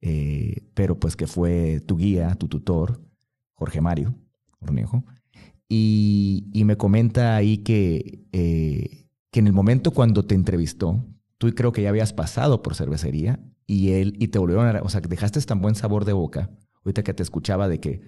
eh, 0.02 0.68
pero 0.74 0.98
pues 0.98 1.16
que 1.16 1.26
fue 1.26 1.80
tu 1.80 1.96
guía, 1.96 2.34
tu 2.34 2.48
tutor, 2.48 3.00
Jorge 3.54 3.80
Mario 3.80 4.14
Cornejo. 4.58 5.04
Y, 5.68 6.50
me 6.66 6.76
comenta 6.76 7.34
ahí 7.34 7.58
que, 7.58 8.26
eh, 8.32 9.08
que 9.30 9.40
en 9.40 9.46
el 9.46 9.54
momento 9.54 9.90
cuando 9.92 10.24
te 10.24 10.34
entrevistó, 10.34 11.02
tú 11.38 11.48
creo 11.54 11.72
que 11.72 11.82
ya 11.82 11.88
habías 11.88 12.12
pasado 12.12 12.62
por 12.62 12.74
cervecería 12.74 13.40
y 13.66 13.92
él, 13.92 14.14
y 14.18 14.28
te 14.28 14.38
volvieron 14.38 14.76
a, 14.76 14.82
o 14.82 14.88
sea, 14.90 15.00
dejaste 15.00 15.40
tan 15.40 15.62
buen 15.62 15.74
sabor 15.74 16.04
de 16.04 16.12
boca, 16.12 16.50
ahorita 16.84 17.02
que 17.02 17.14
te 17.14 17.22
escuchaba 17.22 17.68
de 17.68 17.80
que, 17.80 18.02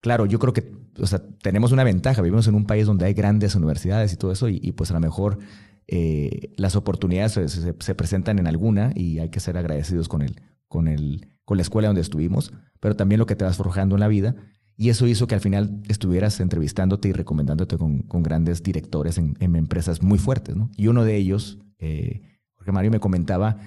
claro, 0.00 0.26
yo 0.26 0.38
creo 0.38 0.52
que, 0.52 0.72
o 0.98 1.06
sea, 1.06 1.22
tenemos 1.42 1.72
una 1.72 1.84
ventaja, 1.84 2.22
vivimos 2.22 2.46
en 2.48 2.54
un 2.54 2.66
país 2.66 2.86
donde 2.86 3.06
hay 3.06 3.14
grandes 3.14 3.54
universidades 3.54 4.12
y 4.12 4.16
todo 4.16 4.32
eso, 4.32 4.48
y, 4.48 4.60
y 4.62 4.72
pues 4.72 4.90
a 4.90 4.94
lo 4.94 5.00
mejor 5.00 5.38
eh, 5.86 6.52
las 6.56 6.76
oportunidades 6.76 7.32
se, 7.32 7.48
se, 7.48 7.74
se, 7.78 7.94
presentan 7.94 8.38
en 8.38 8.46
alguna 8.46 8.92
y 8.94 9.18
hay 9.18 9.30
que 9.30 9.40
ser 9.40 9.56
agradecidos 9.56 10.08
con, 10.08 10.22
el, 10.22 10.40
con, 10.68 10.88
el, 10.88 11.28
con 11.44 11.56
la 11.56 11.62
escuela 11.62 11.88
donde 11.88 12.02
estuvimos, 12.02 12.52
pero 12.80 12.96
también 12.96 13.18
lo 13.18 13.26
que 13.26 13.36
te 13.36 13.44
vas 13.44 13.56
forjando 13.56 13.96
en 13.96 14.00
la 14.00 14.08
vida 14.08 14.36
y 14.80 14.88
eso 14.88 15.06
hizo 15.06 15.26
que 15.26 15.34
al 15.34 15.42
final 15.42 15.82
estuvieras 15.88 16.40
entrevistándote 16.40 17.08
y 17.08 17.12
recomendándote 17.12 17.76
con, 17.76 18.06
grandes 18.22 18.62
directores 18.62 19.18
en, 19.18 19.36
empresas 19.38 20.00
muy 20.02 20.18
fuertes. 20.18 20.56
Y 20.74 20.86
uno 20.86 21.04
de 21.04 21.16
ellos, 21.16 21.58
eh, 21.78 22.22
Jorge 22.54 22.72
Mario, 22.72 22.90
me 22.90 22.98
comentaba 22.98 23.58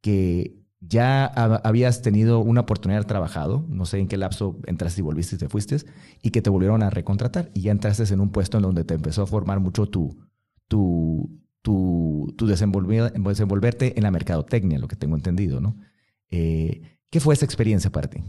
que 0.00 0.61
ya 0.88 1.26
habías 1.26 2.02
tenido 2.02 2.40
una 2.40 2.62
oportunidad 2.62 3.00
de 3.00 3.06
trabajado, 3.06 3.64
no 3.68 3.86
sé 3.86 3.98
en 3.98 4.08
qué 4.08 4.16
lapso 4.16 4.58
entraste 4.66 5.00
y 5.00 5.04
volviste 5.04 5.36
y 5.36 5.38
te 5.38 5.48
fuiste, 5.48 5.76
y 6.22 6.30
que 6.30 6.42
te 6.42 6.50
volvieron 6.50 6.82
a 6.82 6.90
recontratar 6.90 7.50
y 7.54 7.62
ya 7.62 7.72
entraste 7.72 8.12
en 8.12 8.20
un 8.20 8.30
puesto 8.30 8.58
en 8.58 8.64
donde 8.64 8.84
te 8.84 8.94
empezó 8.94 9.22
a 9.22 9.26
formar 9.26 9.60
mucho 9.60 9.86
tu, 9.86 10.16
tu, 10.66 11.40
tu, 11.62 12.34
tu 12.36 12.46
desenvolver, 12.46 13.12
desenvolverte 13.12 13.96
en 13.96 14.02
la 14.02 14.10
mercadotecnia, 14.10 14.78
lo 14.78 14.88
que 14.88 14.96
tengo 14.96 15.14
entendido, 15.14 15.60
¿no? 15.60 15.76
Eh, 16.30 16.98
¿Qué 17.10 17.20
fue 17.20 17.34
esa 17.34 17.44
experiencia 17.44 17.90
para 17.90 18.08
ti? 18.08 18.22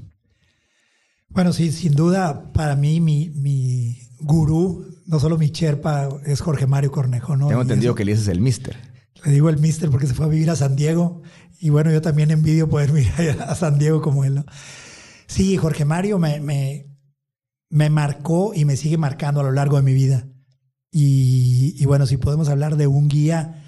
Bueno, 1.30 1.54
sí, 1.54 1.72
sin 1.72 1.96
duda, 1.96 2.52
para 2.54 2.76
mí, 2.76 3.00
mi, 3.00 3.30
mi 3.30 3.98
gurú, 4.20 4.86
no 5.08 5.20
solo 5.20 5.38
mi 5.38 5.50
cherpa, 5.50 6.10
es 6.26 6.42
Jorge 6.42 6.68
Mario 6.68 6.92
Cornejo, 6.92 7.36
¿no? 7.36 7.48
Tengo 7.48 7.62
entendido 7.62 7.96
que 7.96 8.06
le 8.06 8.12
dices 8.12 8.28
el 8.28 8.42
mister. 8.42 8.93
Le 9.26 9.32
digo 9.32 9.50
el 9.50 9.60
mister 9.60 9.90
porque 9.90 10.08
se 10.08 10.14
fue 10.14 10.26
a 10.26 10.30
vivir 10.30 10.50
a 10.50 10.56
San 10.56 10.76
Diego. 10.76 11.22
Y 11.60 11.70
bueno, 11.70 11.92
yo 11.92 12.02
también 12.02 12.32
envidio 12.32 12.70
poder 12.70 12.92
vivir 12.94 13.38
a 13.40 13.56
San 13.56 13.80
Diego 13.80 14.02
como 14.02 14.24
él, 14.24 14.36
¿no? 14.36 14.46
Sí, 15.28 15.58
Jorge 15.58 15.86
Mario 15.86 16.20
me, 16.20 16.40
me, 16.42 16.88
me 17.70 17.90
marcó 17.90 18.54
y 18.54 18.66
me 18.66 18.78
sigue 18.78 18.98
marcando 18.98 19.40
a 19.40 19.44
lo 19.44 19.52
largo 19.52 19.78
de 19.78 19.84
mi 19.84 19.94
vida. 19.94 20.28
Y, 20.96 21.84
bueno, 21.86 22.06
si 22.06 22.18
podemos 22.18 22.50
hablar 22.50 22.78
de 22.78 22.86
un 22.86 23.08
guía 23.08 23.64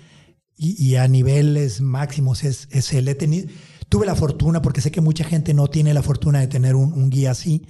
y, 0.56 0.82
y 0.84 0.96
a 0.96 1.08
niveles 1.08 1.82
máximos, 1.82 2.44
es, 2.44 2.68
es 2.70 2.94
él. 2.94 3.08
He 3.08 3.16
tenido 3.16 3.48
tuve 3.90 4.06
la 4.06 4.16
fortuna, 4.16 4.62
porque 4.62 4.82
sé 4.82 4.92
que 4.92 5.02
mucha 5.02 5.24
gente 5.24 5.54
no 5.54 5.68
tiene 5.68 5.94
la 5.94 6.02
fortuna 6.02 6.40
de 6.40 6.48
tener 6.48 6.76
un, 6.76 6.94
un 6.94 7.10
guía 7.10 7.32
así, 7.32 7.66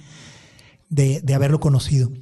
de, 0.88 1.20
de, 1.20 1.34
haberlo 1.34 1.60
conocido. 1.60 2.12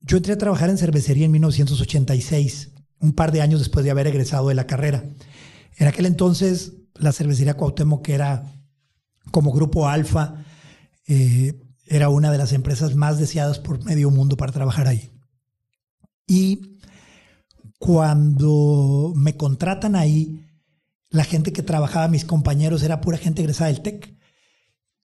Yo 0.00 0.16
entré 0.16 0.34
a 0.34 0.38
trabajar 0.38 0.70
en 0.70 0.78
cervecería 0.78 1.24
en 1.24 1.32
1986, 1.32 2.72
un 3.00 3.12
par 3.12 3.32
de 3.32 3.40
años 3.40 3.60
después 3.60 3.84
de 3.84 3.90
haber 3.90 4.06
egresado 4.06 4.48
de 4.48 4.54
la 4.54 4.66
carrera. 4.66 5.04
En 5.76 5.86
aquel 5.86 6.06
entonces, 6.06 6.72
la 6.94 7.12
cervecería 7.12 7.54
Cuauhtémoc, 7.54 8.04
que 8.04 8.14
era 8.14 8.44
como 9.30 9.52
grupo 9.52 9.88
alfa, 9.88 10.44
eh, 11.06 11.60
era 11.86 12.08
una 12.08 12.30
de 12.30 12.38
las 12.38 12.52
empresas 12.52 12.94
más 12.94 13.18
deseadas 13.18 13.58
por 13.58 13.84
medio 13.84 14.10
mundo 14.10 14.36
para 14.36 14.52
trabajar 14.52 14.86
ahí. 14.86 15.10
Y 16.26 16.78
cuando 17.78 19.12
me 19.14 19.36
contratan 19.36 19.96
ahí, 19.96 20.40
la 21.10 21.24
gente 21.24 21.52
que 21.52 21.62
trabajaba, 21.62 22.08
mis 22.08 22.24
compañeros, 22.24 22.82
era 22.82 23.00
pura 23.00 23.18
gente 23.18 23.42
egresada 23.42 23.70
del 23.70 23.82
TEC. 23.82 24.16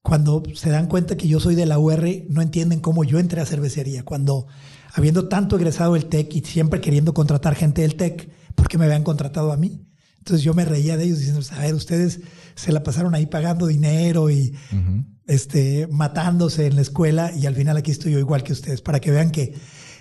Cuando 0.03 0.43
se 0.55 0.71
dan 0.71 0.87
cuenta 0.87 1.17
que 1.17 1.29
yo 1.29 1.41
soy 1.41 1.55
de 1.55 1.67
la 1.67 1.79
UR, 1.79 2.09
no 2.31 2.41
entienden 2.41 2.81
cómo 2.81 3.05
yo 3.05 3.19
entré 3.19 3.41
a 3.41 3.47
cervecería. 3.47 4.03
Cuando, 4.03 4.47
habiendo 4.93 5.29
tanto 5.29 5.57
egresado 5.57 5.95
del 5.95 6.07
TEC 6.07 6.35
y 6.37 6.41
siempre 6.41 6.81
queriendo 6.81 7.15
contratar 7.15 7.55
gente 7.55 7.83
del 7.83 7.97
TEC, 7.97 8.31
¿por 8.55 8.69
qué 8.69 8.79
me 8.79 8.85
habían 8.85 9.05
contratado 9.05 9.53
a 9.53 9.57
mí? 9.57 9.87
Entonces 10.19 10.43
yo 10.43 10.53
me 10.55 10.65
reía 10.65 10.97
de 10.97 11.05
ellos 11.05 11.19
diciendo, 11.19 11.45
a 11.53 11.61
ver, 11.61 11.75
ustedes 11.75 12.21
se 12.55 12.73
la 12.73 12.83
pasaron 12.83 13.15
ahí 13.15 13.27
pagando 13.27 13.67
dinero 13.67 14.29
y 14.31 14.55
uh 14.73 14.77
-huh. 14.77 15.07
este, 15.27 15.89
matándose 15.91 16.67
en 16.67 16.77
la 16.77 16.83
escuela 16.83 17.33
y 17.35 17.47
al 17.47 17.55
final 17.55 17.77
aquí 17.77 17.91
estoy 17.91 18.13
yo 18.13 18.19
igual 18.19 18.43
que 18.43 18.53
ustedes, 18.53 18.83
para 18.83 19.01
que 19.01 19.11
vean 19.11 19.31
que 19.31 19.55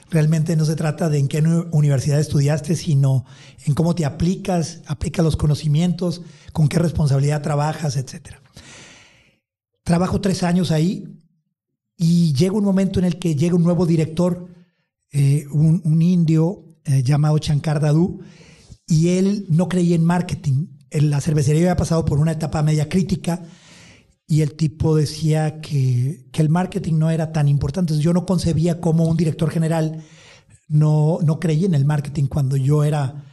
realmente 0.10 0.56
no 0.56 0.66
se 0.66 0.76
trata 0.76 1.10
de 1.10 1.20
en 1.20 1.28
qué 1.28 1.42
universidad 1.72 2.20
estudiaste, 2.20 2.76
sino 2.76 3.26
en 3.66 3.74
cómo 3.76 3.96
te 3.96 4.06
aplicas, 4.06 4.82
aplicas 4.88 5.24
los 5.24 5.38
conocimientos, 5.38 6.22
con 6.52 6.68
qué 6.68 6.80
responsabilidad 6.80 7.42
trabajas, 7.42 7.96
etc. 7.96 8.36
Trabajo 9.84 10.20
tres 10.20 10.44
años 10.44 10.72
ahí 10.72 11.20
y 11.96 12.34
llega 12.34 12.54
un 12.54 12.64
momento 12.64 13.00
en 13.00 13.06
el 13.06 13.20
que 13.20 13.36
llega 13.36 13.56
un 13.56 13.64
nuevo 13.64 13.86
director, 13.86 14.48
eh, 15.12 15.46
un, 15.52 15.82
un, 15.84 16.02
indio 16.02 16.78
eh, 16.86 17.04
llamado 17.04 17.38
Shankar 17.38 17.80
Dadu, 17.80 18.22
y 18.88 19.10
él 19.10 19.46
no 19.50 19.68
creía 19.70 19.96
en 19.96 20.04
marketing. 20.04 20.68
La 20.92 21.22
cervecería 21.22 21.62
había 21.62 21.76
pasado 21.76 22.06
por 22.06 22.20
una 22.20 22.32
etapa 22.32 22.64
media 22.64 22.90
crítica 22.90 23.44
y 24.28 24.42
el 24.42 24.56
tipo 24.56 24.96
decía 24.96 25.62
que, 25.62 26.28
que, 26.32 26.42
el 26.42 26.50
marketing 26.50 26.98
no 26.98 27.10
era 27.10 27.32
tan 27.32 27.48
importante. 27.48 27.98
Yo 28.00 28.14
no 28.14 28.26
concebía 28.26 28.80
como 28.80 29.06
un 29.06 29.18
director 29.18 29.50
general 29.50 30.04
no, 30.68 31.20
no 31.24 31.40
creía 31.40 31.66
en 31.66 31.74
el 31.74 31.84
marketing 31.84 32.26
cuando 32.26 32.56
yo 32.56 32.84
era 32.84 33.26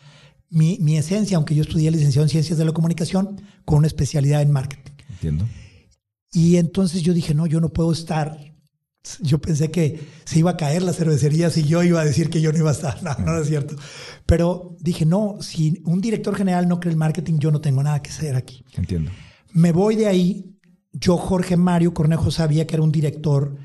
mi, 0.48 0.78
mi, 0.80 0.96
esencia, 0.96 1.36
aunque 1.36 1.54
yo 1.54 1.62
estudié 1.62 1.90
licenciado 1.90 2.24
en 2.24 2.30
Ciencias 2.30 2.58
de 2.58 2.64
la 2.64 2.72
Comunicación 2.72 3.42
con 3.64 3.78
una 3.78 3.86
especialidad 3.86 4.42
en 4.42 4.50
marketing. 4.50 4.92
Entiendo. 5.10 5.46
Y 6.32 6.56
entonces 6.56 7.02
yo 7.02 7.12
dije, 7.12 7.34
no, 7.34 7.46
yo 7.46 7.60
no 7.60 7.72
puedo 7.72 7.92
estar. 7.92 8.55
Yo 9.20 9.38
pensé 9.38 9.70
que 9.70 10.00
se 10.24 10.38
iba 10.38 10.52
a 10.52 10.56
caer 10.56 10.82
la 10.82 10.92
cervecería 10.92 11.50
si 11.50 11.64
yo 11.64 11.82
iba 11.82 12.00
a 12.00 12.04
decir 12.04 12.30
que 12.30 12.40
yo 12.40 12.52
no 12.52 12.58
iba 12.58 12.70
a 12.70 12.74
estar. 12.74 13.02
No, 13.02 13.14
no 13.24 13.40
es 13.40 13.48
cierto. 13.48 13.76
Pero 14.26 14.76
dije, 14.80 15.06
no, 15.06 15.36
si 15.40 15.82
un 15.84 16.00
director 16.00 16.34
general 16.34 16.68
no 16.68 16.80
cree 16.80 16.92
el 16.92 16.98
marketing, 16.98 17.38
yo 17.38 17.50
no 17.50 17.60
tengo 17.60 17.82
nada 17.82 18.02
que 18.02 18.10
hacer 18.10 18.36
aquí. 18.36 18.64
Entiendo. 18.74 19.10
Me 19.52 19.72
voy 19.72 19.96
de 19.96 20.06
ahí 20.06 20.56
yo, 20.98 21.16
Jorge 21.16 21.56
Mario 21.56 21.92
Cornejo, 21.92 22.30
sabía 22.30 22.66
que 22.66 22.74
era 22.74 22.82
un 22.82 22.92
director 22.92 23.56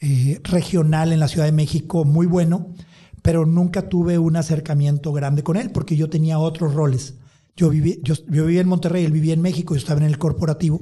eh, 0.00 0.40
regional 0.44 1.12
en 1.12 1.20
la 1.20 1.28
Ciudad 1.28 1.46
de 1.46 1.52
México 1.52 2.04
muy 2.04 2.26
bueno, 2.26 2.74
pero 3.22 3.44
nunca 3.44 3.88
tuve 3.88 4.18
un 4.18 4.36
acercamiento 4.36 5.12
grande 5.12 5.42
con 5.42 5.56
él 5.56 5.72
porque 5.72 5.96
yo 5.96 6.08
tenía 6.08 6.38
otros 6.38 6.74
roles. 6.74 7.18
Yo, 7.56 7.68
viví, 7.70 8.00
yo, 8.02 8.14
vivía 8.28 8.60
en 8.60 8.68
Monterrey, 8.68 9.04
él 9.04 9.12
vivía 9.12 9.34
en 9.34 9.42
México, 9.42 9.74
yo 9.74 9.78
estaba 9.78 10.00
en 10.00 10.06
el 10.06 10.18
corporativo. 10.18 10.80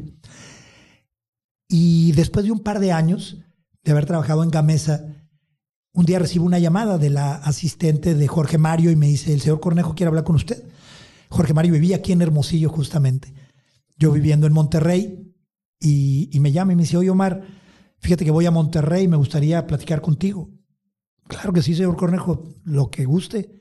Y 1.68 2.12
después 2.12 2.44
de 2.44 2.52
un 2.52 2.60
par 2.60 2.80
de 2.80 2.92
años 2.92 3.38
de 3.84 3.92
haber 3.92 4.06
trabajado 4.06 4.42
en 4.42 4.50
Gamesa, 4.50 5.04
un 5.92 6.04
día 6.04 6.18
recibo 6.18 6.44
una 6.44 6.58
llamada 6.58 6.98
de 6.98 7.10
la 7.10 7.34
asistente 7.34 8.14
de 8.14 8.28
Jorge 8.28 8.58
Mario 8.58 8.90
y 8.90 8.96
me 8.96 9.08
dice, 9.08 9.32
el 9.32 9.40
señor 9.40 9.60
Cornejo 9.60 9.94
quiere 9.94 10.08
hablar 10.08 10.24
con 10.24 10.36
usted. 10.36 10.62
Jorge 11.28 11.54
Mario 11.54 11.72
vivía 11.72 11.96
aquí 11.96 12.12
en 12.12 12.22
Hermosillo 12.22 12.68
justamente. 12.68 13.34
Yo 13.96 14.12
viviendo 14.12 14.46
en 14.46 14.52
Monterrey, 14.52 15.28
y, 15.80 16.30
me 16.40 16.52
llama 16.52 16.72
y 16.72 16.76
me 16.76 16.82
dice, 16.82 16.96
oye 16.96 17.10
Omar, 17.10 17.42
fíjate 17.98 18.24
que 18.24 18.30
voy 18.30 18.46
a 18.46 18.50
Monterrey 18.50 19.04
y 19.04 19.08
me 19.08 19.16
gustaría 19.16 19.66
platicar 19.66 20.00
contigo. 20.00 20.50
Claro 21.26 21.52
que 21.52 21.62
sí, 21.62 21.74
señor 21.74 21.96
Cornejo, 21.96 22.42
lo 22.64 22.90
que 22.90 23.04
guste. 23.04 23.58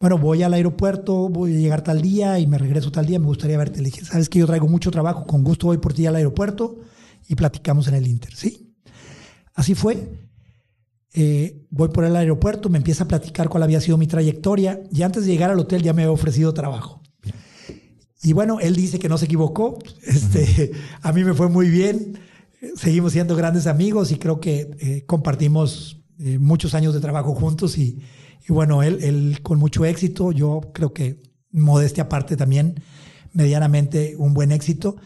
Bueno, 0.00 0.18
voy 0.18 0.42
al 0.42 0.54
aeropuerto, 0.54 1.28
voy 1.28 1.54
a 1.54 1.58
llegar 1.58 1.82
tal 1.82 2.02
día 2.02 2.38
y 2.38 2.46
me 2.46 2.58
regreso 2.58 2.90
tal 2.90 3.06
día, 3.06 3.18
me 3.18 3.26
gustaría 3.26 3.56
verte. 3.56 3.78
Le 3.78 3.86
dije, 3.86 4.04
sabes 4.04 4.28
que 4.28 4.38
yo 4.38 4.46
traigo 4.46 4.66
mucho 4.66 4.90
trabajo, 4.90 5.26
con 5.26 5.44
gusto 5.44 5.68
voy 5.68 5.78
por 5.78 5.92
ti 5.92 6.06
al 6.06 6.16
aeropuerto 6.16 6.80
y 7.28 7.34
platicamos 7.34 7.88
en 7.88 7.94
el 7.94 8.06
Inter, 8.06 8.34
¿sí? 8.34 8.63
Así 9.54 9.74
fue. 9.74 10.08
Eh, 11.16 11.64
voy 11.70 11.88
por 11.90 12.04
el 12.04 12.16
aeropuerto, 12.16 12.68
me 12.68 12.78
empieza 12.78 13.04
a 13.04 13.08
platicar 13.08 13.48
cuál 13.48 13.62
había 13.62 13.80
sido 13.80 13.96
mi 13.96 14.08
trayectoria 14.08 14.82
y 14.90 15.02
antes 15.02 15.24
de 15.24 15.30
llegar 15.30 15.50
al 15.50 15.60
hotel 15.60 15.82
ya 15.82 15.92
me 15.92 16.02
había 16.02 16.12
ofrecido 16.12 16.52
trabajo. 16.52 17.00
Y 18.20 18.32
bueno, 18.32 18.58
él 18.58 18.74
dice 18.74 18.98
que 18.98 19.08
no 19.08 19.16
se 19.16 19.26
equivocó. 19.26 19.78
Este, 20.02 20.72
A 21.02 21.12
mí 21.12 21.22
me 21.22 21.34
fue 21.34 21.48
muy 21.48 21.68
bien. 21.68 22.18
Seguimos 22.74 23.12
siendo 23.12 23.36
grandes 23.36 23.66
amigos 23.66 24.10
y 24.10 24.16
creo 24.16 24.40
que 24.40 24.70
eh, 24.80 25.04
compartimos 25.06 26.02
eh, 26.18 26.38
muchos 26.38 26.74
años 26.74 26.94
de 26.94 27.00
trabajo 27.00 27.34
juntos 27.34 27.76
y, 27.76 28.00
bueno, 28.48 28.82
él, 28.82 28.98
él, 29.02 29.40
con 29.42 29.58
mucho 29.58 29.84
éxito. 29.84 30.32
Yo 30.32 30.72
creo 30.72 30.92
que 30.92 31.22
modestia 31.52 32.04
aparte 32.04 32.36
también, 32.36 32.82
medianamente 33.32 34.16
un 34.18 34.34
buen 34.34 34.50
éxito. 34.50 34.96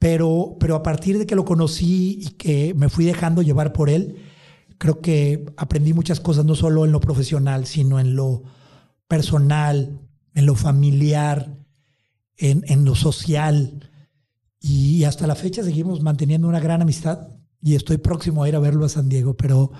Pero, 0.00 0.56
pero 0.58 0.76
a 0.76 0.82
partir 0.82 1.18
de 1.18 1.26
que 1.26 1.36
lo 1.36 1.44
conocí 1.44 2.18
y 2.22 2.30
que 2.30 2.74
me 2.74 2.88
fui 2.88 3.04
dejando 3.04 3.42
llevar 3.42 3.74
por 3.74 3.90
él, 3.90 4.16
creo 4.78 5.02
que 5.02 5.44
aprendí 5.58 5.92
muchas 5.92 6.20
cosas, 6.20 6.46
no 6.46 6.54
solo 6.54 6.86
en 6.86 6.90
lo 6.90 7.00
profesional, 7.00 7.66
sino 7.66 8.00
en 8.00 8.16
lo 8.16 8.42
personal, 9.06 10.00
en 10.34 10.46
lo 10.46 10.54
familiar, 10.54 11.58
en, 12.38 12.84
lo 12.86 12.94
social. 12.94 13.90
Y 14.58 15.04
hasta 15.04 15.26
la 15.26 15.34
fecha 15.34 15.62
seguimos 15.62 16.00
manteniendo 16.00 16.48
una 16.48 16.60
gran 16.60 16.80
amistad 16.80 17.28
y 17.60 17.74
estoy 17.74 17.98
próximo 17.98 18.42
a 18.42 18.48
ir 18.48 18.56
a 18.56 18.58
verlo 18.58 18.86
a 18.86 18.88
San 18.88 19.10
Diego, 19.10 19.36
pero, 19.36 19.70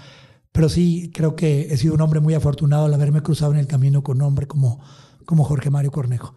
pero 0.52 0.68
sí 0.68 1.10
creo 1.14 1.34
que 1.34 1.72
he 1.72 1.78
sido 1.78 1.94
un 1.94 2.02
hombre 2.02 2.20
muy 2.20 2.34
afortunado 2.34 2.84
al 2.84 2.92
haberme 2.92 3.22
cruzado 3.22 3.52
en 3.52 3.58
el 3.58 3.66
camino 3.66 4.02
con 4.02 4.18
un 4.18 4.22
hombre 4.24 4.46
como, 4.46 4.82
como 5.24 5.44
Jorge 5.44 5.70
Mario 5.70 5.92
Cornejo. 5.92 6.34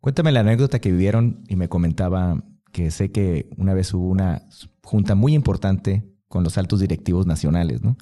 Cuéntame 0.00 0.32
la 0.32 0.40
anécdota 0.40 0.78
que 0.78 0.90
vivieron 0.90 1.44
y 1.46 1.56
me 1.56 1.68
comentaba 1.68 2.42
que 2.72 2.90
sé 2.90 3.10
que 3.10 3.48
una 3.56 3.74
vez 3.74 3.92
hubo 3.94 4.08
una 4.08 4.42
junta 4.82 5.14
muy 5.14 5.34
importante 5.34 6.04
con 6.28 6.44
los 6.44 6.58
altos 6.58 6.80
directivos 6.80 7.26
nacionales, 7.26 7.82
¿no? 7.82 7.96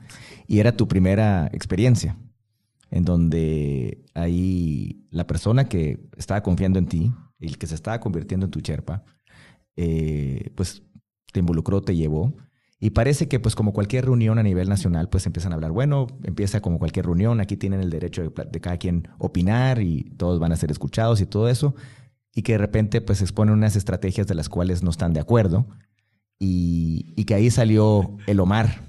Y 0.46 0.58
era 0.58 0.76
tu 0.76 0.88
primera 0.88 1.48
experiencia, 1.52 2.18
en 2.90 3.04
donde 3.04 4.04
ahí 4.14 5.06
la 5.10 5.26
persona 5.26 5.68
que 5.68 6.00
estaba 6.16 6.42
confiando 6.42 6.78
en 6.78 6.86
ti, 6.86 7.12
el 7.40 7.58
que 7.58 7.66
se 7.66 7.74
estaba 7.74 8.00
convirtiendo 8.00 8.46
en 8.46 8.50
tu 8.50 8.60
cherpa, 8.60 9.04
eh, 9.76 10.50
pues 10.54 10.82
te 11.32 11.40
involucró, 11.40 11.82
te 11.82 11.94
llevó. 11.94 12.34
Y 12.78 12.90
parece 12.90 13.26
que, 13.26 13.40
pues, 13.40 13.54
como 13.54 13.72
cualquier 13.72 14.04
reunión 14.04 14.38
a 14.38 14.42
nivel 14.42 14.68
nacional, 14.68 15.08
pues 15.08 15.24
empiezan 15.26 15.52
a 15.52 15.54
hablar. 15.54 15.72
Bueno, 15.72 16.06
empieza 16.24 16.60
como 16.60 16.78
cualquier 16.78 17.06
reunión, 17.06 17.40
aquí 17.40 17.56
tienen 17.56 17.80
el 17.80 17.90
derecho 17.90 18.22
de, 18.22 18.60
cada 18.60 18.76
quien 18.76 19.08
opinar 19.18 19.80
y 19.80 20.10
todos 20.16 20.38
van 20.38 20.52
a 20.52 20.56
ser 20.56 20.70
escuchados 20.70 21.20
y 21.20 21.26
todo 21.26 21.48
eso. 21.48 21.74
Y 22.36 22.42
que 22.42 22.52
de 22.52 22.58
repente, 22.58 23.00
pues, 23.00 23.20
exponen 23.20 23.54
unas 23.54 23.74
estrategias 23.74 24.28
de 24.28 24.36
las 24.36 24.48
cuales 24.48 24.84
no 24.84 24.90
están 24.90 25.12
de 25.12 25.18
acuerdo. 25.20 25.66
Y, 26.38 27.24
que 27.24 27.34
ahí 27.34 27.50
salió 27.50 28.18
el 28.28 28.38
Omar 28.38 28.84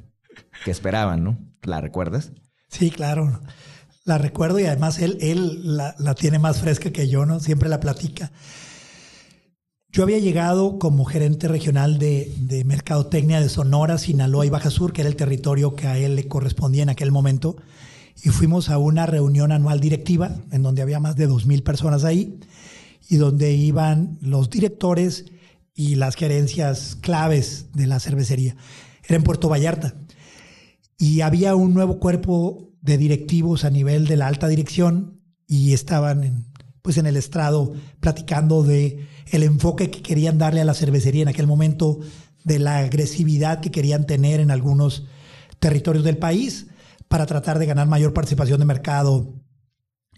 que 0.64 0.70
esperaban, 0.70 1.24
¿no? 1.24 1.40
¿La 1.64 1.82
recuerdas? 1.82 2.34
Sí, 2.70 2.92
claro 2.92 3.42
la 4.08 4.18
recuerdo 4.18 4.58
y 4.58 4.64
además 4.64 5.00
él, 5.00 5.18
él 5.20 5.76
la, 5.76 6.16
tiene 6.16 6.40
más 6.40 6.62
fresca 6.62 6.92
que 6.92 7.10
yo, 7.10 7.26
¿no? 7.26 7.42
Siempre 7.42 7.68
la 7.68 7.82
platica. 7.82 8.32
Yo 9.92 10.04
había 10.04 10.18
llegado 10.18 10.80
como 10.80 11.04
gerente 11.04 11.50
regional 11.50 12.00
de, 12.00 12.34
de, 12.40 12.64
Mercadotecnia 12.64 13.42
de 13.42 13.50
Sonora, 13.50 13.98
Sinaloa 13.98 14.46
y 14.46 14.50
Baja 14.50 14.70
Sur, 14.70 14.94
que 14.94 15.02
era 15.02 15.10
el 15.10 15.18
territorio 15.18 15.76
que 15.76 15.88
a 15.88 15.98
él 15.98 16.16
le 16.16 16.30
correspondía 16.30 16.84
en 16.84 16.90
aquel 16.90 17.12
momento, 17.12 17.58
y 18.24 18.30
fuimos 18.30 18.70
a 18.70 18.78
una 18.78 19.06
reunión 19.06 19.52
anual 19.52 19.82
directiva, 19.82 20.38
en 20.52 20.64
donde 20.64 20.82
había 20.82 21.02
más 21.02 21.18
de 21.18 21.28
2.000 21.28 21.64
personas 21.64 22.06
ahí, 22.06 22.40
y 23.08 23.18
donde 23.18 23.54
iban 23.54 24.18
los 24.22 24.50
directores 24.50 25.26
y 25.74 25.96
las 25.96 26.16
gerencias 26.16 26.98
claves 27.00 27.68
de 27.74 27.88
la 27.88 28.00
cervecería. 28.00 28.56
Era 29.06 29.18
en 29.18 29.24
Puerto 29.24 29.50
Vallarta. 29.50 29.96
Y 30.98 31.22
había 31.22 31.56
un 31.56 31.74
nuevo 31.74 32.00
cuerpo 32.00 32.74
de 32.82 32.98
directivos 32.98 33.64
a 33.64 33.70
nivel 33.70 34.08
de 34.08 34.18
la 34.18 34.28
alta 34.28 34.48
dirección 34.48 35.22
y 35.48 35.74
estaban 35.74 36.24
en, 36.24 36.46
pues 36.82 36.98
en 36.98 37.06
el 37.06 37.16
estrado 37.18 37.74
platicando 38.00 38.64
de 38.64 39.06
el 39.32 39.44
enfoque 39.44 39.90
que 39.92 40.02
querían 40.02 40.38
darle 40.38 40.62
a 40.62 40.66
la 40.66 40.74
cervecería 40.74 41.22
en 41.22 41.28
aquel 41.28 41.48
momento, 41.48 42.00
de 42.48 42.60
la 42.60 42.78
agresividad 42.78 43.60
que 43.60 43.72
querían 43.72 44.06
tener 44.06 44.40
en 44.40 44.52
algunos 44.52 45.06
territorios 45.60 46.06
del 46.06 46.18
país 46.18 46.68
para 47.10 47.26
tratar 47.26 47.60
de 47.60 47.66
ganar 47.66 47.88
mayor 47.88 48.14
participación 48.14 48.60
de 48.60 48.66
mercado 48.66 49.34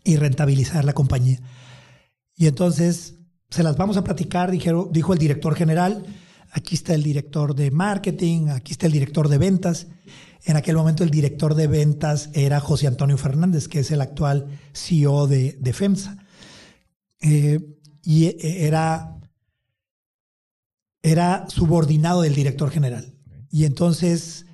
y 0.03 0.15
rentabilizar 0.15 0.85
la 0.85 0.93
compañía. 0.93 1.39
Y 2.39 2.47
entonces 2.47 3.15
se 3.49 3.63
las 3.63 3.75
vamos 3.75 3.97
a 3.97 4.03
platicar, 4.05 4.49
dijo 4.49 5.13
el 5.13 5.19
director 5.19 5.55
general, 5.55 6.05
aquí 6.51 6.73
está 6.73 6.95
el 6.95 7.03
director 7.03 7.53
de 7.53 7.69
marketing, 7.69 8.47
aquí 8.47 8.71
está 8.71 8.85
el 8.85 8.93
director 8.93 9.27
de 9.27 9.37
ventas. 9.37 9.87
En 10.45 10.55
aquel 10.55 10.77
momento 10.77 11.03
el 11.03 11.09
director 11.09 11.53
de 11.53 11.67
ventas 11.67 12.29
era 12.33 12.61
José 12.61 12.87
Antonio 12.87 13.17
Fernández, 13.17 13.67
que 13.67 13.79
es 13.79 13.91
el 13.91 13.99
actual 13.99 14.57
CEO 14.71 15.27
de, 15.27 15.73
FEMSA. 15.73 16.17
Eh, 17.19 17.59
y 18.03 18.27
eh, 18.27 18.37
era, 18.39 19.19
era 21.03 21.45
subordinado 21.49 22.21
del 22.21 22.35
director 22.35 22.71
general. 22.71 23.17
Y 23.51 23.65
entonces 23.65 24.45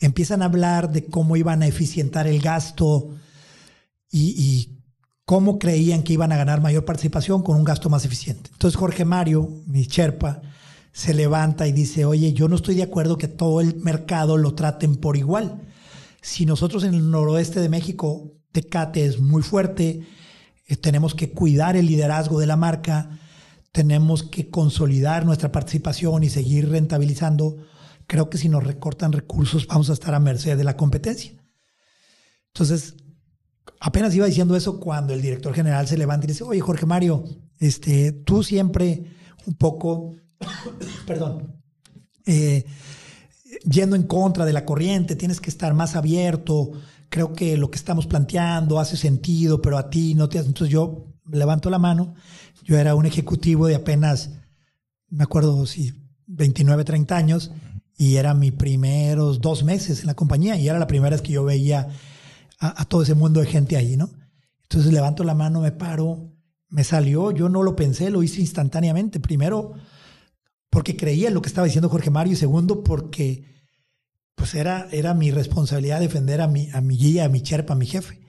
empiezan 0.00 0.42
a 0.42 0.46
hablar 0.46 0.90
de 0.90 1.06
cómo 1.06 1.36
iban 1.36 1.62
a 1.62 1.68
eficientar 1.68 2.26
el 2.26 2.40
gasto 2.40 3.14
y, 4.10 4.30
y, 4.30 4.79
cómo 5.30 5.60
creían 5.60 6.02
que 6.02 6.14
iban 6.14 6.32
a 6.32 6.36
ganar 6.36 6.60
mayor 6.60 6.84
participación 6.84 7.44
con 7.44 7.56
un 7.56 7.62
gasto 7.62 7.88
más 7.88 8.04
eficiente. 8.04 8.50
Entonces 8.52 8.76
Jorge 8.76 9.04
Mario, 9.04 9.48
mi 9.64 9.84
Sherpa, 9.84 10.42
se 10.90 11.14
levanta 11.14 11.68
y 11.68 11.72
dice, 11.72 12.04
oye, 12.04 12.32
yo 12.32 12.48
no 12.48 12.56
estoy 12.56 12.74
de 12.74 12.82
acuerdo 12.82 13.16
que 13.16 13.28
todo 13.28 13.60
el 13.60 13.76
mercado 13.76 14.36
lo 14.36 14.56
traten 14.56 14.96
por 14.96 15.16
igual. 15.16 15.60
Si 16.20 16.46
nosotros 16.46 16.82
en 16.82 16.94
el 16.94 17.12
noroeste 17.12 17.60
de 17.60 17.68
México, 17.68 18.32
Tecate 18.50 19.04
es 19.04 19.20
muy 19.20 19.42
fuerte, 19.42 20.04
eh, 20.66 20.74
tenemos 20.74 21.14
que 21.14 21.30
cuidar 21.30 21.76
el 21.76 21.86
liderazgo 21.86 22.40
de 22.40 22.48
la 22.48 22.56
marca, 22.56 23.20
tenemos 23.70 24.24
que 24.24 24.50
consolidar 24.50 25.26
nuestra 25.26 25.52
participación 25.52 26.24
y 26.24 26.28
seguir 26.28 26.70
rentabilizando. 26.70 27.56
Creo 28.08 28.30
que 28.30 28.38
si 28.38 28.48
nos 28.48 28.64
recortan 28.64 29.12
recursos 29.12 29.68
vamos 29.68 29.90
a 29.90 29.92
estar 29.92 30.12
a 30.12 30.18
merced 30.18 30.56
de 30.56 30.64
la 30.64 30.76
competencia. 30.76 31.40
Entonces, 32.48 32.96
apenas 33.80 34.14
iba 34.14 34.26
diciendo 34.26 34.54
eso 34.54 34.78
cuando 34.78 35.12
el 35.12 35.20
director 35.20 35.52
general 35.52 35.88
se 35.88 35.98
levanta 35.98 36.26
y 36.26 36.28
dice, 36.28 36.44
oye, 36.44 36.60
Jorge 36.60 36.86
Mario, 36.86 37.24
este, 37.58 38.12
tú 38.12 38.42
siempre 38.42 39.04
un 39.46 39.54
poco 39.54 40.14
perdón, 41.06 41.60
eh, 42.26 42.64
yendo 43.64 43.96
en 43.96 44.04
contra 44.04 44.44
de 44.44 44.52
la 44.52 44.64
corriente, 44.64 45.16
tienes 45.16 45.40
que 45.40 45.50
estar 45.50 45.74
más 45.74 45.96
abierto. 45.96 46.72
Creo 47.08 47.32
que 47.32 47.56
lo 47.56 47.70
que 47.70 47.76
estamos 47.76 48.06
planteando 48.06 48.78
hace 48.78 48.96
sentido, 48.96 49.60
pero 49.60 49.78
a 49.78 49.90
ti 49.90 50.14
no 50.14 50.28
te 50.28 50.38
hace. 50.38 50.48
Entonces 50.48 50.72
yo 50.72 51.06
levanto 51.30 51.70
la 51.70 51.78
mano. 51.78 52.14
Yo 52.64 52.78
era 52.78 52.94
un 52.94 53.06
ejecutivo 53.06 53.66
de 53.66 53.74
apenas, 53.74 54.30
me 55.08 55.24
acuerdo 55.24 55.66
si 55.66 55.92
29, 56.26 56.84
30 56.84 57.16
años 57.16 57.50
y 57.96 58.16
era 58.16 58.34
mis 58.34 58.52
primeros 58.52 59.40
dos 59.40 59.64
meses 59.64 60.00
en 60.00 60.06
la 60.06 60.14
compañía 60.14 60.56
y 60.56 60.68
era 60.68 60.78
la 60.78 60.86
primera 60.86 61.16
vez 61.16 61.22
que 61.22 61.32
yo 61.32 61.44
veía 61.44 61.88
a, 62.60 62.84
todo 62.84 63.02
ese 63.02 63.14
mundo 63.14 63.40
de 63.40 63.46
gente 63.46 63.76
ahí, 63.76 63.96
¿no? 63.96 64.10
Entonces 64.62 64.92
levanto 64.92 65.24
la 65.24 65.34
mano, 65.34 65.62
me 65.62 65.72
paro, 65.72 66.30
me 66.68 66.84
salió, 66.84 67.32
yo 67.32 67.48
no 67.48 67.62
lo 67.62 67.74
pensé, 67.74 68.10
lo 68.10 68.22
hice 68.22 68.40
instantáneamente. 68.40 69.18
Primero, 69.18 69.72
porque 70.68 70.96
creía 70.96 71.28
en 71.28 71.34
lo 71.34 71.42
que 71.42 71.48
estaba 71.48 71.64
diciendo 71.64 71.88
Jorge 71.88 72.10
Mario 72.10 72.34
y 72.34 72.36
segundo, 72.36 72.84
porque 72.84 73.44
pues 74.34 74.54
era, 74.54 74.88
era 74.92 75.14
mi 75.14 75.30
responsabilidad 75.30 76.00
defender 76.00 76.40
a 76.40 76.46
mi, 76.46 76.68
a 76.72 76.80
mi 76.80 76.96
guía, 76.96 77.24
a 77.24 77.28
mi 77.28 77.42
cherpa, 77.42 77.72
a 77.72 77.76
mi 77.76 77.86
jefe. 77.86 78.20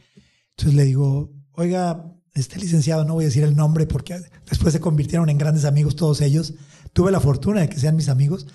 Entonces 0.52 0.76
le 0.76 0.86
digo, 0.86 1.32
oiga, 1.52 2.16
este 2.34 2.60
licenciado, 2.60 3.04
no 3.04 3.14
voy 3.14 3.26
a 3.26 3.28
decir 3.28 3.44
el 3.44 3.56
nombre 3.56 3.86
porque 3.86 4.20
después 4.50 4.74
se 4.74 4.80
convirtieron 4.80 5.30
en 5.30 5.38
grandes 5.38 5.66
amigos 5.66 5.98
todos 5.98 6.22
ellos. 6.22 6.54
Tuve 6.94 7.12
la 7.12 7.20
fortuna 7.20 7.62
de 7.62 7.70
que 7.70 7.80
sean 7.80 7.98
mis 7.98 8.10
amigos. 8.10 8.48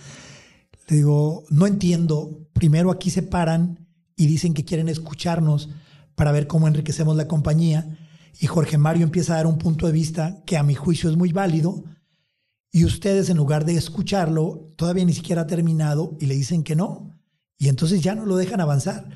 Le 0.88 0.96
digo, 0.96 1.44
no 1.50 1.66
entiendo. 1.66 2.48
Primero 2.54 2.90
aquí 2.90 3.10
se 3.10 3.22
paran 3.22 3.85
y 4.16 4.26
dicen 4.26 4.54
que 4.54 4.64
quieren 4.64 4.88
escucharnos 4.88 5.68
para 6.14 6.32
ver 6.32 6.46
cómo 6.46 6.66
enriquecemos 6.66 7.16
la 7.16 7.28
compañía. 7.28 7.98
Y 8.40 8.46
Jorge 8.46 8.78
Mario 8.78 9.04
empieza 9.04 9.34
a 9.34 9.36
dar 9.36 9.46
un 9.46 9.58
punto 9.58 9.86
de 9.86 9.92
vista 9.92 10.42
que 10.46 10.56
a 10.56 10.62
mi 10.62 10.74
juicio 10.74 11.10
es 11.10 11.16
muy 11.16 11.32
válido. 11.32 11.84
Y 12.72 12.84
ustedes, 12.84 13.30
en 13.30 13.36
lugar 13.36 13.64
de 13.64 13.76
escucharlo, 13.76 14.66
todavía 14.76 15.04
ni 15.04 15.14
siquiera 15.14 15.42
ha 15.42 15.46
terminado 15.46 16.16
y 16.20 16.26
le 16.26 16.34
dicen 16.34 16.62
que 16.62 16.76
no. 16.76 17.10
Y 17.58 17.68
entonces 17.68 18.02
ya 18.02 18.14
no 18.14 18.26
lo 18.26 18.36
dejan 18.36 18.60
avanzar. 18.60 19.08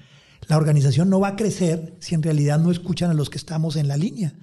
La 0.48 0.56
organización 0.56 1.10
no 1.10 1.20
va 1.20 1.28
a 1.28 1.36
crecer 1.36 1.96
si 2.00 2.14
en 2.14 2.22
realidad 2.22 2.58
no 2.58 2.70
escuchan 2.70 3.10
a 3.10 3.14
los 3.14 3.30
que 3.30 3.38
estamos 3.38 3.76
en 3.76 3.88
la 3.88 3.96
línea. 3.96 4.34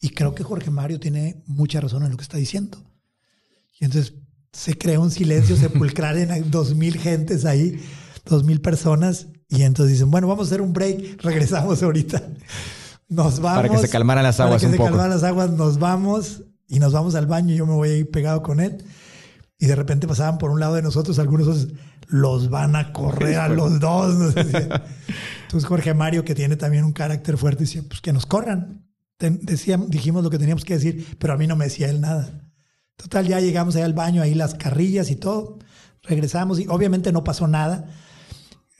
Y 0.00 0.10
creo 0.10 0.34
que 0.34 0.44
Jorge 0.44 0.70
Mario 0.70 1.00
tiene 1.00 1.42
mucha 1.46 1.80
razón 1.80 2.04
en 2.04 2.10
lo 2.10 2.16
que 2.16 2.22
está 2.22 2.36
diciendo. 2.36 2.78
Y 3.80 3.84
entonces 3.84 4.14
se 4.52 4.78
crea 4.78 5.00
un 5.00 5.10
silencio 5.10 5.56
sepulcral 5.56 6.18
en 6.18 6.50
dos 6.50 6.74
mil 6.74 6.96
gentes 6.98 7.44
ahí, 7.44 7.80
dos 8.24 8.44
mil 8.44 8.60
personas. 8.60 9.26
Y 9.54 9.62
entonces 9.62 9.92
dicen, 9.92 10.10
bueno, 10.10 10.26
vamos 10.26 10.46
a 10.46 10.48
hacer 10.48 10.60
un 10.60 10.72
break, 10.72 11.22
regresamos 11.22 11.82
ahorita. 11.82 12.22
Nos 13.08 13.40
vamos. 13.40 13.62
Para 13.62 13.68
que 13.68 13.78
se 13.78 13.88
calmaran 13.88 14.24
las 14.24 14.40
aguas 14.40 14.62
para 14.62 14.70
que 14.70 14.72
se 14.72 14.78
poco. 14.78 14.90
calmaran 14.90 15.10
las 15.10 15.22
aguas, 15.22 15.50
nos 15.50 15.78
vamos 15.78 16.42
y 16.66 16.78
nos 16.78 16.92
vamos 16.92 17.14
al 17.14 17.26
baño. 17.26 17.54
Yo 17.54 17.66
me 17.66 17.74
voy 17.74 17.90
a 17.90 17.96
ir 17.98 18.10
pegado 18.10 18.42
con 18.42 18.60
él. 18.60 18.82
Y 19.58 19.66
de 19.66 19.76
repente 19.76 20.08
pasaban 20.08 20.38
por 20.38 20.50
un 20.50 20.58
lado 20.58 20.74
de 20.74 20.82
nosotros, 20.82 21.18
algunos 21.18 21.46
otros, 21.46 21.68
los 22.08 22.50
van 22.50 22.76
a 22.76 22.92
correr 22.92 23.36
a 23.36 23.48
los 23.48 23.78
dos. 23.78 24.34
Entonces 24.36 25.68
Jorge 25.68 25.94
Mario, 25.94 26.24
que 26.24 26.34
tiene 26.34 26.56
también 26.56 26.84
un 26.84 26.92
carácter 26.92 27.36
fuerte, 27.36 27.64
decía, 27.64 27.82
pues 27.86 28.00
que 28.00 28.12
nos 28.12 28.26
corran. 28.26 28.86
Decíamos, 29.18 29.90
dijimos 29.90 30.24
lo 30.24 30.30
que 30.30 30.38
teníamos 30.38 30.64
que 30.64 30.74
decir, 30.74 31.16
pero 31.18 31.34
a 31.34 31.36
mí 31.36 31.46
no 31.46 31.56
me 31.56 31.66
decía 31.66 31.88
él 31.88 32.00
nada. 32.00 32.50
Total, 32.96 33.26
ya 33.26 33.40
llegamos 33.40 33.76
ahí 33.76 33.82
al 33.82 33.94
baño, 33.94 34.22
ahí 34.22 34.34
las 34.34 34.54
carrillas 34.54 35.10
y 35.10 35.16
todo. 35.16 35.58
Regresamos 36.02 36.58
y 36.58 36.66
obviamente 36.68 37.12
no 37.12 37.22
pasó 37.22 37.46
nada. 37.46 37.86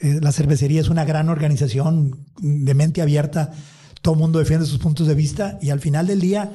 Eh, 0.00 0.18
la 0.20 0.32
cervecería 0.32 0.80
es 0.80 0.88
una 0.88 1.04
gran 1.04 1.28
organización 1.28 2.18
de 2.40 2.74
mente 2.74 3.00
abierta. 3.02 3.52
Todo 4.02 4.14
el 4.14 4.20
mundo 4.20 4.38
defiende 4.38 4.66
sus 4.66 4.78
puntos 4.78 5.06
de 5.06 5.14
vista 5.14 5.58
y 5.62 5.70
al 5.70 5.80
final 5.80 6.06
del 6.06 6.20
día 6.20 6.50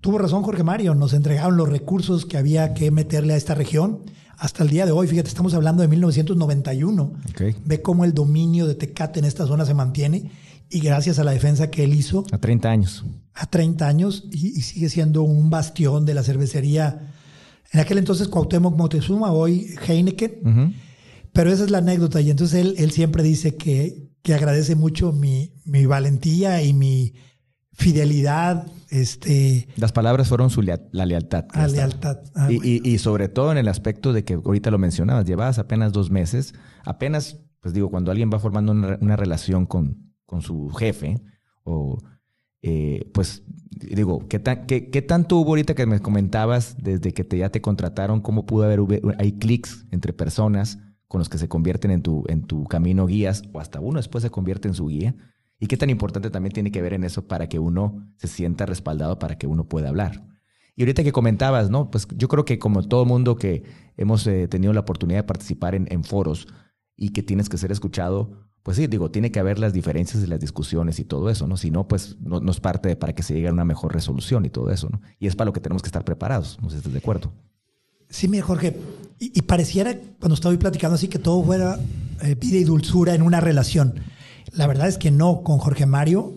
tuvo 0.00 0.18
razón 0.18 0.42
Jorge 0.42 0.62
Mario. 0.62 0.94
Nos 0.94 1.12
entregaron 1.14 1.56
los 1.56 1.68
recursos 1.68 2.26
que 2.26 2.36
había 2.36 2.74
que 2.74 2.90
meterle 2.90 3.34
a 3.34 3.36
esta 3.36 3.54
región. 3.54 4.00
Hasta 4.38 4.64
el 4.64 4.70
día 4.70 4.86
de 4.86 4.92
hoy, 4.92 5.06
fíjate, 5.06 5.28
estamos 5.28 5.54
hablando 5.54 5.82
de 5.82 5.88
1991. 5.88 7.02
Ok. 7.30 7.42
Ve 7.64 7.80
cómo 7.82 8.04
el 8.04 8.12
dominio 8.12 8.66
de 8.66 8.74
Tecate 8.74 9.20
en 9.20 9.24
esta 9.24 9.46
zona 9.46 9.64
se 9.64 9.74
mantiene 9.74 10.30
y 10.68 10.80
gracias 10.80 11.18
a 11.18 11.24
la 11.24 11.32
defensa 11.32 11.70
que 11.70 11.84
él 11.84 11.94
hizo 11.94 12.24
A 12.32 12.38
30 12.38 12.70
años. 12.70 13.04
a 13.34 13.46
30 13.46 13.86
años 13.86 14.24
y, 14.32 14.48
y 14.58 14.62
sigue 14.62 14.88
siendo 14.88 15.22
un 15.22 15.48
bastión 15.50 16.04
de 16.06 16.14
la 16.14 16.22
cervecería. 16.22 17.12
En 17.72 17.80
aquel 17.80 17.98
entonces 17.98 18.28
Cuauhtémoc 18.28 18.76
Moctezuma, 18.76 19.32
hoy 19.32 19.74
Heineken. 19.86 20.32
Ujú. 20.44 20.72
Pero 21.32 21.50
esa 21.50 21.64
es 21.64 21.70
la 21.70 21.78
anécdota 21.78 22.20
y 22.20 22.30
entonces 22.30 22.60
él, 22.60 22.74
él 22.78 22.90
siempre 22.90 23.22
dice 23.22 23.56
que, 23.56 24.10
que 24.22 24.34
agradece 24.34 24.74
mucho 24.76 25.12
mi, 25.12 25.52
mi 25.64 25.86
valentía 25.86 26.62
y 26.62 26.74
mi 26.74 27.14
fidelidad 27.72 28.66
este, 28.90 29.66
Las 29.76 29.92
palabras 29.92 30.28
fueron 30.28 30.50
su 30.50 30.60
lea- 30.62 30.86
la 30.92 31.06
lealtad. 31.06 31.46
que 31.46 31.58
a 31.58 31.66
estaba. 31.66 31.86
lealtad. 31.86 32.18
Ah, 32.34 32.52
Y, 32.52 32.56
bueno. 32.56 32.70
y- 32.84 32.90
y 32.94 32.98
sobre 32.98 33.28
todo 33.28 33.50
en 33.50 33.58
el 33.58 33.68
aspecto 33.68 34.12
de 34.12 34.24
que 34.24 34.34
ahorita 34.34 34.70
lo 34.70 34.78
mencionabas, 34.78 35.24
llevabas 35.24 35.58
apenas 35.58 35.92
dos 35.92 36.10
meses, 36.10 36.54
apenas, 36.84 37.38
pues 37.60 37.72
digo, 37.72 37.90
cuando 37.90 38.10
alguien 38.10 38.30
va 38.32 38.38
formando 38.38 38.72
una, 38.72 38.98
una 39.00 39.16
relación 39.16 39.64
con, 39.64 40.12
con 40.26 40.42
su 40.42 40.68
jefe, 40.68 41.22
o 41.64 41.98
eh, 42.60 43.10
pues 43.14 43.42
digo, 43.72 44.28
¿qué, 44.28 44.38
tan- 44.38 44.66
qué, 44.66 44.90
qué 44.90 45.00
tanto 45.00 45.36
hubo 45.38 45.48
ahorita 45.50 45.74
que 45.74 45.86
me 45.86 46.00
comentabas 46.00 46.76
desde 46.78 47.12
que 47.14 47.24
te, 47.24 47.38
ya 47.38 47.48
te 47.48 47.62
contrataron? 47.62 48.20
¿Cómo 48.20 48.44
pudo 48.44 48.64
haber, 48.64 48.80
hay 49.18 49.32
clics 49.32 49.86
entre 49.90 50.12
personas 50.12 50.78
con 51.12 51.18
los 51.18 51.28
que 51.28 51.36
se 51.36 51.46
convierten 51.46 51.90
en 51.90 52.00
tu, 52.00 52.24
en 52.28 52.40
tu 52.40 52.64
camino 52.64 53.04
guías, 53.04 53.42
o 53.52 53.60
hasta 53.60 53.80
uno 53.80 53.98
después 53.98 54.22
se 54.22 54.30
convierte 54.30 54.66
en 54.66 54.72
su 54.72 54.86
guía? 54.86 55.14
¿Y 55.60 55.66
qué 55.66 55.76
tan 55.76 55.90
importante 55.90 56.30
también 56.30 56.54
tiene 56.54 56.72
que 56.72 56.80
ver 56.80 56.94
en 56.94 57.04
eso 57.04 57.28
para 57.28 57.50
que 57.50 57.58
uno 57.58 58.10
se 58.16 58.28
sienta 58.28 58.64
respaldado, 58.64 59.18
para 59.18 59.36
que 59.36 59.46
uno 59.46 59.68
pueda 59.68 59.90
hablar? 59.90 60.26
Y 60.74 60.80
ahorita 60.80 61.04
que 61.04 61.12
comentabas, 61.12 61.68
¿no? 61.68 61.90
Pues 61.90 62.08
yo 62.16 62.28
creo 62.28 62.46
que 62.46 62.58
como 62.58 62.82
todo 62.82 63.04
mundo 63.04 63.36
que 63.36 63.62
hemos 63.98 64.26
eh, 64.26 64.48
tenido 64.48 64.72
la 64.72 64.80
oportunidad 64.80 65.18
de 65.18 65.24
participar 65.24 65.74
en, 65.74 66.02
foros 66.02 66.48
y 66.96 67.10
que 67.10 67.22
tienes 67.22 67.50
que 67.50 67.58
ser 67.58 67.72
escuchado, 67.72 68.48
pues 68.62 68.78
sí, 68.78 68.86
digo, 68.86 69.10
tiene 69.10 69.30
que 69.30 69.38
haber 69.38 69.58
las 69.58 69.74
diferencias 69.74 70.24
y 70.24 70.26
las 70.26 70.40
discusiones 70.40 70.98
y 70.98 71.04
todo 71.04 71.28
eso, 71.28 71.46
¿no? 71.46 71.58
Si 71.58 71.70
no, 71.70 71.88
pues 71.88 72.16
no, 72.22 72.40
no 72.40 72.50
es 72.50 72.60
parte 72.60 72.88
de 72.88 72.96
para 72.96 73.14
que 73.14 73.22
se 73.22 73.34
llegue 73.34 73.48
a 73.48 73.52
una 73.52 73.66
mejor 73.66 73.92
resolución 73.92 74.46
y 74.46 74.48
todo 74.48 74.70
eso, 74.70 74.88
¿no? 74.88 75.02
Y 75.18 75.26
es 75.26 75.36
para 75.36 75.44
lo 75.44 75.52
que 75.52 75.60
tenemos 75.60 75.82
que 75.82 75.88
estar 75.88 76.06
preparados, 76.06 76.58
no 76.62 76.70
sé 76.70 76.76
si 76.76 76.78
estás 76.78 76.94
de 76.94 77.00
acuerdo. 77.00 77.34
Sí, 78.12 78.28
mira, 78.28 78.44
Jorge, 78.44 78.76
y, 79.18 79.32
y 79.36 79.42
pareciera 79.42 79.98
cuando 80.20 80.34
estaba 80.34 80.56
platicando 80.56 80.94
así 80.94 81.08
que 81.08 81.18
todo 81.18 81.42
fuera 81.42 81.80
eh, 82.22 82.36
vida 82.36 82.58
y 82.58 82.64
dulzura 82.64 83.14
en 83.14 83.22
una 83.22 83.40
relación. 83.40 83.94
La 84.52 84.66
verdad 84.66 84.86
es 84.86 84.98
que 84.98 85.10
no, 85.10 85.42
con 85.42 85.58
Jorge 85.58 85.86
Mario, 85.86 86.34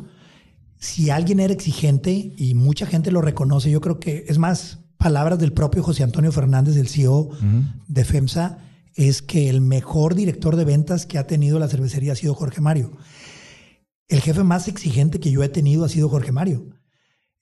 si 0.80 1.09
alguien 1.09 1.39
era 1.39 1.53
exigente 1.53 2.34
y 2.38 2.53
mucha 2.55 2.86
gente 2.86 3.11
lo 3.11 3.21
reconoce, 3.21 3.69
yo 3.69 3.82
creo 3.82 3.99
que 3.99 4.26
es 4.28 4.38
más 4.38 4.80
palabras 4.97 5.38
del 5.38 5.53
propio 5.53 5.84
José 5.84 6.03
Antonio 6.03 6.32
Fernández, 6.32 6.78
el 6.78 6.88
CEO 6.88 7.30
de 7.88 8.05
FEMSA, 8.05 8.59
es 8.95 9.21
que 9.21 9.49
el 9.49 9.61
mejor 9.61 10.15
director 10.15 10.55
de 10.55 10.65
ventas 10.65 11.05
que 11.05 11.17
ha 11.17 11.28
tenido 11.28 11.59
la 11.59 11.67
cervecería 11.67 12.13
ha 12.13 12.15
sido 12.15 12.34
Jorge 12.34 12.61
Mario. 12.61 12.93
El 14.07 14.21
jefe 14.21 14.43
más 14.43 14.67
exigente 14.67 15.19
que 15.19 15.32
yo 15.32 15.43
he 15.43 15.49
tenido 15.49 15.84
ha 15.84 15.89
sido 15.89 16.07
Jorge 16.07 16.32
Mario. 16.32 16.69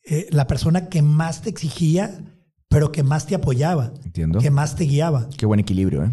Eh, 0.03 0.27
la 0.31 0.47
persona 0.47 0.89
que 0.89 1.01
más 1.01 1.41
te 1.41 1.49
exigía, 1.49 2.42
pero 2.73 2.91
que 2.91 3.03
más 3.03 3.27
te 3.27 3.35
apoyaba, 3.35 3.93
Entiendo. 4.03 4.39
que 4.39 4.49
más 4.49 4.75
te 4.75 4.85
guiaba. 4.85 5.29
Qué 5.37 5.45
buen 5.45 5.59
equilibrio, 5.59 6.05
¿eh? 6.05 6.11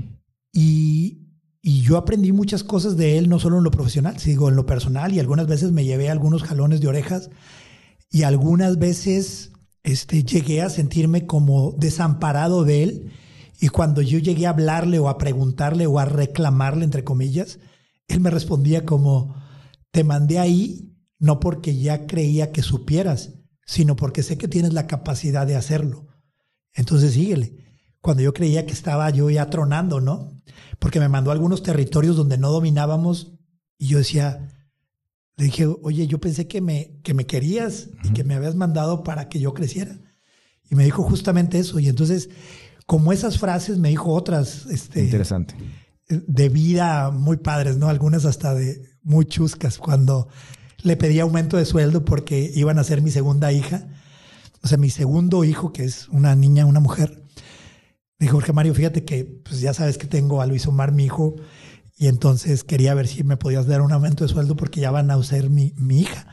Y, 0.52 1.26
y 1.62 1.80
yo 1.80 1.96
aprendí 1.96 2.32
muchas 2.32 2.62
cosas 2.62 2.98
de 2.98 3.16
él, 3.16 3.30
no 3.30 3.38
solo 3.38 3.56
en 3.56 3.64
lo 3.64 3.70
profesional, 3.70 4.18
sino 4.18 4.46
en 4.50 4.56
lo 4.56 4.66
personal, 4.66 5.14
y 5.14 5.20
algunas 5.20 5.46
veces 5.46 5.72
me 5.72 5.86
llevé 5.86 6.11
algunos 6.11 6.42
jalones 6.42 6.82
de 6.82 6.88
orejas, 6.88 7.30
y 8.11 8.24
algunas 8.24 8.78
veces 8.78 9.52
este, 9.84 10.22
llegué 10.22 10.61
a 10.61 10.68
sentirme 10.68 11.24
como 11.24 11.72
desamparado 11.78 12.64
de 12.64 12.82
él, 12.82 13.12
y 13.58 13.68
cuando 13.68 14.02
yo 14.02 14.18
llegué 14.18 14.46
a 14.46 14.50
hablarle 14.50 14.98
o 14.98 15.08
a 15.08 15.16
preguntarle 15.16 15.86
o 15.86 15.98
a 15.98 16.04
reclamarle, 16.04 16.84
entre 16.84 17.04
comillas, 17.04 17.58
él 18.06 18.20
me 18.20 18.28
respondía 18.28 18.84
como, 18.84 19.34
te 19.92 20.04
mandé 20.04 20.38
ahí 20.38 20.94
no 21.18 21.40
porque 21.40 21.78
ya 21.78 22.06
creía 22.06 22.52
que 22.52 22.61
supieras, 22.61 23.32
sino 23.64 23.96
porque 23.96 24.22
sé 24.22 24.36
que 24.36 24.48
tienes 24.48 24.74
la 24.74 24.86
capacidad 24.86 25.46
de 25.46 25.56
hacerlo. 25.56 26.09
Entonces 26.74 27.14
síguele. 27.14 27.56
Cuando 28.00 28.22
yo 28.22 28.32
creía 28.32 28.66
que 28.66 28.72
estaba 28.72 29.10
yo 29.10 29.28
ya 29.30 29.50
tronando, 29.50 30.00
¿no? 30.00 30.32
Porque 30.78 31.00
me 31.00 31.08
mandó 31.08 31.30
a 31.30 31.34
algunos 31.34 31.62
territorios 31.62 32.16
donde 32.16 32.38
no 32.38 32.50
dominábamos 32.50 33.32
y 33.76 33.88
yo 33.88 33.98
decía, 33.98 34.48
le 35.36 35.46
dije, 35.46 35.66
oye, 35.82 36.06
yo 36.06 36.20
pensé 36.20 36.46
que 36.46 36.60
me, 36.60 37.00
que 37.02 37.14
me 37.14 37.26
querías 37.26 37.88
y 38.04 38.10
que 38.12 38.24
me 38.24 38.34
habías 38.34 38.54
mandado 38.54 39.02
para 39.02 39.28
que 39.28 39.40
yo 39.40 39.54
creciera. 39.54 39.98
Y 40.70 40.74
me 40.74 40.84
dijo 40.84 41.02
justamente 41.02 41.58
eso. 41.58 41.78
Y 41.78 41.88
entonces, 41.88 42.30
como 42.86 43.12
esas 43.12 43.38
frases, 43.38 43.78
me 43.78 43.88
dijo 43.88 44.12
otras 44.12 44.66
este, 44.66 45.04
Interesante. 45.04 45.54
de 46.08 46.48
vida 46.48 47.10
muy 47.10 47.38
padres, 47.38 47.76
¿no? 47.76 47.88
Algunas 47.88 48.24
hasta 48.24 48.54
de 48.54 48.82
muy 49.02 49.24
chuscas, 49.24 49.78
cuando 49.78 50.28
le 50.82 50.96
pedí 50.96 51.20
aumento 51.20 51.56
de 51.56 51.64
sueldo 51.64 52.04
porque 52.04 52.50
iban 52.54 52.78
a 52.78 52.84
ser 52.84 53.02
mi 53.02 53.10
segunda 53.10 53.52
hija, 53.52 53.88
o 54.62 54.68
sea, 54.68 54.78
mi 54.78 54.90
segundo 54.90 55.44
hijo, 55.44 55.72
que 55.72 55.84
es 55.84 56.08
una 56.08 56.34
niña, 56.34 56.66
una 56.66 56.80
mujer. 56.80 57.22
Me 58.18 58.26
dijo, 58.26 58.36
Jorge 58.36 58.52
Mario, 58.52 58.74
fíjate 58.74 59.04
que 59.04 59.24
pues 59.24 59.61
ya 59.61 59.72
sabes 59.72 59.96
que 59.96 60.06
tengo 60.06 60.42
a 60.42 60.46
Luis 60.46 60.66
Omar, 60.66 60.92
mi 60.92 61.04
hijo, 61.04 61.36
y 61.96 62.08
entonces 62.08 62.64
quería 62.64 62.94
ver 62.94 63.08
si 63.08 63.24
me 63.24 63.36
podías 63.36 63.66
dar 63.66 63.82
un 63.82 63.92
aumento 63.92 64.24
de 64.24 64.32
sueldo 64.32 64.56
porque 64.56 64.80
ya 64.80 64.90
van 64.90 65.11
a 65.11 65.22
ser 65.22 65.50
mi, 65.50 65.72
mi 65.76 66.00
hija. 66.00 66.26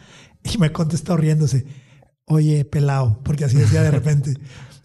Y 0.43 0.57
me 0.57 0.71
contestó 0.71 1.17
riéndose, 1.17 1.65
oye, 2.25 2.65
pelao, 2.65 3.21
porque 3.23 3.45
así 3.45 3.57
decía 3.57 3.83
de 3.83 3.91
repente, 3.91 4.33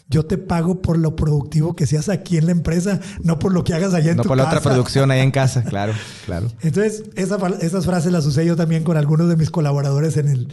yo 0.09 0.27
te 0.27 0.39
pago 0.39 0.83
por 0.83 0.99
lo 0.99 1.17
productivo 1.17 1.75
que 1.75 1.87
seas 1.87 2.09
aquí 2.09 2.37
en 2.37 2.47
la 2.47 2.53
empresa, 2.53 3.01
no 3.23 3.39
por 3.39 3.53
lo 3.53 3.65
que 3.65 3.75
hagas 3.75 3.95
allá 3.95 4.11
en 4.11 4.19
no 4.19 4.23
tu 4.23 4.29
por 4.29 4.37
la 4.37 4.45
otra 4.45 4.61
producción 4.61 5.11
ahí 5.11 5.21
en 5.21 5.31
casa, 5.33 5.65
claro, 5.65 5.95
claro. 6.27 6.49
Entonces, 6.61 7.05
esas 7.17 7.85
frases 7.87 8.13
las 8.13 8.27
usé 8.27 8.45
yo 8.45 8.55
también 8.55 8.85
con 8.85 8.97
algunos 8.97 9.29
de 9.29 9.37
mis 9.37 9.51
colaboradores 9.51 10.17
en 10.19 10.29
el, 10.29 10.49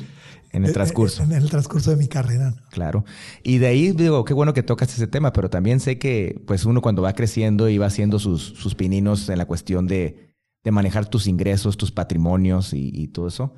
en 0.51 0.65
el 0.65 0.73
transcurso. 0.73 1.23
En, 1.23 1.31
el 1.31 1.49
transcurso 1.49 1.91
de 1.91 1.97
mi 1.97 2.07
carrera. 2.07 2.55
Claro. 2.71 3.05
Y 3.43 3.59
de 3.59 3.67
ahí 3.67 3.91
digo, 3.91 4.25
qué 4.25 4.33
bueno 4.33 4.53
que 4.53 4.63
tocas 4.63 4.93
ese 4.93 5.07
tema, 5.07 5.33
pero 5.33 5.49
también 5.49 5.79
sé 5.79 5.97
que 5.97 6.41
pues 6.47 6.65
uno 6.65 6.81
cuando 6.81 7.01
va 7.01 7.13
creciendo 7.13 7.69
y 7.69 7.77
va 7.77 7.87
haciendo 7.87 8.19
sus, 8.19 8.41
sus 8.41 8.75
pininos 8.75 9.29
en 9.29 9.37
la 9.37 9.45
cuestión 9.45 9.87
de, 9.87 10.35
de 10.63 10.71
manejar 10.71 11.07
tus 11.07 11.27
ingresos, 11.27 11.77
tus 11.77 11.91
patrimonios 11.91 12.73
y, 12.73 13.07
todo 13.09 13.27
eso, 13.27 13.53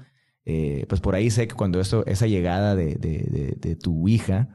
eh, 0.45 0.85
pues 0.89 1.01
por 1.01 1.15
ahí 1.15 1.29
sé 1.29 1.47
que 1.47 1.55
cuando 1.55 1.79
eso, 1.79 2.05
esa 2.05 2.27
llegada 2.27 2.75
de, 2.75 2.95
de, 2.95 3.55
de 3.57 3.75
tu 3.75 4.07
hija, 4.07 4.49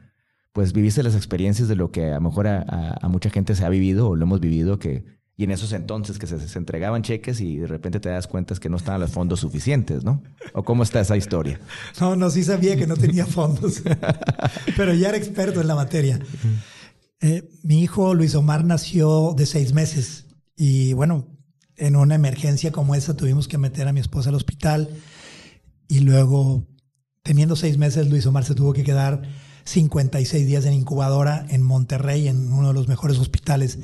pues 0.57 0.73
viviste 0.73 1.03
las 1.03 1.13
experiencias 1.13 1.67
de 1.67 1.75
lo 1.75 1.91
que 1.91 2.05
a 2.05 2.15
lo 2.15 2.21
mejor 2.21 2.47
a, 2.47 2.99
mucha 3.09 3.29
gente 3.29 3.53
se 3.53 3.63
ha 3.63 3.69
vivido 3.69 4.09
o 4.09 4.15
lo 4.15 4.23
hemos 4.23 4.39
vivido, 4.39 4.79
que, 4.79 5.05
y 5.39 5.43
en 5.43 5.51
esos 5.51 5.71
entonces 5.71 6.17
que 6.17 6.25
se, 6.25 6.57
entregaban 6.57 7.03
cheques 7.03 7.39
y 7.41 7.57
de 7.57 7.67
repente 7.67 7.99
te 7.99 8.09
das 8.09 8.25
cuenta 8.25 8.55
que 8.55 8.69
no 8.69 8.77
estaban 8.77 8.99
los 8.99 9.11
fondos 9.11 9.39
suficientes, 9.39 10.03
¿no? 10.03 10.23
¿O 10.53 10.63
cómo 10.63 10.81
está 10.81 10.99
esa 10.99 11.15
historia? 11.15 11.59
No, 12.01 12.15
no, 12.15 12.31
sí 12.31 12.43
sabía 12.43 12.75
que 12.75 12.87
no 12.87 12.97
tenía 12.97 13.25
fondos, 13.25 13.83
pero 14.77 14.93
ya 14.93 15.09
era 15.09 15.17
experto 15.17 15.61
en 15.61 15.67
la 15.67 15.75
materia. 15.75 16.19
Eh, 17.21 17.47
mi 17.63 17.81
hijo 17.81 18.15
Luis 18.15 18.33
Omar 18.33 18.65
nació 18.65 19.35
de 19.37 19.45
seis 19.45 19.73
meses 19.73 20.25
y 20.55 20.93
bueno, 20.93 21.27
en 21.75 21.95
una 21.95 22.15
emergencia 22.15 22.71
como 22.71 22.95
esa 22.95 23.15
tuvimos 23.15 23.47
que 23.47 23.59
meter 23.59 23.87
a 23.87 23.93
mi 23.93 23.99
esposa 23.99 24.29
al 24.29 24.35
hospital 24.35 24.89
y 25.87 25.99
luego, 25.99 26.67
teniendo 27.21 27.55
seis 27.55 27.77
meses, 27.77 28.09
Luis 28.09 28.25
Omar 28.25 28.43
se 28.43 28.55
tuvo 28.55 28.73
que 28.73 28.83
quedar 28.83 29.21
56 29.65 30.47
días 30.47 30.65
en 30.65 30.73
incubadora 30.73 31.45
en 31.49 31.61
Monterrey, 31.61 32.27
en 32.27 32.51
uno 32.51 32.69
de 32.69 32.73
los 32.73 32.87
mejores 32.87 33.19
hospitales 33.19 33.77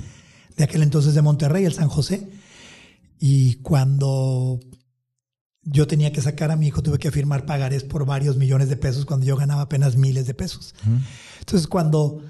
de 0.57 0.63
aquel 0.63 0.83
entonces 0.83 1.13
de 1.13 1.21
Monterrey, 1.21 1.65
el 1.65 1.73
San 1.73 1.89
José. 1.89 2.29
Y 3.19 3.55
cuando 3.55 4.59
yo 5.63 5.87
tenía 5.87 6.11
que 6.11 6.21
sacar 6.21 6.51
a 6.51 6.55
mi 6.55 6.67
hijo, 6.67 6.83
tuve 6.83 6.99
que 6.99 7.11
firmar 7.11 7.45
pagarés 7.45 7.83
por 7.83 8.05
varios 8.05 8.37
millones 8.37 8.69
de 8.69 8.77
pesos 8.77 9.05
cuando 9.05 9.25
yo 9.25 9.35
ganaba 9.37 9.63
apenas 9.63 9.95
miles 9.95 10.27
de 10.27 10.33
pesos. 10.33 10.75
Entonces, 11.39 11.67
cuando 11.67 12.21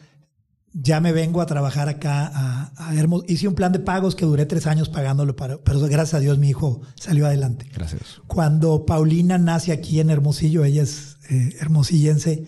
ya 0.73 0.99
me 0.99 1.11
vengo 1.11 1.41
a 1.41 1.45
trabajar 1.45 1.87
acá 1.87 2.31
a, 2.75 2.95
Hermosillo, 2.95 3.31
hice 3.33 3.47
un 3.47 3.55
plan 3.55 3.71
de 3.71 3.79
pagos 3.79 4.15
que 4.15 4.25
duré 4.25 4.45
tres 4.45 4.65
años 4.65 4.89
pagándolo, 4.89 5.35
para, 5.35 5.57
pero 5.59 5.79
gracias 5.81 6.15
a 6.15 6.19
Dios 6.19 6.39
mi 6.39 6.49
hijo 6.49 6.81
salió 6.95 7.27
adelante. 7.27 7.69
Gracias. 7.73 8.21
Cuando 8.27 8.85
Paulina 8.85 9.37
nace 9.37 9.71
aquí 9.71 9.99
en 9.99 10.09
Hermosillo, 10.09 10.63
ella 10.63 10.83
es 10.83 11.17
eh, 11.29 11.55
hermosillense, 11.59 12.47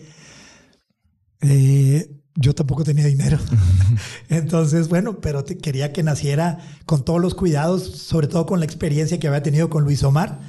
eh, 1.40 2.15
yo 2.36 2.54
tampoco 2.54 2.84
tenía 2.84 3.06
dinero. 3.06 3.38
Entonces, 4.28 4.88
bueno, 4.88 5.20
pero 5.20 5.44
quería 5.44 5.92
que 5.92 6.02
naciera 6.02 6.58
con 6.84 7.04
todos 7.04 7.20
los 7.20 7.34
cuidados, 7.34 7.82
sobre 7.82 8.28
todo 8.28 8.46
con 8.46 8.60
la 8.60 8.66
experiencia 8.66 9.18
que 9.18 9.28
había 9.28 9.42
tenido 9.42 9.70
con 9.70 9.84
Luis 9.84 10.02
Omar. 10.02 10.40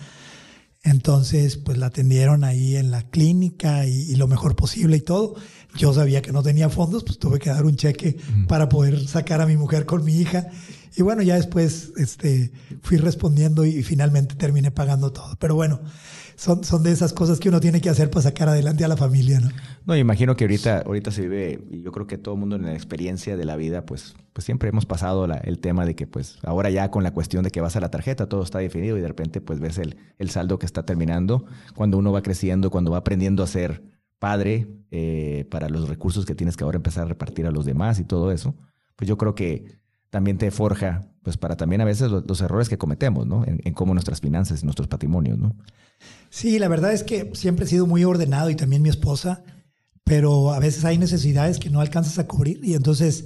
Entonces, 0.84 1.58
pues 1.58 1.78
la 1.78 1.88
atendieron 1.88 2.44
ahí 2.44 2.78
en 2.78 2.92
la 2.92 3.04
clínica 3.04 3.86
y, 3.86 4.16
lo 4.16 4.28
mejor 4.28 4.56
posible 4.56 4.98
y 4.98 5.02
todo. 5.02 5.36
Yo 5.76 5.94
sabía 5.94 6.22
que 6.22 6.32
no 6.32 6.44
tenía 6.44 6.70
fondos, 6.70 7.04
pues 7.04 7.20
tuve 7.20 7.40
que 7.40 7.50
dar 7.50 7.66
un 7.66 7.76
cheque 7.76 8.18
para 8.48 8.70
poder 8.70 9.06
sacar 9.08 9.42
a 9.42 9.46
mi 9.46 9.58
mujer 9.58 9.86
con 9.86 10.06
mi 10.06 10.16
hija. 10.16 10.48
Y 10.96 11.02
bueno, 11.02 11.22
ya 11.24 11.36
después 11.36 11.92
este, 11.98 12.52
fui 12.82 12.98
respondiendo 12.98 13.66
y 13.66 13.84
finalmente 13.84 14.36
terminé 14.36 14.72
pagando 14.72 15.12
todo. 15.12 15.36
Pero 15.40 15.56
bueno, 15.56 15.82
son, 16.38 16.64
son 16.64 16.84
de 16.84 16.92
esas 16.92 17.14
cosas 17.14 17.40
que 17.40 17.50
uno 17.50 17.60
tiene 17.60 17.82
que 17.82 17.90
hacer 17.90 18.12
para 18.12 18.22
sacar 18.22 18.48
adelante 18.48 18.86
a 18.86 18.88
la 18.88 18.96
familia, 18.96 19.40
¿no? 19.40 19.50
No, 19.86 19.98
imagino 19.98 20.36
que 20.36 20.44
ahorita, 20.44 20.84
ahorita 20.86 21.10
se 21.12 21.24
vive, 21.24 21.60
y 21.72 21.82
yo 21.82 21.92
creo 21.92 22.06
que 22.06 22.20
todo 22.20 22.36
el 22.36 22.40
mundo 22.40 22.56
en 22.58 22.64
la 22.64 22.74
experiencia 22.74 23.36
de 23.36 23.44
la 23.44 23.56
vida, 23.56 23.86
pues, 23.86 24.16
pues 24.34 24.46
siempre 24.46 24.70
hemos 24.70 24.86
pasado 24.86 25.26
el 25.26 25.60
tema 25.60 25.84
de 25.86 25.96
que, 25.96 26.06
pues, 26.06 26.38
ahora 26.44 26.70
ya 26.70 26.92
con 26.92 27.04
la 27.04 27.12
cuestión 27.12 27.44
de 27.44 27.50
que 27.50 27.60
vas 27.60 27.76
a 27.76 27.80
la 27.80 27.90
tarjeta, 27.90 28.30
todo 28.30 28.44
está 28.44 28.60
definido 28.60 28.98
y 28.98 29.02
de 29.02 29.08
repente, 29.08 29.42
pues, 29.42 29.60
ves 29.60 29.80
el, 29.80 29.98
el 30.20 30.30
saldo 30.30 30.60
que 30.60 30.68
está 30.68 30.84
terminando. 30.84 31.46
Cuando 31.76 31.98
uno 31.98 32.12
va 32.12 32.22
creciendo, 32.22 32.70
cuando 32.70 32.92
va 32.92 33.00
aprendiendo 33.00 33.42
a 33.42 33.48
ser 33.48 33.84
padre 34.20 34.68
eh, 34.92 35.48
para 35.50 35.70
los 35.70 35.90
recursos 35.90 36.26
que 36.26 36.36
tienes 36.36 36.56
que 36.56 36.64
ahora 36.64 36.78
empezar 36.78 37.06
a 37.06 37.08
repartir 37.08 37.48
a 37.48 37.52
los 37.52 37.66
demás 37.66 38.00
y 38.00 38.04
todo 38.04 38.32
eso, 38.32 38.56
pues 38.96 39.08
yo 39.08 39.18
creo 39.18 39.34
que 39.34 39.80
también 40.10 40.38
te 40.38 40.52
forja, 40.52 41.08
pues 41.24 41.38
para 41.38 41.58
también 41.58 41.82
a 41.82 41.86
veces 41.86 42.10
los, 42.10 42.42
errores 42.42 42.70
que 42.70 42.78
cometemos, 42.78 43.28
¿no? 43.28 43.44
En, 43.46 43.74
cómo 43.74 43.94
nuestras 43.94 44.22
finanzas 44.22 44.62
y 44.62 44.66
nuestros 44.66 44.88
patrimonios, 44.88 45.38
¿no? 45.38 45.56
Sí, 46.30 46.60
la 46.60 46.68
verdad 46.68 46.94
es 46.94 47.04
que 47.04 47.32
siempre 47.34 47.66
he 47.66 47.68
sido 47.68 47.88
muy 47.88 48.04
ordenado 48.04 48.50
y 48.50 48.56
también 48.56 48.82
mi 48.82 48.90
esposa, 48.90 49.44
pero 50.04 50.54
a 50.54 50.60
veces 50.60 50.86
hay 50.86 50.98
necesidades 50.98 51.60
que 51.60 51.70
no 51.70 51.82
alcanzas 51.82 52.20
a 52.20 52.28
cubrir 52.28 52.64
y 52.64 52.76
entonces 52.76 53.26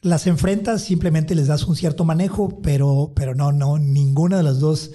las 0.00 0.26
enfrentas, 0.26 0.82
simplemente 0.82 1.34
les 1.34 1.48
das 1.48 1.64
un 1.64 1.74
cierto 1.74 2.04
manejo, 2.04 2.60
pero, 2.62 3.12
pero 3.16 3.34
no, 3.34 3.52
no, 3.52 3.78
ninguna 3.78 4.36
de 4.36 4.42
las 4.44 4.60
dos 4.60 4.92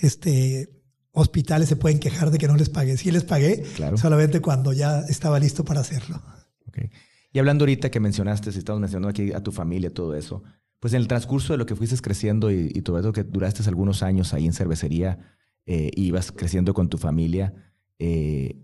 este, 0.00 0.70
hospitales 1.12 1.68
se 1.68 1.76
pueden 1.76 1.98
quejar 1.98 2.30
de 2.30 2.38
que 2.38 2.46
no 2.46 2.56
les 2.56 2.68
pagué. 2.68 2.96
Sí 2.96 3.10
les 3.10 3.24
pagué, 3.24 3.64
solamente 3.96 4.40
cuando 4.40 4.72
ya 4.72 5.00
estaba 5.08 5.40
listo 5.40 5.64
para 5.64 5.80
hacerlo. 5.80 6.22
Okay. 6.68 6.90
Y 7.34 7.40
hablando 7.40 7.64
ahorita 7.64 7.90
que 7.90 7.98
mencionaste, 7.98 8.52
si 8.52 8.60
estamos 8.60 8.80
mencionando 8.80 9.08
aquí 9.08 9.32
a 9.32 9.42
tu 9.42 9.50
familia, 9.50 9.92
todo 9.92 10.14
eso, 10.14 10.44
pues 10.78 10.94
en 10.94 11.00
el 11.00 11.08
transcurso 11.08 11.52
de 11.52 11.58
lo 11.58 11.66
que 11.66 11.74
fuiste 11.74 11.96
creciendo 11.96 12.52
y, 12.52 12.70
todo 12.82 12.96
eso 13.00 13.12
que 13.12 13.24
duraste 13.24 13.68
algunos 13.68 14.04
años 14.04 14.32
ahí 14.32 14.46
en 14.46 14.52
cervecería, 14.52 15.18
eh, 15.66 15.90
ibas 15.96 16.30
creciendo 16.30 16.74
con 16.74 16.88
tu 16.88 16.96
familia, 16.96 17.52
eh, 17.98 18.56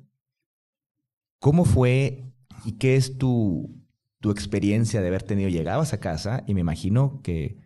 ¿cómo 1.41 1.65
fue 1.65 2.33
y 2.65 2.73
qué 2.73 2.95
es 2.95 3.19
tu, 3.19 3.75
tu 4.21 4.31
experiencia 4.31 5.01
de 5.01 5.09
haber 5.09 5.25
tenido? 5.25 5.49
Llegabas 5.49 5.93
a 5.93 5.99
casa 5.99 6.45
y 6.47 6.55
me 6.55 6.61
imagino 6.61 7.23
que 7.25 7.57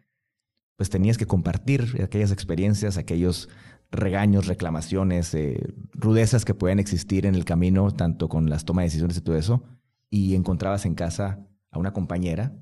pues 0.76 0.88
tenías 0.88 1.18
que 1.18 1.26
compartir 1.26 2.00
aquellas 2.02 2.32
experiencias, 2.32 2.96
aquellos 2.96 3.50
regaños, 3.90 4.46
reclamaciones, 4.46 5.34
eh, 5.34 5.74
rudezas 5.92 6.46
que 6.46 6.54
pueden 6.54 6.78
existir 6.78 7.26
en 7.26 7.34
el 7.34 7.44
camino, 7.44 7.90
tanto 7.90 8.30
con 8.30 8.48
las 8.48 8.64
tomas 8.64 8.84
de 8.84 8.86
decisiones 8.86 9.18
y 9.18 9.20
todo 9.20 9.36
eso 9.36 9.62
y 10.10 10.34
encontrabas 10.34 10.86
en 10.86 10.94
casa 10.94 11.46
a 11.70 11.78
una 11.78 11.92
compañera, 11.92 12.56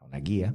a 0.00 0.06
una 0.06 0.18
guía, 0.18 0.54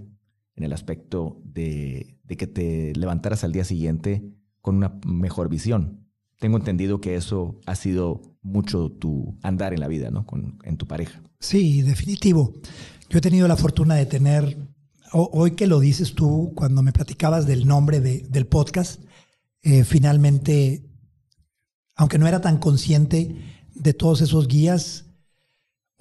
en 0.56 0.64
el 0.64 0.74
aspecto 0.74 1.42
de, 1.44 2.18
que 2.28 2.48
te 2.48 2.94
levantaras 2.96 3.44
al 3.44 3.52
día 3.52 3.64
siguiente 3.64 4.24
con 4.62 4.76
una 4.76 5.00
mejor 5.06 5.50
visión. 5.50 6.08
Tengo 6.40 6.58
entendido 6.58 7.02
que 7.02 7.16
eso 7.16 7.60
ha 7.66 7.76
sido 7.76 8.22
mucho 8.42 8.92
tu 8.92 9.38
andar 9.44 9.74
en 9.74 9.80
la 9.80 9.88
vida, 9.88 10.10
¿no? 10.12 10.26
Con, 10.26 10.60
en 10.64 10.78
tu 10.78 10.88
pareja. 10.88 11.22
Sí, 11.40 11.82
definitivo. 11.82 12.54
Yo 13.10 13.18
he 13.18 13.22
tenido 13.22 13.48
la 13.48 13.58
fortuna 13.58 13.96
de 13.96 14.06
tener, 14.06 14.58
hoy 15.12 15.52
que 15.52 15.68
lo 15.68 15.80
dices 15.80 16.16
tú, 16.16 16.54
cuando 16.56 16.82
me 16.82 16.94
platicabas 16.94 17.46
del 17.46 17.68
nombre 17.68 18.00
del 18.00 18.48
podcast, 18.48 19.04
eh, 19.62 19.84
finalmente, 19.84 20.90
aunque 21.96 22.18
no 22.18 22.28
era 22.28 22.42
tan 22.42 22.58
consciente 22.58 23.36
de 23.76 23.94
todos 23.94 24.22
esos 24.22 24.48
guías, 24.48 25.11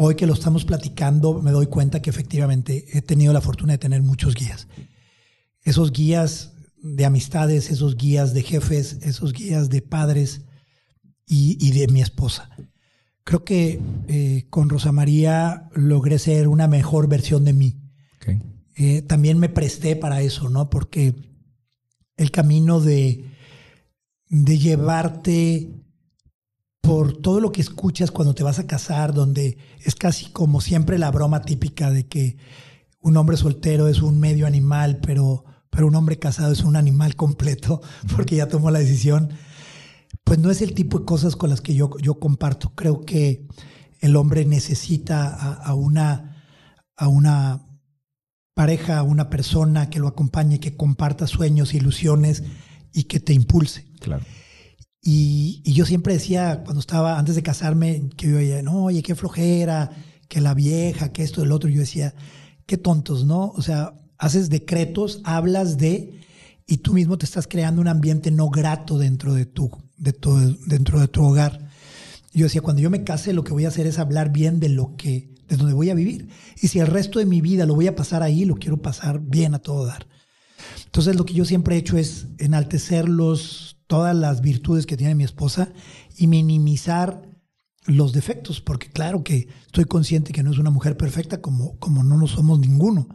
Hoy 0.03 0.15
que 0.15 0.27
lo 0.27 0.33
estamos 0.33 0.65
platicando, 0.65 1.43
me 1.43 1.51
doy 1.51 1.67
cuenta 1.67 2.01
que 2.01 2.09
efectivamente 2.09 2.87
he 2.95 3.03
tenido 3.03 3.35
la 3.35 3.43
fortuna 3.43 3.75
de 3.75 3.79
tener 3.79 4.01
muchos 4.01 4.35
guías. 4.35 4.67
Esos 5.61 5.93
guías 5.93 6.55
de 6.83 7.05
amistades, 7.05 7.71
esos 7.71 7.99
guías 7.99 8.33
de 8.33 8.43
jefes, 8.43 8.97
esos 9.03 9.35
guías 9.35 9.69
de 9.69 9.83
padres 9.83 10.47
y, 11.27 11.71
de 11.73 11.87
mi 11.89 12.01
esposa. 12.01 12.49
Creo 13.25 13.45
que 13.45 13.79
eh, 14.09 14.47
con 14.49 14.71
Rosa 14.71 14.91
María 14.91 15.69
logré 15.75 16.19
ser 16.19 16.49
una 16.49 16.67
mejor 16.67 17.07
versión 17.07 17.45
de 17.45 17.53
mí. 17.53 17.77
Eh, 18.77 19.03
también 19.03 19.39
me 19.39 19.51
presté 19.51 19.97
para 19.97 20.23
eso, 20.23 20.49
¿no? 20.49 20.71
Porque 20.71 21.15
el 22.17 22.31
camino 22.31 22.81
de, 22.81 23.27
de 24.31 24.57
llevarte 24.57 25.69
por 26.91 27.17
todo 27.19 27.39
lo 27.39 27.53
que 27.53 27.61
escuchas 27.61 28.11
cuando 28.11 28.35
te 28.35 28.43
vas 28.43 28.59
a 28.59 28.67
casar, 28.67 29.15
donde 29.15 29.59
es 29.85 29.95
casi 29.95 30.33
como 30.33 30.61
siempre 30.61 30.99
la 30.99 31.13
broma 31.13 31.43
típica 31.43 31.93
de 31.93 32.09
que 32.09 32.37
un 33.01 33.17
hombre 33.17 33.37
soltero 33.37 33.87
es 33.87 34.03
un 34.03 34.19
medio 34.19 34.45
animal, 34.45 34.99
pero, 35.01 35.45
pero 35.71 35.87
un 35.87 35.95
hombre 35.95 36.19
casado 36.19 36.53
es 36.53 36.65
un 36.65 36.75
animal 36.75 37.15
completo 37.15 37.81
porque 38.17 38.35
ya 38.35 38.49
tomó 38.49 38.73
la 38.73 38.81
decisión. 38.81 39.31
Pues 40.25 40.41
no 40.41 40.51
es 40.51 40.63
el 40.63 40.75
tipo 40.75 40.99
de 40.99 41.05
cosas 41.05 41.37
con 41.37 41.49
las 41.49 41.61
que 41.61 41.77
yo, 41.77 41.97
yo 41.99 42.19
comparto. 42.19 42.73
Creo 42.75 43.05
que 43.05 43.47
el 44.01 44.17
hombre 44.17 44.45
necesita 44.45 45.29
a, 45.33 45.75
una, 45.75 46.45
a 46.97 47.07
una 47.07 47.69
pareja, 48.53 48.99
a 48.99 49.05
una 49.05 49.31
persona 49.31 49.91
que 49.91 50.01
lo 50.01 50.09
acompañe, 50.09 50.59
que 50.59 50.77
comparta 50.77 51.29
sueños, 51.29 51.73
ilusiones 51.73 52.43
y 52.93 53.05
que 53.05 53.21
te 53.21 53.33
impulse. 53.33 53.87
Claro. 54.01 54.25
Y, 55.03 55.63
yo 55.65 55.87
siempre 55.87 56.15
decía, 56.15 56.63
cuando 56.65 56.81
estaba 56.81 57.19
antes 57.19 57.35
de 57.35 57.43
casarme, 57.43 58.11
que 58.17 58.29
yo 58.29 58.37
decía, 58.37 58.63
no, 58.63 58.85
oye, 58.85 59.03
qué 59.03 59.15
flojera, 59.15 59.91
que 60.29 60.41
la 60.41 60.55
vieja, 60.55 61.13
que 61.13 61.23
esto, 61.23 61.43
el 61.43 61.53
otro. 61.53 61.71
Yo 61.71 61.81
decía, 61.81 62.15
qué 62.67 62.77
tontos, 62.77 63.25
¿no? 63.25 63.53
O 63.57 63.63
sea, 63.63 63.95
haces 64.19 64.51
decretos, 64.51 65.21
hablas 65.25 65.79
de, 65.79 66.21
y 66.67 66.79
tú 66.79 66.93
mismo 66.93 67.19
te 67.19 67.25
estás 67.25 67.47
creando 67.47 67.81
un 67.81 67.89
ambiente 67.89 68.31
no 68.31 68.51
grato 68.51 68.99
dentro 68.99 69.35
de 69.35 69.47
tu, 69.47 69.71
de 69.97 70.15
dentro 70.67 71.01
de 71.01 71.09
tu 71.09 71.25
hogar. 71.25 71.71
Yo 72.33 72.45
decía, 72.45 72.61
cuando 72.61 72.83
yo 72.83 72.91
me 72.91 73.03
case, 73.03 73.33
lo 73.33 73.43
que 73.43 73.53
voy 73.53 73.65
a 73.65 73.69
hacer 73.69 73.87
es 73.87 73.99
hablar 73.99 74.31
bien 74.31 74.61
de 74.61 74.69
lo 74.69 74.95
que, 74.97 75.35
de 75.49 75.57
donde 75.57 75.73
voy 75.73 75.91
a 75.91 75.95
vivir. 75.95 76.29
Y 76.61 76.69
si 76.69 76.79
el 76.79 76.87
resto 76.87 77.19
de 77.19 77.27
mi 77.27 77.41
vida 77.41 77.67
lo 77.67 77.75
voy 77.75 77.89
a 77.89 77.97
pasar 77.97 78.23
ahí, 78.23 78.45
lo 78.45 78.55
quiero 78.55 78.81
pasar 78.81 79.21
bien 79.21 79.55
a 79.55 79.59
todo 79.59 79.87
dar. 79.87 80.07
Entonces 80.85 81.17
lo 81.17 81.25
que 81.25 81.35
yo 81.35 81.45
siempre 81.45 81.75
he 81.75 81.79
hecho 81.79 81.97
es 81.97 82.29
enaltecer 82.39 83.09
los, 83.09 83.80
todas 83.91 84.15
las 84.15 84.41
virtudes 84.41 84.87
que 84.87 84.97
tiene 84.97 85.17
mi 85.17 85.25
esposa 85.25 85.73
y 86.17 86.29
minimizar 86.29 87.29
los 87.87 88.13
defectos, 88.13 88.61
porque 88.61 88.89
claro 88.89 89.25
que 89.25 89.49
estoy 89.67 89.85
consciente 89.85 90.33
que 90.33 90.45
no 90.45 90.53
es 90.53 90.59
una 90.59 90.71
mujer 90.71 90.97
perfecta 90.97 91.43
como, 91.43 91.77
como 91.81 92.05
no 92.05 92.17
lo 92.17 92.29
somos 92.29 92.61
ninguno. 92.61 93.09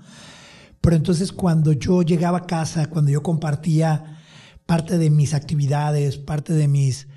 Pero 0.81 0.97
entonces 0.97 1.31
cuando 1.31 1.71
yo 1.71 2.01
llegaba 2.01 2.39
a 2.39 2.45
casa, 2.45 2.89
cuando 2.89 3.09
yo 3.09 3.23
compartía 3.23 4.19
parte 4.65 4.97
de 4.97 5.09
mis 5.09 5.33
actividades, 5.33 6.17
parte 6.17 6.51
de 6.51 6.67
mis 6.67 7.07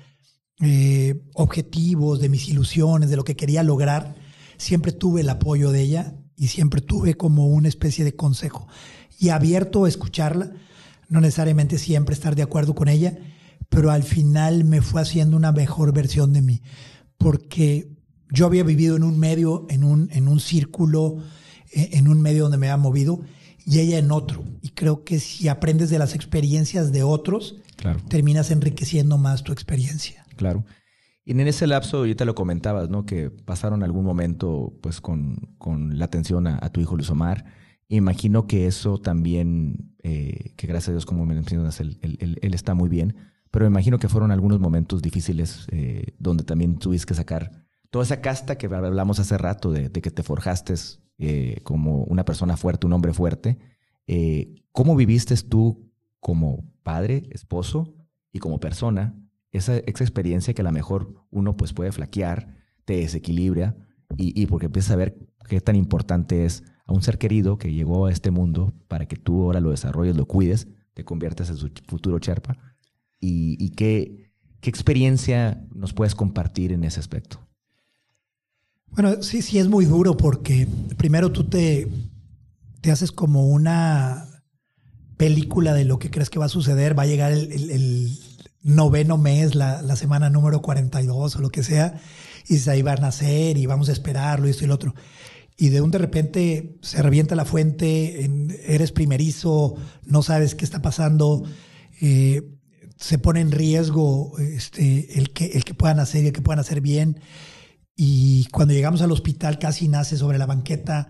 eh, 0.61 1.21
objetivos, 1.33 2.21
de 2.21 2.29
mis 2.29 2.47
ilusiones, 2.47 3.09
de 3.09 3.17
lo 3.17 3.25
que 3.25 3.35
quería 3.35 3.61
lograr, 3.61 4.15
siempre 4.57 4.93
tuve 4.93 5.19
el 5.19 5.29
apoyo 5.29 5.73
de 5.73 5.81
ella 5.81 6.15
y 6.37 6.47
siempre 6.47 6.79
tuve 6.79 7.15
como 7.15 7.47
una 7.47 7.67
especie 7.67 8.05
de 8.05 8.15
consejo 8.15 8.69
y 9.19 9.29
abierto 9.29 9.83
a 9.83 9.89
escucharla, 9.89 10.53
no 11.09 11.19
necesariamente 11.19 11.77
siempre 11.77 12.13
estar 12.13 12.37
de 12.37 12.43
acuerdo 12.43 12.73
con 12.73 12.87
ella, 12.87 13.17
pero 13.69 13.91
al 13.91 14.03
final 14.03 14.65
me 14.65 14.81
fue 14.81 15.01
haciendo 15.01 15.37
una 15.37 15.51
mejor 15.51 15.93
versión 15.93 16.33
de 16.33 16.41
mí, 16.41 16.61
porque 17.17 17.89
yo 18.31 18.45
había 18.45 18.63
vivido 18.63 18.95
en 18.95 19.03
un 19.03 19.19
medio, 19.19 19.65
en 19.69 19.83
un, 19.83 20.09
en 20.11 20.27
un 20.27 20.39
círculo, 20.39 21.17
eh, 21.71 21.91
en 21.93 22.07
un 22.07 22.21
medio 22.21 22.43
donde 22.43 22.57
me 22.57 22.69
había 22.69 22.81
movido, 22.81 23.21
y 23.65 23.79
ella 23.79 23.99
en 23.99 24.11
otro. 24.11 24.43
Y 24.61 24.69
creo 24.69 25.03
que 25.03 25.19
si 25.19 25.47
aprendes 25.47 25.89
de 25.89 25.99
las 25.99 26.15
experiencias 26.15 26.91
de 26.91 27.03
otros, 27.03 27.57
terminas 28.07 28.51
enriqueciendo 28.51 29.17
más 29.17 29.43
tu 29.43 29.51
experiencia. 29.51 30.25
Claro. 30.35 30.65
Y 31.29 31.31
en 31.33 31.41
ese 31.41 31.67
lapso, 31.67 32.07
ya 32.07 32.15
te 32.15 32.25
lo 32.25 32.33
comentabas, 32.33 32.89
¿no? 32.89 33.05
Que 33.05 33.29
pasaron 33.29 33.83
algún 33.83 34.03
momento, 34.03 34.73
pues, 34.81 34.99
con, 34.99 35.53
con 35.59 35.99
la 35.99 36.05
atención 36.05 36.47
a, 36.47 36.67
tu 36.69 36.81
hijo 36.81 36.95
Luis 36.95 37.11
Omar. 37.11 37.45
Imagino 37.87 38.47
que 38.47 38.65
eso 38.65 38.99
también, 38.99 39.93
eh, 40.01 40.53
que 40.57 40.65
gracias 40.65 40.89
a 40.89 40.91
Dios, 40.93 41.05
como 41.05 41.27
me 41.27 41.35
mencionas, 41.35 41.79
él, 41.79 41.99
él, 42.01 42.53
está 42.55 42.73
muy 42.73 42.89
bien, 42.89 43.15
pero 43.51 43.65
me 43.65 43.69
imagino 43.69 43.99
que 43.99 44.09
fueron 44.09 44.31
algunos 44.31 44.59
momentos 44.59 45.01
difíciles 45.01 45.67
eh, 45.71 46.13
donde 46.19 46.43
también 46.43 46.77
tuviste 46.77 47.07
que 47.07 47.13
sacar 47.13 47.65
toda 47.89 48.03
esa 48.03 48.21
casta 48.21 48.57
que 48.57 48.67
hablamos 48.67 49.19
hace 49.19 49.37
rato 49.37 49.71
de, 49.71 49.91
que 49.91 50.11
te 50.11 50.23
forjaste 50.23 50.75
eh, 51.17 51.59
como 51.63 52.03
una 52.03 52.25
persona 52.25 52.57
fuerte, 52.57 52.87
un 52.87 52.93
hombre 52.93 53.13
fuerte. 53.13 53.57
¿Cómo 54.71 54.95
viviste 54.95 55.35
tú 55.37 55.91
como 56.19 56.71
padre, 56.83 57.27
esposo 57.31 57.93
y 58.31 58.39
como 58.39 58.59
persona 58.59 59.15
esa, 59.51 59.77
esa 59.77 60.03
experiencia 60.03 60.53
que 60.53 60.61
a 60.61 60.65
lo 60.65 60.71
mejor 60.71 61.25
uno 61.31 61.57
pues 61.57 61.73
puede 61.73 61.91
flaquear, 61.91 62.55
te 62.85 62.97
desequilibra 62.97 63.75
y, 64.17 64.39
y 64.39 64.45
porque 64.47 64.67
empiezas 64.67 64.91
a 64.91 64.95
ver 64.95 65.17
qué 65.47 65.61
tan 65.61 65.75
importante 65.75 66.45
es 66.45 66.63
a 66.85 66.93
un 66.93 67.01
ser 67.01 67.17
querido 67.17 67.57
que 67.57 67.73
llegó 67.73 68.05
a 68.05 68.11
este 68.11 68.31
mundo 68.31 68.73
para 68.87 69.07
que 69.07 69.15
tú 69.15 69.43
ahora 69.43 69.59
lo 69.59 69.71
desarrolles, 69.71 70.15
lo 70.15 70.25
cuides, 70.25 70.67
te 70.93 71.03
conviertas 71.03 71.49
en 71.49 71.57
su 71.57 71.69
futuro 71.87 72.17
Sherpa. 72.19 72.57
¿Y, 73.19 73.57
y 73.63 73.69
qué, 73.71 74.31
experiencia 74.61 75.65
nos 75.73 75.93
puedes 75.93 76.15
compartir 76.15 76.71
en 76.71 76.83
ese 76.83 76.99
aspecto? 76.99 77.39
Bueno, 78.91 79.21
sí, 79.23 79.41
sí 79.41 79.57
es 79.57 79.67
muy 79.67 79.85
duro 79.85 80.15
porque 80.17 80.67
primero 80.97 81.31
tú 81.31 81.45
te, 81.45 81.87
te 82.81 82.91
haces 82.91 83.11
como 83.11 83.47
una 83.47 84.27
película 85.17 85.73
de 85.73 85.85
lo 85.85 85.99
que 85.99 86.11
crees 86.11 86.29
que 86.29 86.39
va 86.39 86.45
a 86.45 86.49
suceder, 86.49 86.97
va 86.97 87.03
a 87.03 87.07
llegar 87.07 87.31
el, 87.31 88.19
noveno 88.61 89.17
mes, 89.17 89.55
la, 89.55 89.81
la, 89.81 89.95
semana 89.95 90.29
número 90.29 90.61
42 90.61 91.37
o 91.37 91.39
lo 91.39 91.49
que 91.49 91.63
sea, 91.63 91.99
y 92.47 92.69
ahí 92.69 92.81
va 92.81 92.91
a 92.93 92.97
nacer 92.97 93.57
y 93.57 93.65
vamos 93.65 93.87
a 93.87 93.93
esperarlo 93.93 94.47
y 94.47 94.51
esto 94.51 94.65
y 94.65 94.67
lo 94.67 94.75
otro. 94.75 94.93
Y 95.55 95.69
de 95.69 95.81
un 95.81 95.91
de 95.91 95.97
repente 95.97 96.77
se 96.81 97.01
revienta 97.01 97.35
la 97.35 97.45
fuente, 97.45 98.29
eres 98.65 98.91
primerizo, 98.93 99.75
no 100.05 100.23
sabes 100.23 100.55
qué 100.55 100.63
está 100.63 100.81
pasando, 100.81 101.43
eh, 102.01 102.58
se 102.99 103.17
pone 103.17 103.39
en 103.39 103.51
riesgo 103.51 104.37
este, 104.39 105.17
el, 105.17 105.31
que, 105.31 105.45
el 105.45 105.63
que 105.63 105.73
puedan 105.73 105.99
hacer 105.99 106.23
y 106.23 106.27
el 106.27 106.33
que 106.33 106.41
puedan 106.41 106.59
hacer 106.59 106.81
bien. 106.81 107.21
Y 107.95 108.45
cuando 108.51 108.73
llegamos 108.73 109.01
al 109.01 109.11
hospital 109.11 109.57
casi 109.57 109.87
nace 109.87 110.17
sobre 110.17 110.37
la 110.37 110.45
banqueta. 110.45 111.09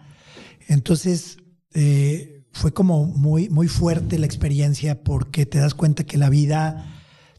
Entonces 0.68 1.38
eh, 1.74 2.46
fue 2.52 2.74
como 2.74 3.06
muy, 3.06 3.50
muy 3.50 3.68
fuerte 3.68 4.20
la 4.20 4.28
experiencia 4.28 5.04
porque 5.04 5.48
te 5.48 5.58
das 5.58 5.74
cuenta 5.74 6.04
que 6.04 6.20
la 6.20 6.30
vida 6.30 6.96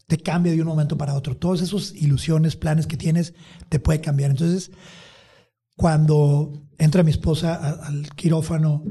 te 0.07 0.17
cambia 0.17 0.51
de 0.51 0.61
un 0.61 0.67
momento 0.67 0.97
para 0.97 1.13
otro. 1.13 1.37
Todas 1.37 1.61
esas 1.61 1.93
ilusiones, 1.95 2.57
planes 2.57 2.87
que 2.87 2.97
tienes, 2.97 3.33
te 3.69 3.79
puede 3.79 4.01
cambiar. 4.01 4.31
Entonces, 4.31 4.71
cuando 5.77 6.67
entra 6.77 7.03
mi 7.03 7.11
esposa 7.11 7.55
al 7.55 8.09
quirófano 8.15 8.83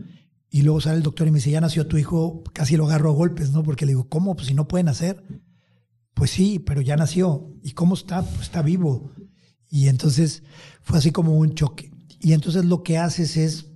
y 0.48 0.62
luego 0.62 0.80
sale 0.80 0.96
el 0.96 1.02
doctor 1.02 1.28
y 1.28 1.30
me 1.30 1.38
dice, 1.38 1.50
ya 1.50 1.60
nació 1.60 1.86
tu 1.86 1.98
hijo, 1.98 2.42
casi 2.54 2.78
lo 2.78 2.86
agarro 2.86 3.10
a 3.10 3.14
golpes, 3.14 3.50
¿no? 3.50 3.62
Porque 3.62 3.84
le 3.84 3.92
digo, 3.92 4.08
¿cómo? 4.08 4.34
Pues 4.34 4.46
si 4.46 4.54
no 4.54 4.66
pueden 4.66 4.88
hacer. 4.88 5.22
Pues 6.20 6.32
sí, 6.32 6.58
pero 6.58 6.82
ya 6.82 6.96
nació. 6.96 7.50
¿Y 7.62 7.72
cómo 7.72 7.94
está? 7.94 8.20
Pues 8.20 8.42
está 8.42 8.60
vivo. 8.60 9.10
Y 9.70 9.88
entonces 9.88 10.42
fue 10.82 10.98
así 10.98 11.12
como 11.12 11.38
un 11.38 11.54
choque. 11.54 11.90
Y 12.20 12.34
entonces 12.34 12.66
lo 12.66 12.82
que 12.82 12.98
haces 12.98 13.38
es, 13.38 13.68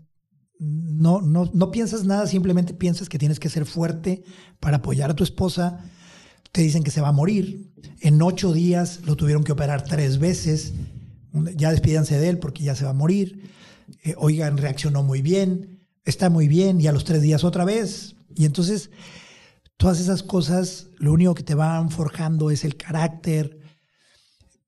no, 0.59 1.23
no, 1.23 1.51
no 1.55 1.71
piensas 1.71 2.05
nada, 2.05 2.27
simplemente 2.27 2.75
piensas 2.75 3.09
que 3.09 3.19
tienes 3.19 3.41
que 3.41 3.49
ser 3.49 3.65
fuerte 3.65 4.25
para 4.61 4.77
apoyar 4.77 5.09
a 5.09 5.17
tu 5.17 5.25
esposa, 5.25 5.91
te 6.53 6.61
dicen 6.61 6.83
que 6.83 6.91
se 6.91 7.01
va 7.01 7.09
a 7.09 7.13
morir. 7.13 7.73
En 8.01 8.21
ocho 8.21 8.53
días 8.53 9.01
lo 9.07 9.17
tuvieron 9.17 9.43
que 9.43 9.53
operar 9.53 9.83
tres 9.83 10.19
veces. 10.19 10.75
Ya 11.57 11.71
despídanse 11.71 12.19
de 12.19 12.29
él 12.29 12.39
porque 12.41 12.63
ya 12.63 12.75
se 12.75 12.85
va 12.85 12.91
a 12.91 12.93
morir. 12.93 13.51
Eh, 14.03 14.17
oigan, 14.19 14.59
reaccionó 14.59 15.03
muy 15.03 15.23
bien, 15.23 15.81
está 16.05 16.29
muy 16.29 16.47
bien 16.47 16.79
y 16.79 16.89
a 16.89 16.93
los 16.93 17.05
tres 17.05 17.23
días 17.23 17.43
otra 17.43 17.65
vez. 17.65 18.17
Y 18.35 18.45
entonces, 18.45 18.91
todas 19.85 20.01
esas 20.01 20.23
cosas, 20.23 20.89
lo 20.97 21.13
único 21.13 21.35
que 21.35 21.43
te 21.43 21.55
van 21.55 21.91
forjando 21.91 22.51
es 22.51 22.65
el 22.65 22.79
carácter. 22.79 23.59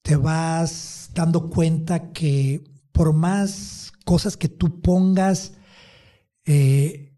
Te 0.03 0.15
vas 0.15 1.09
dando 1.15 1.49
cuenta 1.49 2.13
que 2.13 2.63
por 2.93 3.15
más 3.15 3.93
cosas 4.05 4.37
que 4.37 4.51
tú 4.51 4.83
pongas 4.83 5.55
eh, 6.45 7.17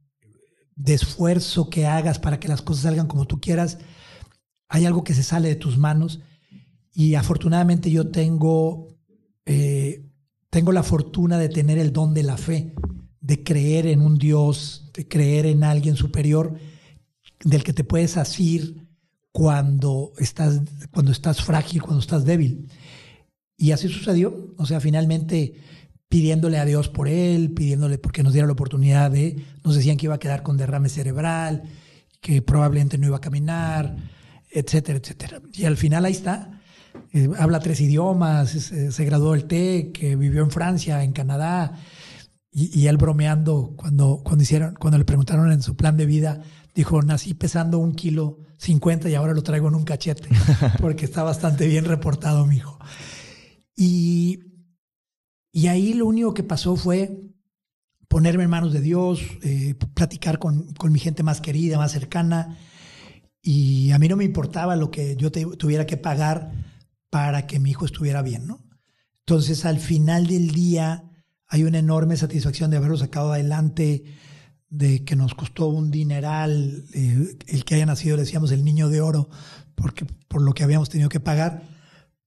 de 0.77 0.95
esfuerzo 0.95 1.71
que 1.71 1.89
hagas 1.89 2.21
para 2.21 2.39
que 2.39 2.47
las 2.47 2.63
cosas 2.63 2.85
salgan 2.85 3.09
como 3.09 3.27
tú 3.27 3.41
quieras, 3.41 3.79
hay 4.69 4.87
algo 4.87 5.03
que 5.03 5.15
se 5.15 5.25
sale 5.25 5.49
de 5.49 5.57
tus 5.57 5.77
manos 5.77 6.21
y 6.93 7.17
afortunadamente 7.17 7.91
yo 7.91 8.13
tengo, 8.13 8.97
eh, 9.45 10.09
tengo 10.51 10.71
la 10.71 10.85
fortuna 10.85 11.37
de 11.37 11.49
tener 11.49 11.79
el 11.79 11.93
don 11.93 12.15
de 12.15 12.23
la 12.23 12.37
fe, 12.37 12.77
de 13.21 13.43
creer 13.43 13.89
en 13.89 14.03
un 14.03 14.19
Dios, 14.19 14.93
de 14.95 15.09
creer 15.09 15.47
en 15.47 15.65
alguien 15.65 15.97
superior 15.97 16.57
del 17.45 17.65
que 17.65 17.73
te 17.73 17.85
puedes 17.85 18.17
asir 18.17 18.89
cuando 19.33 20.13
estás, 20.19 20.61
cuando 20.91 21.13
estás 21.13 21.43
frágil, 21.43 21.83
cuando 21.83 22.01
estás 22.01 22.25
débil. 22.25 22.69
Y 23.57 23.73
así 23.73 23.89
sucedió. 23.89 24.55
O 24.57 24.67
sea, 24.67 24.81
finalmente 24.81 25.55
pidiéndole 26.09 26.59
a 26.59 26.65
Dios 26.65 26.89
por 26.89 27.09
él, 27.09 27.53
pidiéndole 27.53 27.99
porque 27.99 28.23
nos 28.23 28.33
diera 28.33 28.47
la 28.47 28.55
oportunidad 28.55 29.11
de, 29.11 29.45
nos 29.63 29.75
decían 29.75 29.97
que 29.97 30.07
iba 30.07 30.15
a 30.15 30.21
quedar 30.21 30.43
con 30.43 30.57
derrame 30.57 30.89
cerebral, 30.89 31.65
que 32.21 32.41
probablemente 32.41 32.97
no 32.97 33.07
iba 33.07 33.19
a 33.19 33.21
caminar 33.21 33.97
etcétera, 34.51 34.99
etcétera. 34.99 35.41
Y 35.53 35.65
al 35.65 35.77
final 35.77 36.05
ahí 36.05 36.13
está. 36.13 36.61
Eh, 37.13 37.29
habla 37.39 37.61
tres 37.61 37.81
idiomas, 37.81 38.51
se 38.51 39.05
graduó 39.05 39.33
del 39.33 39.45
TEC, 39.45 40.17
vivió 40.17 40.43
en 40.43 40.51
Francia, 40.51 41.03
en 41.03 41.13
Canadá. 41.13 41.79
Y, 42.51 42.87
él 42.87 42.97
bromeando, 42.97 43.75
cuando, 43.77 44.21
cuando, 44.25 44.43
hicieron, 44.43 44.75
cuando 44.75 44.99
le 44.99 45.05
preguntaron 45.05 45.53
en 45.53 45.63
su 45.63 45.77
plan 45.77 45.97
de 45.97 46.07
vida, 46.07 46.43
dijo, 46.75 47.03
nací 47.03 47.35
pesando 47.35 47.79
un 47.79 47.95
kilo 47.95 48.39
cincuenta 48.57 49.09
y 49.09 49.15
ahora 49.15 49.35
lo 49.35 49.43
traigo 49.43 49.69
en 49.69 49.75
un 49.75 49.85
cachete, 49.85 50.29
porque 50.81 51.05
está 51.05 51.23
bastante 51.23 51.67
bien 51.67 51.85
reportado 51.85 52.47
mi 52.47 52.57
hijo. 52.57 52.79
Y, 53.77 54.41
y 55.53 55.69
ahí 55.69 55.95
lo 55.95 56.07
único 56.07 56.35
que 56.35 56.43
pasó 56.43 56.77
fue 56.77 57.21
ponerme 58.09 58.45
en 58.45 58.51
manos 58.51 58.73
de 58.73 58.81
Dios, 58.81 59.21
eh, 59.43 59.75
platicar 59.95 60.39
con, 60.39 60.73
con 60.75 60.93
mi 60.93 60.99
gente 60.99 61.23
más 61.23 61.41
querida, 61.41 61.79
más 61.79 61.93
cercana, 61.93 62.57
y 63.43 63.93
a 63.93 63.99
mí 63.99 64.09
no 64.09 64.17
me 64.17 64.25
importaba 64.25 64.77
lo 64.77 64.91
que 64.91 65.17
yo 65.17 65.31
tuviera 65.31 65.87
que 65.87 65.97
pagar 65.97 66.53
para 67.11 67.47
que 67.47 67.61
mi 67.61 67.71
hijo 67.71 67.87
estuviera 67.87 68.23
bien, 68.23 68.47
¿no? 68.47 68.65
Entonces, 69.21 69.65
al 69.65 69.79
final 69.79 70.27
del 70.27 70.51
día, 70.53 71.05
hay 71.47 71.65
una 71.65 71.79
enorme 71.79 72.17
satisfacción 72.17 72.71
de 72.71 72.79
haberlo 72.79 72.97
sacado 72.97 73.33
adelante, 73.33 74.05
de 74.71 75.05
que 75.05 75.17
nos 75.17 75.35
costó 75.35 75.69
un 75.69 75.91
dineral 75.91 76.85
eh, 76.93 77.37
el 77.47 77.65
que 77.65 77.75
haya 77.75 77.87
nacido, 77.87 78.17
decíamos, 78.17 78.53
el 78.53 78.65
niño 78.65 78.89
de 78.89 79.01
oro, 79.01 79.29
porque, 79.75 80.05
por 80.29 80.43
lo 80.43 80.53
que 80.53 80.65
habíamos 80.65 80.89
tenido 80.89 81.09
que 81.09 81.21
pagar, 81.21 81.63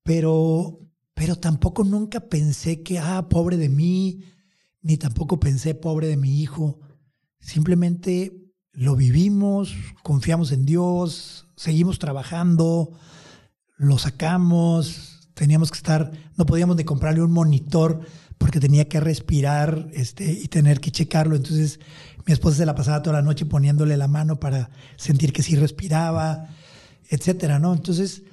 pero, 0.03 0.79
pero 1.13 1.35
tampoco 1.35 1.83
nunca 1.83 2.21
pensé 2.21 2.81
que, 2.81 2.99
ah, 2.99 3.27
pobre 3.29 3.57
de 3.57 3.69
mí, 3.69 4.23
ni 4.81 4.97
tampoco 4.97 5.39
pensé 5.39 5.75
pobre 5.75 6.07
de 6.07 6.17
mi 6.17 6.41
hijo. 6.41 6.79
Simplemente 7.39 8.41
lo 8.73 8.95
vivimos, 8.95 9.75
confiamos 10.01 10.51
en 10.51 10.65
Dios, 10.65 11.47
seguimos 11.55 11.99
trabajando, 11.99 12.97
lo 13.77 13.97
sacamos, 13.97 15.29
teníamos 15.33 15.71
que 15.71 15.77
estar, 15.77 16.11
no 16.37 16.45
podíamos 16.45 16.75
ni 16.75 16.83
comprarle 16.83 17.21
un 17.21 17.31
monitor 17.31 18.01
porque 18.37 18.59
tenía 18.59 18.87
que 18.87 18.99
respirar 18.99 19.89
este, 19.93 20.31
y 20.31 20.47
tener 20.47 20.79
que 20.79 20.91
checarlo. 20.91 21.35
Entonces 21.35 21.79
mi 22.25 22.33
esposa 22.33 22.57
se 22.57 22.65
la 22.65 22.75
pasaba 22.75 23.01
toda 23.01 23.17
la 23.17 23.21
noche 23.21 23.45
poniéndole 23.45 23.97
la 23.97 24.07
mano 24.07 24.39
para 24.39 24.69
sentir 24.95 25.33
que 25.33 25.43
sí 25.43 25.55
respiraba, 25.55 26.47
etcétera, 27.09 27.59
¿no? 27.59 27.73
Entonces 27.73 28.23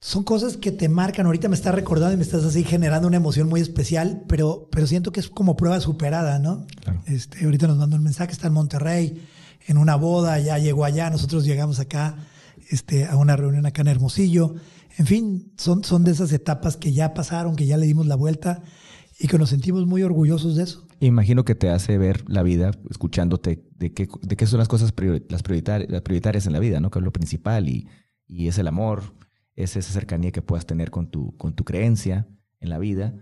son 0.00 0.22
cosas 0.22 0.58
que 0.58 0.70
te 0.70 0.90
marcan. 0.90 1.24
Ahorita 1.24 1.48
me 1.48 1.54
estás 1.54 1.74
recordando 1.74 2.12
y 2.12 2.18
me 2.18 2.22
estás 2.22 2.44
así 2.44 2.62
generando 2.62 3.08
una 3.08 3.16
emoción 3.16 3.48
muy 3.48 3.62
especial, 3.62 4.22
pero, 4.28 4.68
pero 4.70 4.86
siento 4.86 5.12
que 5.12 5.20
es 5.20 5.30
como 5.30 5.56
prueba 5.56 5.80
superada, 5.80 6.38
¿no? 6.38 6.66
Este, 7.06 7.44
ahorita 7.44 7.66
nos 7.66 7.78
mandó 7.78 7.96
un 7.96 8.02
mensaje, 8.02 8.32
está 8.32 8.48
en 8.48 8.52
Monterrey, 8.52 9.26
en 9.66 9.78
una 9.78 9.96
boda, 9.96 10.38
ya 10.38 10.58
llegó 10.58 10.84
allá, 10.84 11.08
nosotros 11.08 11.44
llegamos 11.44 11.80
acá 11.80 12.16
este, 12.68 13.06
a 13.06 13.16
una 13.16 13.36
reunión 13.36 13.64
acá 13.64 13.80
en 13.80 13.88
Hermosillo. 13.88 14.56
En 14.98 15.06
fin, 15.06 15.52
son, 15.56 15.82
son 15.84 16.04
de 16.04 16.12
esas 16.12 16.32
etapas 16.32 16.76
que 16.76 16.92
ya 16.92 17.14
pasaron, 17.14 17.56
que 17.56 17.64
ya 17.64 17.78
le 17.78 17.86
dimos 17.86 18.06
la 18.06 18.14
vuelta 18.14 18.62
y 19.18 19.26
que 19.26 19.38
nos 19.38 19.48
sentimos 19.48 19.86
muy 19.86 20.02
orgullosos 20.02 20.56
de 20.56 20.64
eso. 20.64 20.86
Imagino 21.06 21.44
que 21.44 21.54
te 21.54 21.70
hace 21.70 21.98
ver 21.98 22.24
la 22.28 22.42
vida 22.42 22.70
escuchándote 22.90 23.64
de 23.76 23.92
qué, 23.92 24.08
de 24.22 24.36
qué 24.36 24.46
son 24.46 24.58
las 24.58 24.68
cosas 24.68 24.92
las, 25.28 25.42
prioritarias, 25.42 25.90
las 25.90 26.02
prioritarias 26.02 26.46
en 26.46 26.52
la 26.52 26.60
vida, 26.60 26.80
¿no? 26.80 26.90
Que 26.90 26.98
es 26.98 27.04
lo 27.04 27.12
principal 27.12 27.68
y, 27.68 27.86
y 28.26 28.48
es 28.48 28.58
el 28.58 28.66
amor, 28.68 29.14
es 29.54 29.76
esa 29.76 29.92
cercanía 29.92 30.32
que 30.32 30.42
puedas 30.42 30.66
tener 30.66 30.90
con 30.90 31.10
tu, 31.10 31.36
con 31.36 31.54
tu 31.54 31.64
creencia 31.64 32.26
en 32.60 32.70
la 32.70 32.78
vida. 32.78 33.14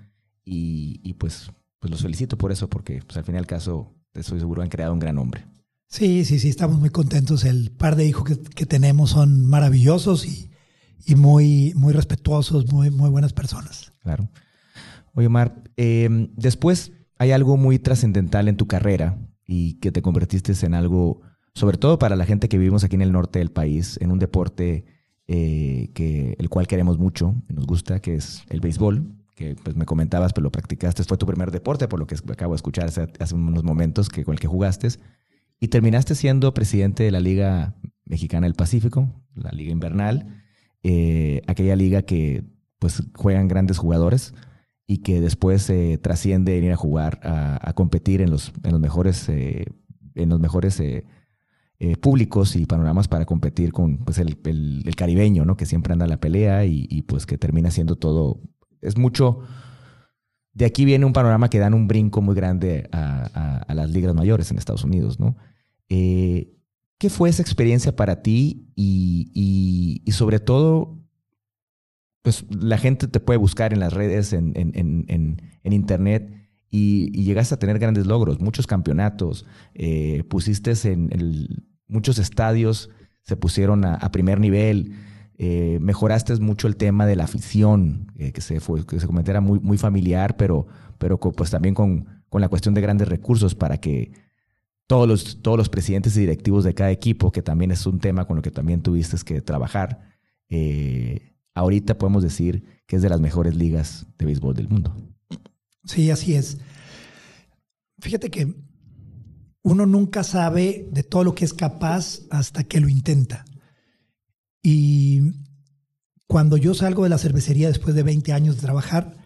Y, 0.44 1.14
pues, 1.14 1.50
pues 1.78 1.90
los 1.90 2.02
felicito 2.02 2.36
por 2.36 2.52
eso, 2.52 2.68
porque 2.68 3.00
pues, 3.06 3.16
al 3.16 3.24
fin 3.24 3.36
y 3.36 3.38
al 3.38 3.46
caso, 3.46 3.94
estoy 4.14 4.38
seguro, 4.38 4.62
han 4.62 4.68
creado 4.68 4.92
un 4.92 4.98
gran 4.98 5.18
hombre. 5.18 5.46
Sí, 5.86 6.24
sí, 6.24 6.38
sí, 6.38 6.48
estamos 6.48 6.78
muy 6.78 6.90
contentos. 6.90 7.44
El 7.44 7.70
par 7.70 7.96
de 7.96 8.06
hijos 8.06 8.24
que, 8.24 8.66
tenemos 8.66 9.10
son 9.10 9.46
maravillosos 9.46 10.26
y, 10.26 10.50
y, 11.06 11.14
muy, 11.14 11.74
muy 11.76 11.92
respetuosos, 11.92 12.72
muy, 12.72 12.90
muy 12.90 13.10
buenas 13.10 13.32
personas. 13.32 13.92
Claro. 14.02 14.28
Oye, 15.14 15.26
Omar, 15.26 15.62
em, 15.76 16.30
después 16.34 16.92
hay 17.22 17.30
algo 17.30 17.56
muy 17.56 17.78
trascendental 17.78 18.48
en 18.48 18.56
tu 18.56 18.66
carrera 18.66 19.16
y 19.46 19.74
que 19.74 19.92
te 19.92 20.02
convertiste 20.02 20.54
en 20.66 20.74
algo, 20.74 21.20
sobre 21.54 21.78
todo 21.78 21.96
para 21.96 22.16
la 22.16 22.26
gente 22.26 22.48
que 22.48 22.58
vivimos 22.58 22.82
aquí 22.82 22.96
en 22.96 23.02
el 23.02 23.12
norte 23.12 23.38
del 23.38 23.52
país, 23.52 23.96
en 24.02 24.10
un 24.10 24.18
deporte 24.18 24.86
eh, 25.28 25.90
que, 25.94 26.34
el 26.40 26.48
cual 26.48 26.66
queremos 26.66 26.98
mucho, 26.98 27.36
nos 27.48 27.64
gusta, 27.64 28.00
que 28.00 28.16
es 28.16 28.42
el 28.48 28.58
béisbol, 28.58 29.06
que 29.36 29.54
pues 29.54 29.76
me 29.76 29.84
comentabas, 29.84 30.32
pero 30.32 30.42
lo 30.42 30.50
practicaste, 30.50 31.04
fue 31.04 31.16
tu 31.16 31.24
primer 31.24 31.52
deporte, 31.52 31.86
por 31.86 32.00
lo 32.00 32.08
que 32.08 32.16
acabo 32.32 32.54
de 32.54 32.56
escuchar 32.56 32.86
hace, 32.88 33.34
unos 33.36 33.62
momentos, 33.62 34.08
que 34.08 34.24
con 34.24 34.34
el 34.34 34.40
que 34.40 34.48
jugaste, 34.48 34.88
y 35.60 35.68
terminaste 35.68 36.16
siendo 36.16 36.52
presidente 36.52 37.04
de 37.04 37.12
la 37.12 37.20
Liga 37.20 37.76
Mexicana 38.04 38.48
del 38.48 38.54
Pacífico, 38.54 39.08
la 39.36 39.52
Liga 39.52 39.70
Invernal, 39.70 40.42
eh, 40.82 41.42
aquella 41.46 41.76
liga 41.76 42.02
que 42.02 42.42
pues 42.80 43.04
juegan 43.14 43.46
grandes 43.46 43.78
jugadores 43.78 44.34
y 44.86 44.98
que 44.98 45.20
después 45.20 45.72
trasciende 46.00 46.58
en 46.58 46.64
ir 46.64 46.72
a 46.72 46.76
jugar, 46.76 47.20
a, 47.22 47.72
competir 47.74 48.20
en 48.20 48.30
los, 48.30 48.52
en 48.62 48.72
los 48.72 48.80
mejores, 48.80 49.28
eh, 49.28 49.64
en 50.14 50.28
los 50.28 50.40
mejores 50.40 50.80
eh, 51.84 51.96
públicos 51.96 52.54
y 52.54 52.64
panoramas 52.64 53.08
para 53.08 53.26
competir 53.26 53.72
con 53.72 53.98
pues, 53.98 54.18
el, 54.18 54.36
caribeño, 54.96 55.44
¿no? 55.44 55.56
Que 55.56 55.66
siempre 55.66 55.92
anda 55.92 56.04
a 56.04 56.08
la 56.08 56.20
pelea 56.20 56.64
y, 56.64 57.02
pues 57.02 57.26
que 57.26 57.38
termina 57.38 57.72
siendo 57.72 57.96
todo. 57.96 58.40
Es 58.80 58.96
mucho. 58.96 59.40
De 60.52 60.64
aquí 60.64 60.84
viene 60.84 61.06
un 61.06 61.12
panorama 61.12 61.50
que 61.50 61.58
dan 61.58 61.74
un 61.74 61.88
brinco 61.88 62.22
muy 62.22 62.36
grande 62.36 62.88
a, 62.92 63.64
las 63.74 63.90
ligas 63.90 64.14
mayores 64.14 64.48
en 64.52 64.58
Estados 64.58 64.84
Unidos, 64.84 65.18
¿no? 65.18 65.36
Eh, 65.88 66.54
¿Qué 66.98 67.10
fue 67.10 67.28
esa 67.28 67.42
experiencia 67.42 67.96
para 67.96 68.22
ti? 68.22 68.68
Y, 68.76 70.04
sobre 70.12 70.38
todo, 70.38 71.01
pues 72.22 72.44
la 72.50 72.78
gente 72.78 73.08
te 73.08 73.20
puede 73.20 73.38
buscar 73.38 73.72
en 73.72 73.80
las 73.80 73.92
redes, 73.92 74.32
en, 74.32 74.52
en 74.54 75.72
internet 75.72 76.42
y, 76.72 77.22
llegaste 77.22 77.54
a 77.54 77.58
tener 77.58 77.78
grandes 77.78 78.06
logros, 78.06 78.40
muchos 78.40 78.66
campeonatos, 78.66 79.44
eh, 79.74 80.24
pusiste 80.28 80.72
en 80.90 81.10
el, 81.12 81.64
muchos 81.86 82.18
estadios 82.18 82.88
se 83.20 83.36
pusieron 83.36 83.84
a, 83.84 84.10
primer 84.10 84.40
nivel. 84.40 84.94
Eh, 85.38 85.78
mejoraste 85.80 86.34
mucho 86.36 86.66
el 86.66 86.76
tema 86.76 87.06
de 87.06 87.14
la 87.14 87.24
afición, 87.24 88.10
eh, 88.16 88.32
que 88.32 88.40
se 88.40 88.58
fue, 88.58 88.84
que 88.86 88.98
se 88.98 89.06
comentara 89.06 89.40
muy, 89.40 89.60
muy 89.60 89.78
familiar, 89.78 90.36
pero, 90.36 90.66
pero 90.98 91.20
pues 91.20 91.50
también 91.50 91.74
con, 91.74 92.06
con, 92.28 92.40
la 92.40 92.48
cuestión 92.48 92.74
de 92.74 92.80
grandes 92.80 93.06
recursos 93.06 93.54
para 93.54 93.76
que 93.78 94.12
todos 94.86 95.06
los, 95.06 95.42
todos 95.42 95.58
los 95.58 95.68
presidentes 95.68 96.16
y 96.16 96.20
directivos 96.20 96.64
de 96.64 96.74
cada 96.74 96.90
equipo, 96.90 97.30
que 97.32 97.42
también 97.42 97.70
es 97.70 97.86
un 97.86 98.00
tema 98.00 98.26
con 98.26 98.36
lo 98.36 98.42
que 98.42 98.50
también 98.50 98.82
tuviste 98.82 99.16
que 99.24 99.40
trabajar, 99.40 100.00
eh, 100.48 101.31
ahorita 101.54 101.98
podemos 101.98 102.22
decir 102.22 102.64
que 102.86 102.96
es 102.96 103.02
de 103.02 103.08
las 103.08 103.20
mejores 103.20 103.54
ligas 103.54 104.06
de 104.18 104.26
béisbol 104.26 104.54
del 104.54 104.68
mundo. 104.68 104.94
Sí, 105.84 106.10
así 106.10 106.34
es. 106.34 106.58
Fíjate 107.98 108.30
que 108.30 108.54
uno 109.62 109.86
nunca 109.86 110.24
sabe 110.24 110.88
de 110.90 111.02
todo 111.02 111.24
lo 111.24 111.34
que 111.34 111.44
es 111.44 111.54
capaz 111.54 112.20
hasta 112.30 112.64
que 112.64 112.80
lo 112.80 112.88
intenta. 112.88 113.44
Y 114.62 115.20
cuando 116.26 116.56
yo 116.56 116.74
salgo 116.74 117.04
de 117.04 117.10
la 117.10 117.18
cervecería 117.18 117.68
después 117.68 117.94
de 117.94 118.02
20 118.02 118.32
años 118.32 118.56
de 118.56 118.62
trabajar, 118.62 119.16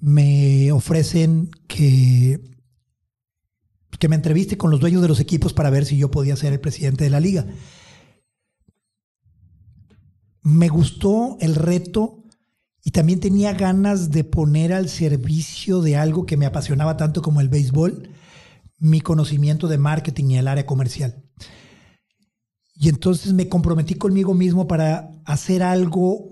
me 0.00 0.72
ofrecen 0.72 1.50
que, 1.66 2.40
que 3.98 4.08
me 4.08 4.16
entreviste 4.16 4.56
con 4.56 4.70
los 4.70 4.80
dueños 4.80 5.02
de 5.02 5.08
los 5.08 5.20
equipos 5.20 5.52
para 5.52 5.70
ver 5.70 5.84
si 5.84 5.96
yo 5.96 6.10
podía 6.10 6.36
ser 6.36 6.52
el 6.52 6.60
presidente 6.60 7.04
de 7.04 7.10
la 7.10 7.20
liga. 7.20 7.46
Me 10.50 10.70
gustó 10.70 11.36
el 11.40 11.54
reto 11.54 12.24
y 12.82 12.90
también 12.90 13.20
tenía 13.20 13.52
ganas 13.52 14.10
de 14.10 14.24
poner 14.24 14.72
al 14.72 14.88
servicio 14.88 15.82
de 15.82 15.98
algo 15.98 16.24
que 16.24 16.38
me 16.38 16.46
apasionaba 16.46 16.96
tanto 16.96 17.20
como 17.20 17.42
el 17.42 17.50
béisbol 17.50 18.08
mi 18.78 19.02
conocimiento 19.02 19.68
de 19.68 19.76
marketing 19.76 20.24
y 20.30 20.38
el 20.38 20.48
área 20.48 20.64
comercial. 20.64 21.22
Y 22.74 22.88
entonces 22.88 23.34
me 23.34 23.50
comprometí 23.50 23.96
conmigo 23.96 24.32
mismo 24.32 24.66
para 24.66 25.10
hacer 25.26 25.62
algo 25.62 26.30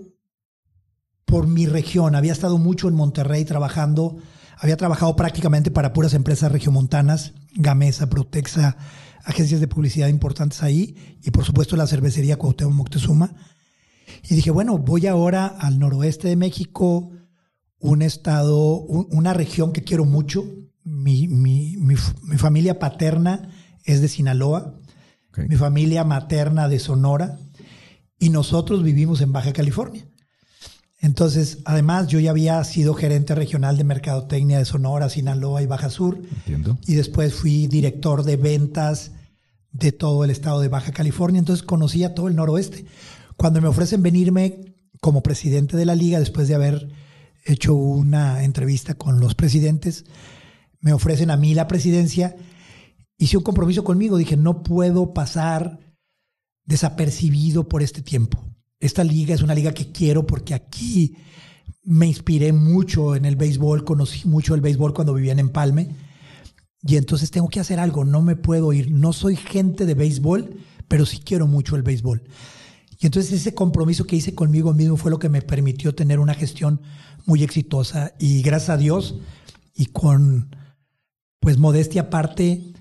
por 1.25 1.45
mi 1.45 1.67
región. 1.67 2.15
Había 2.15 2.31
estado 2.31 2.57
mucho 2.57 2.87
en 2.87 2.95
Monterrey 2.95 3.45
trabajando, 3.45 4.17
había 4.57 4.77
trabajado 4.77 5.15
prácticamente 5.15 5.69
para 5.69 5.93
puras 5.93 6.15
empresas 6.15 6.51
regiomontanas, 6.51 7.33
Gamesa, 7.53 8.09
Protexa, 8.09 8.77
agencias 9.25 9.61
de 9.61 9.67
publicidad 9.67 10.07
importantes 10.07 10.63
ahí 10.63 11.19
y 11.21 11.29
por 11.29 11.45
supuesto 11.45 11.75
la 11.75 11.85
cervecería 11.85 12.37
Cuauhtémoc 12.37 12.73
Moctezuma. 12.73 13.35
Y 14.23 14.35
dije, 14.35 14.51
bueno, 14.51 14.77
voy 14.77 15.07
ahora 15.07 15.47
al 15.47 15.79
noroeste 15.79 16.27
de 16.27 16.35
México, 16.35 17.11
un 17.79 18.01
estado, 18.01 18.77
una 18.79 19.33
región 19.33 19.71
que 19.71 19.83
quiero 19.83 20.05
mucho, 20.05 20.45
mi, 20.83 21.27
mi, 21.27 21.75
mi, 21.77 21.95
familia 22.37 22.79
paterna 22.79 23.49
es 23.83 24.01
de 24.01 24.07
Sinaloa, 24.07 24.79
mi 25.35 25.55
familia 25.55 26.03
materna 26.03 26.67
de 26.67 26.79
Sonora 26.79 27.37
y 28.17 28.29
nosotros 28.29 28.83
vivimos 28.83 29.21
en 29.21 29.31
Baja 29.31 29.53
California. 29.53 30.07
Entonces, 30.99 31.59
además, 31.65 32.07
yo 32.07 32.19
ya 32.19 32.31
había 32.31 32.63
sido 32.63 32.95
gerente 32.95 33.35
regional 33.35 33.77
de 33.77 33.83
mercadotecnia 33.83 34.57
de 34.57 34.65
Sonora, 34.65 35.09
Sinaloa 35.09 35.61
y 35.61 35.67
Baja 35.67 35.89
Sur. 35.91 36.19
Entiendo. 36.37 36.79
Y 36.87 36.95
después 36.95 37.35
fui 37.35 37.67
director 37.67 38.23
de 38.23 38.35
ventas 38.35 39.11
de 39.71 39.91
todo 39.91 40.23
el 40.23 40.31
estado 40.31 40.59
de 40.59 40.69
Baja 40.69 40.91
California. 40.91 41.37
Entonces 41.37 41.63
conocía 41.63 42.15
todo 42.15 42.27
el 42.27 42.35
noroeste. 42.35 42.85
Cuando 43.37 43.61
me 43.61 43.67
ofrecen 43.67 44.01
venirme 44.01 44.75
como 44.99 45.21
presidente 45.21 45.77
de 45.77 45.85
la 45.85 45.95
liga, 45.95 46.19
después 46.19 46.47
de 46.47 46.55
haber 46.55 46.89
hecho 47.45 47.75
una 47.75 48.43
entrevista 48.43 48.95
con 48.95 49.19
los 49.19 49.35
presidentes, 49.35 50.05
me 50.81 50.91
ofrecen 50.91 51.29
a 51.29 51.37
mí 51.37 51.53
la 51.53 51.67
presidencia, 51.67 52.35
hice 53.17 53.37
un 53.37 53.43
compromiso 53.43 53.83
conmigo, 53.83 54.17
dije, 54.17 54.37
no 54.37 54.63
puedo 54.63 55.13
pasar 55.13 55.79
desapercibido 56.65 57.69
por 57.69 57.83
este 57.83 58.01
tiempo. 58.01 58.43
Esta 58.79 59.03
liga 59.03 59.33
es 59.33 59.41
una 59.41 59.55
liga 59.55 59.71
que 59.71 59.91
quiero 59.91 60.25
porque 60.25 60.53
aquí 60.53 61.15
me 61.83 62.07
inspiré 62.07 62.51
mucho 62.53 63.15
en 63.15 63.25
el 63.25 63.35
béisbol, 63.35 63.85
conocí 63.85 64.27
mucho 64.27 64.55
el 64.55 64.61
béisbol 64.61 64.93
cuando 64.93 65.13
vivía 65.13 65.31
en 65.31 65.39
Empalme, 65.39 65.95
y 66.81 66.97
entonces 66.97 67.31
tengo 67.31 67.49
que 67.49 67.59
hacer 67.59 67.79
algo, 67.79 68.03
no 68.03 68.21
me 68.21 68.35
puedo 68.35 68.73
ir, 68.73 68.91
no 68.91 69.13
soy 69.13 69.35
gente 69.35 69.85
de 69.85 69.93
béisbol, 69.93 70.57
pero 70.87 71.05
sí 71.05 71.19
quiero 71.23 71.47
mucho 71.47 71.75
el 71.75 71.83
béisbol. 71.83 72.23
Y 72.99 73.05
entonces 73.05 73.31
ese 73.31 73.53
compromiso 73.53 74.05
que 74.05 74.15
hice 74.15 74.33
conmigo 74.33 74.73
mismo 74.73 74.97
fue 74.97 75.11
lo 75.11 75.19
que 75.19 75.29
me 75.29 75.41
permitió 75.41 75.93
tener 75.93 76.19
una 76.19 76.33
gestión 76.33 76.81
muy 77.25 77.43
exitosa 77.43 78.13
y 78.19 78.41
gracias 78.41 78.69
a 78.71 78.77
Dios 78.77 79.19
y 79.75 79.87
con 79.87 80.55
pues 81.39 81.57
modestia 81.57 82.03
aparte, 82.03 82.73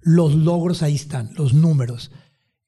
los 0.00 0.34
logros 0.34 0.82
ahí 0.82 0.94
están, 0.94 1.30
los 1.36 1.54
números. 1.54 2.10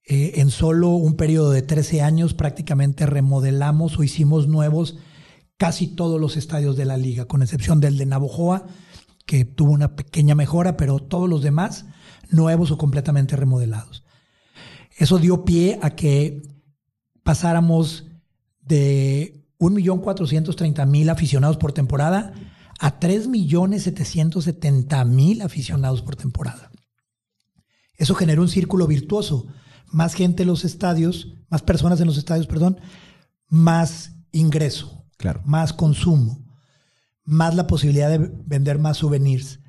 Eh, 0.07 0.35
en 0.37 0.51
solo 0.51 0.91
un 0.91 1.15
periodo 1.17 1.51
de 1.51 1.63
13 1.63 2.03
años 2.03 2.35
prácticamente 2.35 3.07
remodelamos 3.07 3.99
o 3.99 4.03
hicimos 4.03 4.49
nuevos 4.49 4.99
casi 5.57 5.89
todos 5.89 6.21
los 6.21 6.37
estadios 6.37 6.77
de 6.77 6.85
la 6.85 6.97
liga, 6.97 7.27
con 7.27 7.43
excepción 7.43 7.81
del 7.81 7.99
de 7.99 8.07
Navojoa, 8.07 8.67
que 9.27 9.45
tuvo 9.45 9.73
una 9.73 9.95
pequeña 9.95 10.35
mejora, 10.35 10.77
pero 10.77 10.99
todos 10.99 11.29
los 11.29 11.43
demás 11.43 11.87
nuevos 12.31 12.71
o 12.71 12.79
completamente 12.79 13.37
remodelados. 13.37 14.05
Eso 14.97 15.19
dio 15.19 15.45
pie 15.45 15.79
a 15.83 15.91
que 15.91 16.43
pasáramos 17.23 18.07
de 18.61 19.47
1.430.000 19.59 21.11
aficionados 21.11 21.57
por 21.57 21.73
temporada 21.73 22.35
a 22.81 22.99
3.770.000 22.99 25.43
aficionados 25.43 26.03
por 26.03 26.16
temporada. 26.16 26.73
Eso 27.97 28.16
generó 28.16 28.43
un 28.43 28.49
círculo 28.49 28.89
virtuoso. 28.89 29.47
Más 29.87 30.14
gente 30.14 30.43
en 30.43 30.49
los 30.49 30.64
estadios, 30.64 31.35
más 31.49 31.62
personas 31.62 32.01
en 32.01 32.09
los 32.09 32.16
estadios, 32.16 32.49
perdón, 32.49 32.81
más 33.49 34.16
ingreso, 34.33 35.05
claro. 35.16 35.43
más 35.45 35.73
consumo, 35.73 36.45
más 37.25 37.55
la 37.55 37.68
posibilidad 37.68 38.11
de 38.11 38.18
vender 38.18 38.79
más 38.79 38.97
souvenirs. 38.97 39.61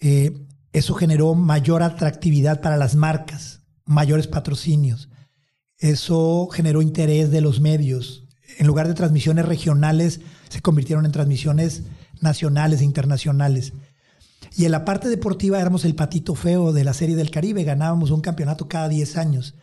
Eh, 0.00 0.46
eso 0.72 0.94
generó 0.94 1.34
mayor 1.34 1.82
atractividad 1.82 2.60
para 2.60 2.76
las 2.76 2.94
marcas, 2.96 3.62
mayores 3.86 4.26
patrocinios. 4.26 5.08
Eso 5.84 6.48
generó 6.50 6.80
interés 6.80 7.30
de 7.30 7.42
los 7.42 7.60
medios. 7.60 8.24
En 8.56 8.66
lugar 8.66 8.88
de 8.88 8.94
transmisiones 8.94 9.44
regionales, 9.44 10.22
se 10.48 10.62
convirtieron 10.62 11.04
en 11.04 11.12
transmisiones 11.12 11.82
nacionales 12.22 12.80
e 12.80 12.84
internacionales. 12.84 13.74
Y 14.56 14.64
en 14.64 14.70
la 14.70 14.86
parte 14.86 15.10
deportiva 15.10 15.60
éramos 15.60 15.84
el 15.84 15.94
patito 15.94 16.34
feo 16.34 16.72
de 16.72 16.84
la 16.84 16.94
Serie 16.94 17.16
del 17.16 17.30
Caribe, 17.30 17.64
ganábamos 17.64 18.10
un 18.12 18.22
campeonato 18.22 18.66
cada 18.66 18.88
10 18.88 19.18
años. 19.18 19.56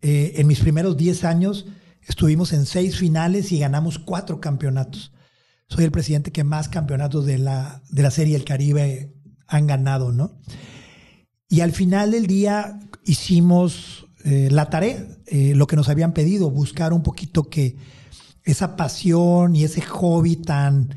Eh, 0.00 0.32
en 0.36 0.46
mis 0.46 0.60
primeros 0.60 0.96
10 0.96 1.24
años 1.24 1.66
estuvimos 2.08 2.54
en 2.54 2.64
seis 2.64 2.96
finales 2.96 3.52
y 3.52 3.58
ganamos 3.58 3.98
cuatro 3.98 4.40
campeonatos. 4.40 5.12
Soy 5.68 5.84
el 5.84 5.90
presidente 5.90 6.32
que 6.32 6.44
más 6.44 6.70
campeonatos 6.70 7.26
de 7.26 7.36
la, 7.36 7.82
de 7.90 8.02
la 8.02 8.10
Serie 8.10 8.32
del 8.32 8.46
Caribe 8.46 9.12
han 9.46 9.66
ganado, 9.66 10.12
¿no? 10.12 10.40
Y 11.50 11.60
al 11.60 11.72
final 11.72 12.12
del 12.12 12.26
día 12.26 12.80
hicimos 13.04 14.05
eh, 14.28 14.48
la 14.50 14.68
tarea, 14.70 15.06
eh, 15.26 15.54
lo 15.54 15.68
que 15.68 15.76
nos 15.76 15.88
habían 15.88 16.12
pedido, 16.12 16.50
buscar 16.50 16.92
un 16.92 17.04
poquito 17.04 17.48
que 17.48 17.76
esa 18.42 18.74
pasión 18.74 19.54
y 19.54 19.62
ese 19.62 19.82
hobby 19.82 20.34
tan, 20.34 20.96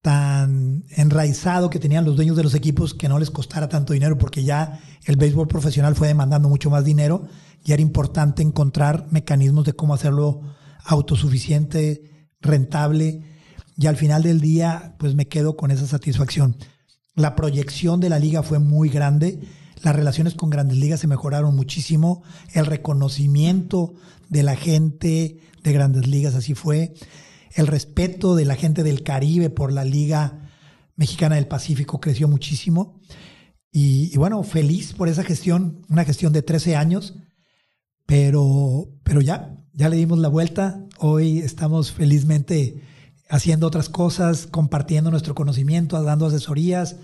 tan 0.00 0.84
enraizado 0.90 1.68
que 1.68 1.80
tenían 1.80 2.04
los 2.04 2.14
dueños 2.14 2.36
de 2.36 2.44
los 2.44 2.54
equipos 2.54 2.94
que 2.94 3.08
no 3.08 3.18
les 3.18 3.32
costara 3.32 3.68
tanto 3.68 3.92
dinero, 3.92 4.18
porque 4.18 4.44
ya 4.44 4.78
el 5.04 5.16
béisbol 5.16 5.48
profesional 5.48 5.96
fue 5.96 6.06
demandando 6.06 6.48
mucho 6.48 6.70
más 6.70 6.84
dinero 6.84 7.26
y 7.64 7.72
era 7.72 7.82
importante 7.82 8.40
encontrar 8.40 9.08
mecanismos 9.10 9.64
de 9.64 9.72
cómo 9.72 9.92
hacerlo 9.92 10.42
autosuficiente, 10.84 12.28
rentable, 12.40 13.24
y 13.76 13.88
al 13.88 13.96
final 13.96 14.22
del 14.22 14.40
día, 14.40 14.94
pues 15.00 15.16
me 15.16 15.26
quedo 15.26 15.56
con 15.56 15.72
esa 15.72 15.88
satisfacción. 15.88 16.56
La 17.16 17.34
proyección 17.34 17.98
de 17.98 18.10
la 18.10 18.20
liga 18.20 18.44
fue 18.44 18.60
muy 18.60 18.90
grande, 18.90 19.40
las 19.84 19.94
relaciones 19.94 20.34
con 20.34 20.48
grandes 20.48 20.78
ligas 20.78 21.00
se 21.00 21.06
mejoraron 21.06 21.54
muchísimo, 21.54 22.22
el 22.54 22.64
reconocimiento 22.64 23.94
de 24.30 24.42
la 24.42 24.56
gente 24.56 25.38
de 25.62 25.72
grandes 25.72 26.06
ligas 26.06 26.34
así 26.34 26.54
fue, 26.54 26.94
el 27.54 27.66
respeto 27.66 28.34
de 28.34 28.46
la 28.46 28.56
gente 28.56 28.82
del 28.82 29.02
Caribe 29.02 29.50
por 29.50 29.72
la 29.72 29.84
Liga 29.84 30.48
Mexicana 30.96 31.36
del 31.36 31.46
Pacífico 31.46 32.00
creció 32.00 32.28
muchísimo. 32.28 32.98
Y, 33.70 34.16
bueno, 34.16 34.42
feliz 34.42 34.92
por 34.92 35.08
esa 35.08 35.22
gestión, 35.22 35.82
una 35.88 36.04
gestión 36.04 36.32
de 36.32 36.42
13 36.42 36.76
años, 36.76 37.14
pero, 38.06 38.88
pero 39.02 39.20
ya, 39.20 39.56
ya 39.72 39.88
le 39.88 39.96
dimos 39.96 40.18
la 40.18 40.28
vuelta. 40.28 40.84
Hoy 40.98 41.40
estamos 41.40 41.92
felizmente 41.92 42.82
haciendo 43.28 43.66
otras 43.66 43.88
cosas, 43.88 44.46
compartiendo 44.46 45.10
nuestro 45.10 45.34
conocimiento, 45.34 46.00
dando 46.02 46.26
asesorías. 46.26 46.96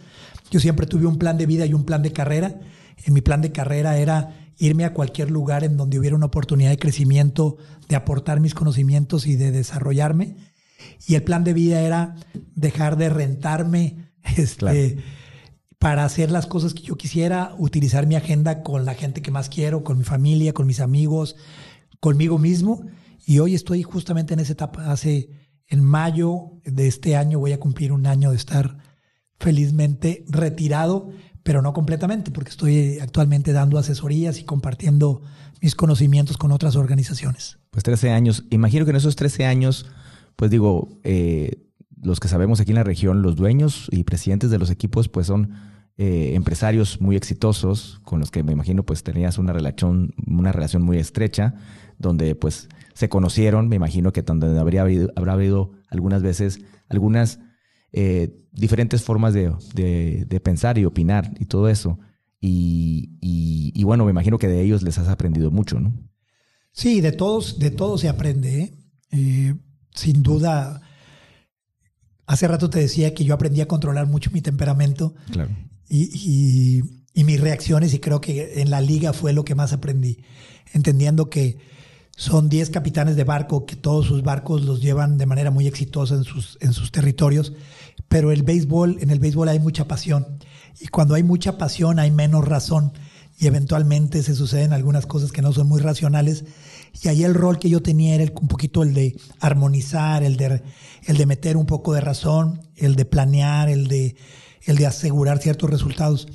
Yo 0.51 0.61
siempre 0.61 0.87
tuve 0.87 1.07
un 1.07 1.19
plan 1.19 1.39
de 1.39 1.47
vida 1.47 1.67
y 1.67 1.75
un 1.75 1.85
plan 1.85 2.03
de 2.03 2.13
carrera. 2.13 2.61
En 3.05 3.15
mi 3.15 3.21
plan 3.21 3.41
de 3.41 3.53
carrera 3.53 3.97
era 3.97 4.51
irme 4.59 4.85
a 4.85 4.93
cualquier 4.93 5.31
lugar 5.31 5.65
en 5.65 5.77
donde 5.77 5.99
hubiera 5.99 6.17
una 6.17 6.27
oportunidad 6.27 6.71
de 6.71 6.79
crecimiento, 6.79 7.57
de 7.89 7.97
aportar 7.97 8.41
mis 8.41 8.55
conocimientos 8.55 9.27
y 9.27 9.37
de 9.37 9.53
desarrollarme. 9.53 10.37
Y 11.07 11.15
el 11.15 11.23
plan 11.23 11.45
de 11.45 11.55
vida 11.55 11.81
era 11.81 12.17
dejar 12.55 12.97
de 12.97 13.09
rentarme 13.09 14.13
este, 14.37 14.99
para 15.79 16.05
hacer 16.05 16.31
las 16.31 16.47
cosas 16.47 16.75
que 16.75 16.83
yo 16.83 16.97
quisiera, 16.97 17.55
utilizar 17.57 18.07
mi 18.07 18.17
agenda 18.17 18.63
con 18.63 18.85
la 18.85 18.95
gente 18.95 19.23
que 19.23 19.31
más 19.31 19.49
quiero, 19.49 19.83
con 19.83 19.99
mi 19.99 20.05
familia, 20.05 20.53
con 20.53 20.67
mis 20.67 20.81
amigos, 20.81 21.37
conmigo 22.01 22.39
mismo. 22.39 22.83
Y 23.25 23.39
hoy 23.39 23.55
estoy 23.55 23.83
justamente 23.83 24.35
en 24.35 24.41
esa 24.41 24.53
etapa. 24.53 24.91
Hace 24.91 25.31
en 25.69 25.83
mayo 25.83 26.61
de 26.65 26.87
este 26.87 27.17
año 27.17 27.39
voy 27.39 27.53
a 27.53 27.61
cumplir 27.61 27.93
un 27.93 28.07
año 28.07 28.31
de 28.31 28.37
estar 28.37 28.77
felizmente 29.41 30.25
retirado, 30.29 31.11
pero 31.43 31.63
no 31.63 31.73
completamente, 31.73 32.31
porque 32.31 32.51
estoy 32.51 32.99
actualmente 33.01 33.53
dando 33.53 33.79
asesorías 33.79 34.39
y 34.39 34.45
compartiendo 34.45 35.23
mis 35.61 35.75
conocimientos 35.75 36.37
con 36.37 36.53
otras 36.53 36.77
organizaciones. 36.77 37.59
Pues 37.71 37.83
13 37.83 38.11
años. 38.11 38.45
Imagino 38.51 38.85
que 38.85 38.91
en 38.91 38.97
esos 38.97 39.17
13 39.17 39.47
años, 39.47 39.87
pues 40.37 40.51
digo, 40.51 41.01
eh, 41.03 41.67
los 42.03 42.21
que 42.21 42.29
sabemos 42.29 42.61
aquí 42.61 42.73
en 42.73 42.77
la 42.77 42.85
región, 42.85 43.23
los 43.23 43.37
dueños 43.37 43.89
y 43.91 44.05
presidentes 44.05 44.51
de 44.51 44.59
los 44.59 44.71
equipos, 44.71 45.09
pues 45.09 45.27
son 45.27 45.51
eh, 45.97 46.35
empresarios 46.35 47.01
muy 47.01 47.17
exitosos 47.17 48.01
con 48.05 48.21
los 48.21 48.31
que 48.31 48.43
me 48.43 48.53
imagino 48.53 48.85
pues 48.85 49.03
tenías 49.03 49.37
una 49.37 49.53
relación, 49.53 50.15
una 50.27 50.53
relación 50.53 50.83
muy 50.83 50.99
estrecha, 50.99 51.55
donde 51.99 52.35
pues 52.35 52.69
se 52.95 53.09
conocieron, 53.09 53.69
me 53.69 53.77
imagino 53.77 54.13
que 54.13 54.23
donde 54.23 54.59
habría 54.59 54.83
habido, 54.83 55.13
habrá 55.17 55.35
habido 55.35 55.73
algunas 55.89 56.23
veces 56.23 56.61
algunas 56.89 57.41
eh, 57.93 58.37
diferentes 58.53 59.03
formas 59.03 59.35
de, 59.35 60.41
pensar 60.43 60.79
y 60.79 60.85
opinar 60.85 61.33
y 61.39 61.47
todo 61.47 61.69
eso. 61.69 61.99
Y, 62.41 63.83
bueno, 63.85 64.05
me 64.05 64.11
imagino 64.11 64.39
que 64.39 64.49
de 64.49 64.63
ellos 64.63 64.83
les 64.83 64.99
has 64.99 65.09
aprendido 65.09 65.51
mucho, 65.51 65.81
¿no? 65.81 65.93
Sí, 66.73 67.01
de 67.01 67.13
todos, 67.13 67.59
de 67.59 67.71
todos 67.71 68.01
se 68.01 68.09
aprende. 68.09 68.61
¿eh? 68.61 68.75
Eh, 69.11 69.55
sin 69.95 70.23
duda, 70.23 70.81
hace 72.27 72.47
rato 72.47 72.71
te 72.71 72.79
decía 72.79 73.13
que 73.13 73.25
yo 73.25 73.35
aprendí 73.35 73.61
a 73.61 73.69
controlar 73.69 74.07
mucho 74.07 74.31
mi 74.31 74.41
temperamento 74.41 75.15
claro. 75.33 75.51
y, 75.89 76.83
y 77.13 77.25
mis 77.25 77.41
reacciones 77.41 77.93
y 77.93 77.99
creo 77.99 78.21
que 78.21 78.61
en 78.61 78.71
la 78.71 78.81
liga 78.81 79.13
fue 79.13 79.33
lo 79.33 79.45
que 79.45 79.57
más 79.57 79.73
aprendí, 79.73 80.23
entendiendo 80.73 81.29
que 81.29 81.59
son 82.21 82.51
10 82.51 82.69
capitanes 82.69 83.17
de 83.17 83.25
barco 83.25 83.65
que 83.65 83.77
todos 83.77 84.05
sus 84.05 84.23
barcos 84.23 84.63
los 84.67 84.83
llevan 84.83 85.17
de 85.17 85.25
manera 85.25 85.51
muy 85.51 85.67
exitosa 85.67 86.17
en 86.17 86.25
sus, 86.25 86.59
en 86.61 86.75
sus 86.75 86.93
territorios. 86.93 87.55
Pero 88.09 88.31
el 88.31 88.43
béisbol, 88.43 88.99
en 89.01 89.09
el 89.09 89.19
béisbol 89.19 89.49
hay 89.49 89.59
mucha 89.59 89.89
pasión. 89.89 90.27
Y 90.79 90.89
cuando 90.89 91.15
hay 91.15 91.23
mucha 91.23 91.57
pasión 91.57 91.99
hay 91.99 92.11
menos 92.11 92.47
razón. 92.47 92.93
Y 93.39 93.47
eventualmente 93.47 94.23
se 94.23 94.35
suceden 94.35 94.75
algunas 94.75 95.07
cosas 95.07 95.33
que 95.33 95.41
no 95.41 95.55
son 95.55 95.67
muy 95.67 95.81
racionales. 95.81 96.45
Y 97.03 97.09
ahí 97.09 97.25
el 97.25 97.33
rol 97.33 97.59
que 97.59 97.71
yo 97.71 97.81
tenía 97.81 98.17
era 98.17 98.31
un 98.39 98.49
poquito 98.49 98.83
el 98.83 98.93
de 98.93 99.17
armonizar, 99.41 100.23
el 100.23 100.37
de, 100.37 100.63
el 101.07 101.17
de 101.17 101.25
meter 101.25 101.57
un 101.57 101.65
poco 101.65 101.95
de 101.95 102.03
razón, 102.03 102.61
el 102.77 102.97
de 102.97 103.07
planear, 103.07 103.71
el 103.71 103.89
de, 103.89 104.15
el 104.67 104.77
de 104.77 104.87
asegurar 104.87 105.39
ciertos 105.39 105.71
resultados. 105.71 106.29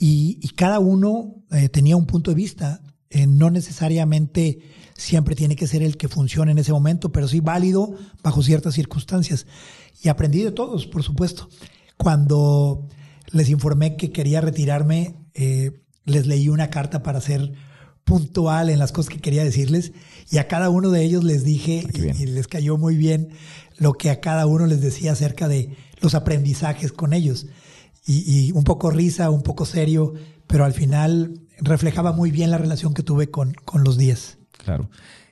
Y, 0.00 0.40
cada 0.56 0.80
uno 0.80 1.44
eh, 1.52 1.68
tenía 1.68 1.96
un 1.96 2.06
punto 2.06 2.32
de 2.32 2.34
vista. 2.34 2.80
Eh, 3.08 3.28
no 3.28 3.52
necesariamente 3.52 4.58
siempre 4.96 5.34
tiene 5.34 5.56
que 5.56 5.66
ser 5.66 5.82
el 5.82 5.96
que 5.96 6.08
funcione 6.08 6.52
en 6.52 6.58
ese 6.58 6.72
momento, 6.72 7.12
pero 7.12 7.28
sí 7.28 7.40
válido 7.40 7.94
bajo 8.22 8.42
ciertas 8.42 8.74
circunstancias. 8.74 9.46
Y 10.02 10.08
aprendí 10.08 10.42
de 10.42 10.52
todos, 10.52 10.86
por 10.86 11.02
supuesto. 11.02 11.48
Cuando 11.96 12.86
les 13.30 13.48
informé 13.48 13.96
que 13.96 14.12
quería 14.12 14.40
retirarme, 14.40 15.16
eh, 15.34 15.82
les 16.04 16.26
leí 16.26 16.48
una 16.48 16.70
carta 16.70 17.02
para 17.02 17.20
ser 17.20 17.52
puntual 18.04 18.70
en 18.70 18.78
las 18.78 18.92
cosas 18.92 19.10
que 19.10 19.20
quería 19.20 19.42
decirles 19.42 19.92
y 20.30 20.38
a 20.38 20.46
cada 20.46 20.70
uno 20.70 20.90
de 20.90 21.02
ellos 21.02 21.24
les 21.24 21.42
dije 21.42 21.84
ah, 21.84 22.14
y, 22.16 22.26
les 22.26 22.46
cayó 22.46 22.78
muy 22.78 22.96
bien 22.96 23.30
lo 23.78 23.94
que 23.94 24.10
a 24.10 24.20
cada 24.20 24.46
uno 24.46 24.66
les 24.66 24.80
decía 24.80 25.12
acerca 25.12 25.48
de 25.48 25.76
los 26.00 26.14
aprendizajes 26.14 26.92
con 26.92 27.12
ellos. 27.12 27.46
Y, 28.06 28.22
y 28.30 28.52
un 28.52 28.62
poco 28.62 28.90
risa, 28.90 29.30
un 29.30 29.42
poco 29.42 29.66
serio, 29.66 30.14
pero 30.46 30.64
al 30.64 30.72
final 30.72 31.40
reflejaba 31.58 32.12
muy 32.12 32.30
bien 32.30 32.52
la 32.52 32.58
relación 32.58 32.94
que 32.94 33.02
tuve 33.02 33.30
con, 33.30 33.54
con 33.64 33.82
los 33.82 33.98
10. 33.98 34.35
Claro. 34.66 34.90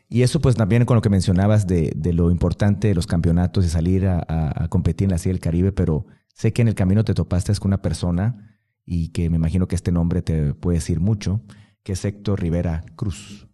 Y 0.09 0.23
eso 0.23 0.41
pues 0.41 0.55
también 0.55 0.85
con 0.85 0.95
lo 0.95 1.03
que 1.03 1.09
mencionabas 1.09 1.67
de, 1.67 1.93
lo 2.13 2.31
importante 2.31 2.87
de 2.87 2.95
los 2.95 3.09
campeonatos 3.09 3.65
y 3.65 3.69
salir 3.69 4.07
a, 4.07 4.69
competir 4.71 5.07
en 5.07 5.11
la 5.11 5.19
Serie 5.19 5.33
del 5.33 5.41
Caribe, 5.41 5.73
pero 5.73 6.07
sé 6.33 6.53
que 6.53 6.63
en 6.63 6.69
el 6.69 6.77
camino 6.77 7.05
te 7.05 7.15
topaste 7.15 7.53
con 7.57 7.71
una 7.71 7.83
persona 7.83 8.61
y 8.87 9.09
que 9.09 9.29
me 9.29 9.37
imagino 9.37 9.67
que 9.67 9.75
este 9.75 9.91
nombre 9.91 10.23
te 10.23 10.55
puede 10.55 10.79
decir 10.79 11.01
mucho, 11.01 11.43
que 11.83 11.95
es 11.95 12.05
Héctor 12.05 12.41
Rivera 12.41 12.85
Cruz, 12.95 13.49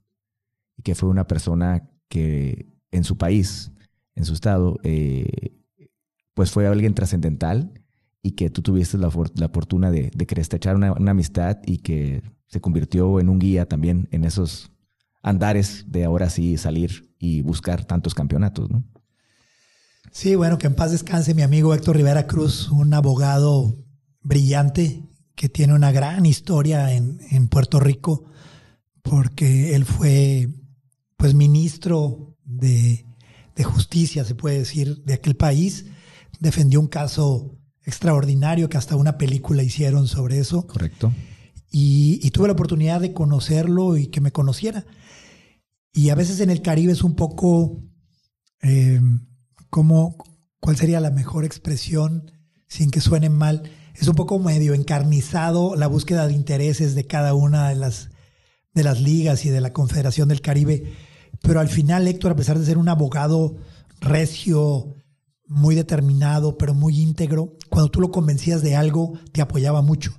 y 0.77 0.83
que 0.83 0.95
fue 0.95 1.09
una 1.09 1.27
persona 1.27 1.89
que 2.09 2.69
en 2.91 3.05
su 3.05 3.17
país, 3.17 3.73
en 4.15 4.27
su 4.27 4.35
estado, 4.35 4.79
eh, 4.83 5.57
pues 6.35 6.51
fue 6.51 6.67
alguien 6.67 6.93
trascendental 6.93 7.73
y 8.23 8.33
que 8.33 8.51
tú 8.51 8.61
tuviste 8.61 8.99
la, 8.99 9.11
fortuna 9.11 9.91
de, 9.91 10.11
de 10.15 10.27
que 10.27 10.39
estrechar 10.39 10.77
una, 10.77 10.93
una 10.93 11.13
amistad 11.13 11.57
y 11.65 11.79
que 11.79 12.23
se 12.49 12.61
convirtió 12.61 13.19
en 13.19 13.31
un 13.31 13.39
guía 13.39 13.67
también 13.67 14.09
en 14.11 14.25
esos 14.25 14.71
andares 15.23 15.85
de 15.89 16.05
ahora 16.05 16.31
sí 16.31 16.57
salir 16.57 17.15
y 17.19 17.43
buscar 17.43 17.85
tantos 17.85 18.15
campeonatos, 18.15 18.71
¿no? 18.71 18.85
Sí, 20.13 20.35
bueno, 20.35 20.59
que 20.59 20.67
en 20.67 20.75
paz 20.75 20.91
descanse 20.91 21.35
mi 21.35 21.43
amigo 21.43 21.73
Héctor 21.73 21.97
Rivera 21.97 22.27
Cruz, 22.27 22.69
un 22.71 22.93
abogado 22.95 23.77
brillante 24.23 25.05
que 25.37 25.49
tiene 25.49 25.73
una 25.73 25.93
gran 25.93 26.27
historia 26.27 26.93
en, 26.93 27.21
en 27.31 27.49
Puerto 27.49 27.79
Rico, 27.79 28.25
porque 29.03 29.75
él 29.75 29.85
fue 29.85 30.49
pues 31.17 31.35
ministro 31.35 32.37
de, 32.45 33.07
de, 33.55 33.65
justicia, 33.65 34.25
se 34.25 34.35
puede 34.35 34.59
decir, 34.59 35.03
de 35.05 35.15
aquel 35.15 35.37
país, 35.37 35.87
defendió 36.41 36.81
un 36.81 36.89
caso 36.89 37.59
extraordinario 37.85 38.69
que 38.69 38.79
hasta 38.79 38.97
una 38.97 39.17
película 39.17 39.63
hicieron 39.63 40.09
sobre 40.09 40.39
eso. 40.39 40.67
Correcto. 40.67 41.13
Y, 41.71 42.31
tuve 42.31 42.49
la 42.49 42.55
oportunidad 42.55 43.01
de 43.01 43.13
conocerlo 43.13 43.97
y 43.97 44.09
que 44.09 44.21
me 44.21 44.33
conociera. 44.33 44.87
Y 45.93 46.11
a 46.11 46.15
veces 46.15 46.41
en 46.41 46.51
el 46.51 46.63
Caribe 46.63 46.93
es 46.93 47.03
un 47.03 47.15
poco 47.15 47.83
eh, 48.63 49.01
como, 49.69 50.17
¿cuál 50.61 50.77
sería 50.77 51.01
la 51.01 51.11
mejor 51.11 51.45
expresión 51.45 52.33
sin 52.67 52.91
que 52.91 53.01
suene 53.01 53.31
mal? 53.31 53.71
Es 53.95 54.09
un 54.09 54.15
poco 54.15 54.39
medio 54.39 54.75
encarnizado 54.75 55.77
la 55.77 55.87
búsqueda 55.87 56.27
de 56.27 56.35
intereses 56.35 56.95
de 56.95 57.07
cada 57.07 57.35
una 57.35 57.69
de 57.69 57.77
las, 57.77 58.11
de 58.75 58.85
las 58.85 59.01
ligas 59.01 59.45
y 59.45 59.51
de 59.51 59.61
la 59.61 59.73
Confederación 59.73 60.29
del 60.29 60.41
Caribe. 60.41 60.93
Pero 61.43 61.61
al 61.61 61.69
final, 61.69 62.07
Héctor, 62.09 62.33
a 62.33 62.37
pesar 62.37 62.59
de 62.59 62.67
ser 62.67 62.79
un 62.79 62.89
abogado 62.89 63.57
recio, 64.01 64.95
muy 65.51 65.75
determinado, 65.75 66.57
pero 66.57 66.75
muy 66.75 67.01
íntegro, 67.01 67.57
cuando 67.69 67.91
tú 67.91 68.01
lo 68.01 68.13
convencías 68.13 68.63
de 68.63 68.77
algo, 68.77 69.19
te 69.33 69.43
apoyaba 69.43 69.83
mucho. 69.83 70.17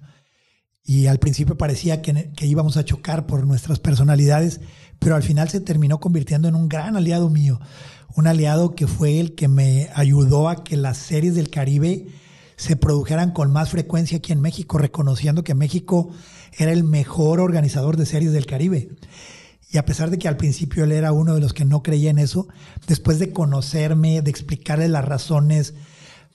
Y 0.84 1.08
al 1.08 1.20
principio 1.20 1.58
parecía 1.58 2.02
que, 2.02 2.32
íbamos 2.42 2.78
a 2.78 2.86
chocar 2.86 3.28
por 3.28 3.46
nuestras 3.46 3.80
personalidades, 3.80 4.62
pero 5.00 5.16
al 5.16 5.24
final 5.24 5.50
se 5.50 5.62
terminó 5.62 6.00
convirtiendo 6.00 6.48
en 6.48 6.56
un 6.56 6.70
gran 6.70 6.96
aliado 6.96 7.30
mío. 7.30 7.60
Un 8.16 8.28
aliado 8.28 8.76
que 8.76 8.88
fue 8.88 9.20
el 9.20 9.36
que 9.36 9.48
me 9.48 9.90
ayudó 9.94 10.50
a 10.50 10.64
que 10.64 10.76
las 10.76 10.98
series 10.98 11.36
del 11.36 11.50
Caribe 11.50 12.08
se 12.58 12.76
produjeran 12.76 13.32
con 13.32 13.52
más 13.52 13.70
frecuencia 13.70 14.18
aquí 14.18 14.34
en 14.34 14.42
México, 14.42 14.78
reconociendo 14.78 15.44
que 15.44 15.56
México 15.56 16.12
era 16.58 16.72
el 16.72 16.84
mejor 16.84 17.40
organizador 17.40 17.98
de 17.98 18.06
series 18.06 18.34
del 18.34 18.46
Caribe. 18.46 18.90
Y 19.72 19.78
a 19.78 19.86
pesar 19.86 20.10
de 20.10 20.18
que 20.18 20.28
al 20.28 20.36
principio 20.36 20.84
él 20.84 20.92
era 20.92 21.14
uno 21.14 21.34
de 21.34 21.40
los 21.40 21.54
que 21.54 21.64
no 21.64 21.82
creía 21.82 22.10
en 22.10 22.20
eso, 22.20 22.48
después 22.88 23.20
de 23.20 23.32
conocerme, 23.32 24.22
de 24.22 24.30
explicarle 24.30 24.90
las 24.90 25.06
razones, 25.06 25.74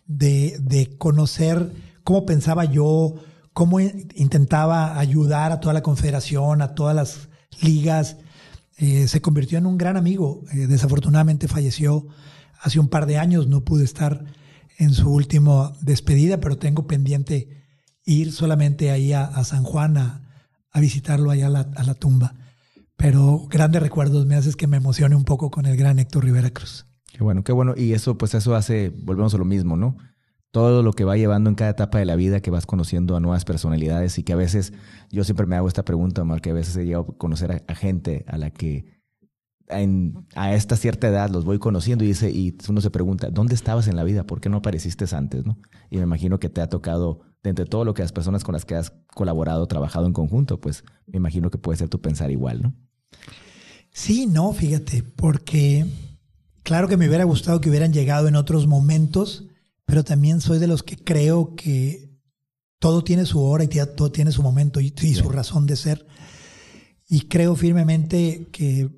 de, 0.07 0.95
conocer 0.99 1.73
cómo 2.03 2.25
pensaba 2.25 2.65
yo, 2.65 3.15
cómo 3.57 3.81
intentaba 3.81 4.99
ayudar 4.99 5.51
a 5.51 5.61
toda 5.61 5.73
la 5.73 5.83
confederación, 5.83 6.61
a 6.61 6.75
todas 6.75 6.95
las 6.95 7.31
ligas, 7.63 8.19
eh, 8.77 9.09
se 9.09 9.23
convirtió 9.23 9.57
en 9.57 9.65
un 9.65 9.79
gran 9.79 9.97
amigo. 9.97 10.45
Eh, 10.53 10.67
desafortunadamente 10.67 11.49
falleció 11.49 12.07
hace 12.61 12.79
un 12.79 12.89
par 12.89 13.07
de 13.07 13.17
años, 13.17 13.49
no 13.49 13.65
pude 13.65 13.83
estar 13.83 14.27
en 14.77 14.93
su 14.93 15.11
última 15.11 15.73
despedida, 15.81 16.39
pero 16.39 16.59
tengo 16.59 16.87
pendiente 16.87 17.65
ir 18.05 18.31
solamente 18.31 18.91
ahí 18.91 19.15
a, 19.15 19.43
San 19.43 19.65
Juan 19.65 19.97
a, 19.97 20.23
visitarlo 20.79 21.31
allá 21.31 21.47
a 21.47 21.83
la 21.83 21.95
tumba 21.95 22.35
pero 22.97 23.47
grandes 23.49 23.83
recuerdos 23.83 24.27
me 24.27 24.35
haces 24.35 24.57
que 24.57 24.67
me 24.67 24.79
emocione 24.79 25.17
un 25.17 25.25
poco 25.25 25.51
con 25.51 25.67
el 25.67 25.77
gran 25.77 25.99
Héctor 25.99 26.25
Rivera 26.25 26.51
Cruz. 26.51 26.87
Qué 27.13 27.23
bueno, 27.23 27.45
qué 27.45 27.53
bueno. 27.53 27.75
Y 27.77 27.93
eso, 27.93 28.19
pues 28.19 28.35
eso 28.35 28.55
hace, 28.55 28.91
volvemos 28.91 29.35
a 29.35 29.39
lo 29.39 29.45
mismo, 29.45 29.77
¿no? 29.77 29.97
Todo 30.51 30.83
lo 30.83 30.93
que 30.93 31.05
va 31.05 31.17
llevando 31.17 31.51
en 31.51 31.57
cada 31.57 31.71
etapa 31.71 31.99
de 31.99 32.05
la 32.05 32.17
vida, 32.17 32.41
que 32.41 32.51
vas 32.51 32.67
conociendo 32.67 33.17
a 33.17 33.21
nuevas 33.21 33.45
personalidades 33.45 34.19
y 34.19 34.23
que 34.23 34.33
a 34.33 34.37
veces, 34.37 34.73
yo 35.11 35.25
siempre 35.25 35.47
me 35.47 35.57
hago 35.57 35.69
esta 35.69 35.85
pregunta, 35.85 36.23
Omar, 36.23 36.41
que 36.41 36.51
a 36.51 36.55
veces 36.55 36.77
he 36.77 36.85
llegado 36.85 37.07
a 37.11 37.19
conocer 37.19 37.65
a, 37.67 37.75
gente 37.75 38.25
a 38.27 38.39
la 38.39 38.51
que 38.51 38.97
a 40.37 40.55
esta 40.55 40.77
cierta 40.77 41.09
edad 41.09 41.31
los 41.31 41.45
voy 41.45 41.59
conociendo 41.59 42.05
y, 42.05 42.09
dice, 42.09 42.31
y 42.31 42.57
uno 42.69 42.81
se 42.81 42.91
pregunta, 42.91 43.31
¿dónde 43.31 43.55
estabas 43.55 43.89
en 43.89 43.97
la 43.97 44.05
vida? 44.05 44.25
¿Por 44.25 44.41
qué 44.41 44.49
no 44.49 44.59
apareciste 44.59 45.05
antes? 45.15 45.45
¿no? 45.45 45.59
Y 45.91 45.97
me 45.97 46.05
imagino 46.05 46.39
que 46.39 46.49
te 46.49 46.61
ha 46.61 46.69
tocado, 46.69 47.21
de 47.43 47.51
entre 47.51 47.67
todo 47.67 47.85
lo 47.85 47.93
que 47.93 48.03
las 48.03 48.13
personas 48.13 48.45
con 48.45 48.53
las 48.53 48.65
que 48.65 48.77
has 48.77 48.93
colaborado, 49.15 49.67
trabajado 49.67 50.07
en 50.07 50.13
conjunto, 50.13 50.61
pues 50.61 50.85
me 51.07 51.17
imagino 51.17 51.51
que 51.51 51.59
puede 51.59 51.79
ser 51.79 51.89
tu 51.89 52.01
pensar 52.01 52.31
igual, 52.31 52.63
¿no? 52.63 52.75
Sí, 53.97 54.27
no, 54.27 54.53
fíjate, 54.53 55.03
porque 55.03 55.87
claro 56.63 56.87
que 56.87 56.99
me 56.99 57.09
hubiera 57.09 57.25
gustado 57.25 57.63
que 57.63 57.71
hubieran 57.71 57.95
llegado 57.95 58.29
en 58.29 58.37
otros 58.37 58.67
momentos, 58.67 59.47
pero 59.87 60.05
también 60.05 60.41
soy 60.41 60.59
de 60.59 60.67
los 60.67 60.83
que 60.83 60.97
creo 60.97 61.55
que 61.55 62.11
todo 62.79 63.03
tiene 63.03 63.25
su 63.25 63.43
hora 63.43 63.65
y 63.65 63.69
todo 63.69 64.13
tiene 64.13 64.33
su 64.33 64.43
momento 64.43 64.81
y, 64.81 64.93
su 65.15 65.29
razón 65.29 65.67
de 65.67 65.77
ser. 65.77 66.07
Y 67.09 67.23
creo 67.23 67.55
firmemente 67.57 68.49
que, 68.53 68.91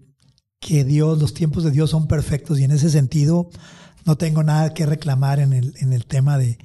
que, 0.59 0.84
Dios, 0.84 1.20
los 1.20 1.34
tiempos 1.34 1.62
de 1.62 1.70
Dios 1.70 1.91
son 1.91 2.09
perfectos 2.09 2.59
y 2.59 2.64
en 2.64 2.72
ese 2.72 2.91
sentido 2.91 3.51
no 4.07 4.16
tengo 4.16 4.43
nada 4.43 4.72
que 4.72 4.86
reclamar 4.86 5.39
en 5.39 5.53
el, 5.53 5.74
en 5.78 5.93
el 5.93 6.07
tema 6.07 6.39
de, 6.39 6.59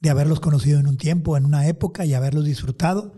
de 0.00 0.10
haberlos 0.10 0.40
conocido 0.40 0.78
en 0.78 0.86
un 0.86 0.96
tiempo, 0.96 1.36
en 1.36 1.44
una 1.44 1.66
época 1.66 2.04
y 2.04 2.14
haberlos 2.14 2.44
disfrutado. 2.44 3.14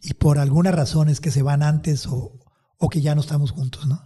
Y 0.00 0.14
por 0.14 0.38
algunas 0.38 0.74
razones 0.74 1.20
que 1.20 1.30
se 1.30 1.42
van 1.42 1.62
antes 1.62 2.06
o, 2.06 2.38
o 2.78 2.88
que 2.88 3.00
ya 3.00 3.14
no 3.14 3.20
estamos 3.20 3.50
juntos, 3.50 3.86
¿no? 3.86 4.00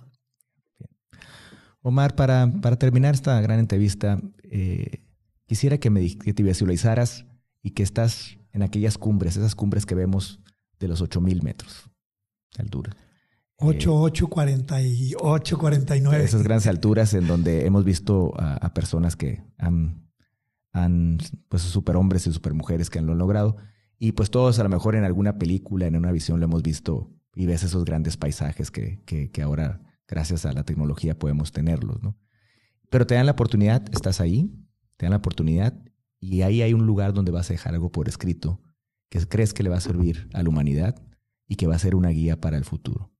Omar, 1.80 2.16
para, 2.16 2.52
para 2.60 2.76
terminar 2.76 3.14
esta 3.14 3.40
gran 3.40 3.60
entrevista, 3.60 4.20
eh, 4.42 5.05
quisiera 5.46 5.78
que, 5.78 5.90
me, 5.90 6.16
que 6.16 6.34
te 6.34 6.42
visualizaras 6.42 7.26
y 7.62 7.70
que 7.70 7.82
estás 7.82 8.38
en 8.52 8.62
aquellas 8.62 8.98
cumbres, 8.98 9.36
esas 9.36 9.54
cumbres 9.54 9.86
que 9.86 9.94
vemos 9.94 10.40
de 10.78 10.88
los 10.88 11.00
8000 11.00 11.42
metros 11.42 11.90
de 12.56 12.62
altura. 12.62 12.96
8, 13.58 13.94
8, 13.94 14.28
48, 14.28 15.58
49. 15.58 16.24
Esas 16.24 16.42
grandes 16.42 16.66
alturas 16.66 17.14
en 17.14 17.26
donde 17.26 17.64
hemos 17.64 17.84
visto 17.84 18.34
a, 18.36 18.74
personas 18.74 19.16
que 19.16 19.42
han, 19.56 20.10
han, 20.72 21.18
pues 21.48 21.62
superhombres 21.62 22.26
y 22.26 22.32
supermujeres 22.32 22.90
que 22.90 22.98
han 22.98 23.06
lo 23.06 23.14
logrado. 23.14 23.56
Y 23.98 24.12
pues 24.12 24.30
todos 24.30 24.58
a 24.58 24.62
lo 24.62 24.68
mejor 24.68 24.94
en 24.94 25.04
alguna 25.04 25.38
película, 25.38 25.86
en 25.86 25.96
una 25.96 26.12
visión 26.12 26.38
lo 26.38 26.44
hemos 26.44 26.62
visto 26.62 27.10
y 27.34 27.46
ves 27.46 27.62
esos 27.62 27.84
grandes 27.84 28.18
paisajes 28.18 28.70
que, 28.70 29.02
que, 29.04 29.42
ahora, 29.42 29.80
gracias 30.06 30.44
a 30.44 30.52
la 30.52 30.64
tecnología, 30.64 31.18
podemos 31.18 31.52
tenerlos, 31.52 32.02
¿no? 32.02 32.18
Pero 32.90 33.06
te 33.06 33.14
dan 33.14 33.26
la 33.26 33.32
oportunidad, 33.32 33.84
estás 33.92 34.20
ahí, 34.20 34.50
te 34.96 35.06
dan 35.06 35.10
la 35.10 35.18
oportunidad 35.18 35.74
y 36.20 36.42
ahí 36.42 36.62
hay 36.62 36.72
un 36.72 36.86
lugar 36.86 37.12
donde 37.12 37.32
vas 37.32 37.50
a 37.50 37.54
dejar 37.54 37.74
algo 37.74 37.90
por 37.90 38.08
escrito 38.08 38.62
que 39.08 39.20
crees 39.26 39.54
que 39.54 39.62
le 39.62 39.68
va 39.68 39.76
a 39.76 39.80
servir 39.80 40.28
a 40.32 40.42
la 40.42 40.48
humanidad 40.48 41.00
y 41.46 41.56
que 41.56 41.66
va 41.66 41.76
a 41.76 41.78
ser 41.78 41.94
una 41.94 42.08
guía 42.08 42.40
para 42.40 42.56
el 42.56 42.64
futuro. 42.64 43.12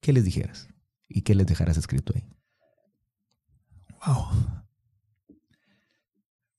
¿Qué 0.00 0.12
les 0.12 0.24
dijeras? 0.24 0.68
¿Y 1.08 1.22
qué 1.22 1.34
les 1.34 1.46
dejarás 1.46 1.76
escrito 1.76 2.12
ahí? 2.14 2.24
Wow. 4.06 4.62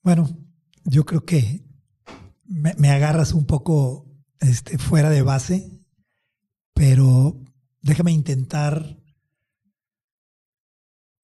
Bueno, 0.04 0.30
yo 0.84 1.06
creo 1.06 1.24
que 1.24 1.66
me, 2.44 2.74
me 2.78 2.90
agarras 2.90 3.34
un 3.34 3.46
poco 3.46 4.06
este, 4.40 4.78
fuera 4.78 5.10
de 5.10 5.22
base 5.22 5.78
pero 6.78 7.44
déjame 7.82 8.12
intentar 8.12 9.02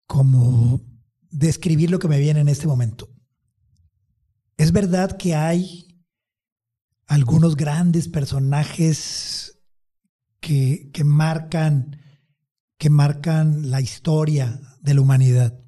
como 0.07 0.81
describir 1.31 1.91
lo 1.91 1.99
que 1.99 2.09
me 2.09 2.19
viene 2.19 2.41
en 2.41 2.49
este 2.49 2.67
momento. 2.67 3.12
Es 4.63 4.71
verdad 4.71 5.17
que 5.17 5.35
hay 5.35 5.89
algunos 7.09 7.57
grandes 7.57 8.07
personajes 8.07 9.59
que, 10.39 10.89
que, 10.93 11.03
marcan, 11.03 11.97
que 12.79 12.89
marcan 12.89 13.73
la 13.73 13.81
historia 13.81 14.61
de 14.81 14.95
la 14.95 15.01
humanidad. 15.01 15.61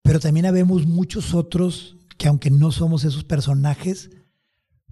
Pero 0.00 0.18
también 0.18 0.46
habemos 0.46 0.86
muchos 0.86 1.34
otros 1.34 1.98
que 2.16 2.26
aunque 2.26 2.50
no 2.50 2.72
somos 2.72 3.04
esos 3.04 3.22
personajes, 3.22 4.08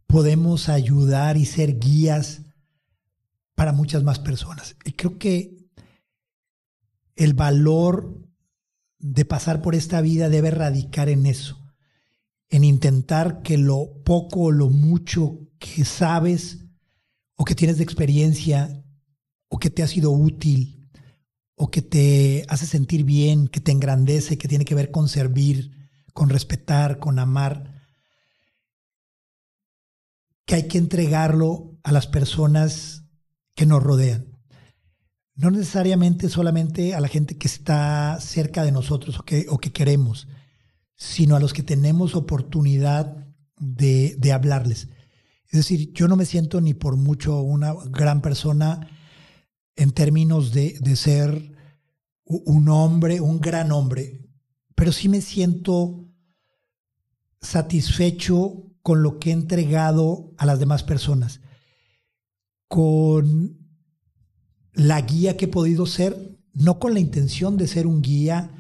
podemos 0.07 0.69
ayudar 0.69 1.39
y 1.39 1.47
ser 1.47 1.79
guías 1.79 2.43
para 3.55 3.73
muchas 3.73 4.03
más 4.03 4.19
personas. 4.19 4.77
Y 4.85 4.93
creo 4.93 5.17
que 5.17 5.67
el 7.17 7.33
valor 7.33 8.29
de 8.99 9.25
pasar 9.25 9.63
por 9.63 9.75
esta 9.75 10.03
vida 10.03 10.29
debe 10.29 10.51
radicar 10.51 11.09
en 11.09 11.25
eso, 11.25 11.60
en 12.51 12.65
intentar 12.65 13.43
que 13.43 13.57
lo 13.57 14.03
poco 14.05 14.41
o 14.43 14.51
lo 14.51 14.69
mucho 14.69 15.39
que 15.59 15.85
sabes 15.85 16.59
o 17.37 17.45
que 17.45 17.55
tienes 17.55 17.79
de 17.79 17.85
experiencia 17.85 18.85
o 19.49 19.59
que 19.59 19.71
te 19.71 19.83
ha 19.83 19.87
sido 19.87 20.11
útil 20.11 20.91
o 21.55 21.71
que 21.71 21.83
te 21.83 22.45
hace 22.49 22.67
sentir 22.67 23.05
bien, 23.05 23.47
que 23.47 23.61
te 23.61 23.71
engrandece, 23.71 24.39
que 24.39 24.49
tiene 24.49 24.65
que 24.65 24.75
ver 24.75 24.91
con 24.91 25.09
servir, 25.09 25.71
con 26.15 26.31
respetar, 26.31 26.99
con 26.99 27.19
amar, 27.19 27.85
que 30.47 30.55
hay 30.55 30.69
que 30.69 30.79
entregarlo 30.79 31.79
a 31.83 31.93
las 31.93 32.07
personas 32.07 33.05
que 33.55 33.67
nos 33.67 33.83
rodean. 33.83 34.27
No 35.35 35.51
necesariamente 35.51 36.31
solamente 36.31 36.95
a 36.95 37.01
la 37.01 37.09
gente 37.09 37.37
que 37.37 37.47
está 37.47 38.19
cerca 38.21 38.65
de 38.65 38.73
nosotros 38.73 39.19
o 39.19 39.23
que, 39.23 39.47
o 39.51 39.59
que 39.59 39.71
queremos, 39.71 40.29
sino 41.01 41.35
a 41.35 41.41
los 41.41 41.55
que 41.55 41.63
tenemos 41.63 42.15
oportunidad 42.15 43.27
de, 43.59 44.17
de 44.19 44.33
hablarles. 44.33 44.89
Es 45.47 45.53
decir, 45.53 45.95
yo 45.95 46.09
no 46.09 46.15
me 46.15 46.27
siento 46.27 46.61
ni 46.61 46.75
por 46.75 46.97
mucho 46.97 47.41
una 47.41 47.73
gran 47.89 48.21
persona 48.21 48.87
en 49.77 49.93
términos 49.93 50.53
de, 50.53 50.79
de, 50.79 50.97
ser 50.97 51.57
un 52.25 52.69
hombre, 52.69 53.23
un 53.23 53.41
gran 53.41 53.73
hombre, 53.73 54.29
pero 54.75 54.93
sí 54.93 55.09
me 55.09 55.23
siento 55.23 56.07
satisfecho 57.41 58.67
con 58.83 59.03
lo 59.03 59.19
que 59.19 59.31
he 59.31 59.33
entregado 59.33 60.35
a 60.37 60.45
las 60.45 60.61
demás 60.61 60.83
personas 60.83 61.41
con 62.69 63.59
la 64.75 65.01
guía 65.01 65.37
que 65.37 65.47
he 65.47 65.49
podido 65.49 65.87
ser, 65.87 66.39
no 66.53 66.79
con 66.79 66.93
la 66.93 67.01
intención 67.01 67.57
de 67.57 67.67
ser 67.67 67.87
un 67.87 68.03
guía 68.03 68.53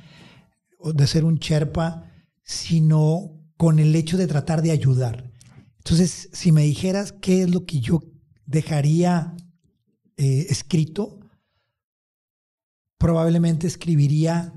o 0.78 0.92
de 0.94 1.06
ser 1.06 1.24
un 1.24 1.36
Sherpa, 1.36 2.09
sino 2.50 3.40
con 3.56 3.78
el 3.78 3.94
hecho 3.94 4.16
de 4.16 4.26
tratar 4.26 4.60
de 4.60 4.72
ayudar. 4.72 5.30
Entonces, 5.78 6.28
si 6.32 6.50
me 6.50 6.62
dijeras 6.62 7.12
qué 7.12 7.42
es 7.42 7.50
lo 7.50 7.64
que 7.64 7.78
yo 7.78 8.02
dejaría 8.44 9.36
eh, 10.16 10.46
escrito, 10.48 11.20
probablemente 12.98 13.68
escribiría 13.68 14.52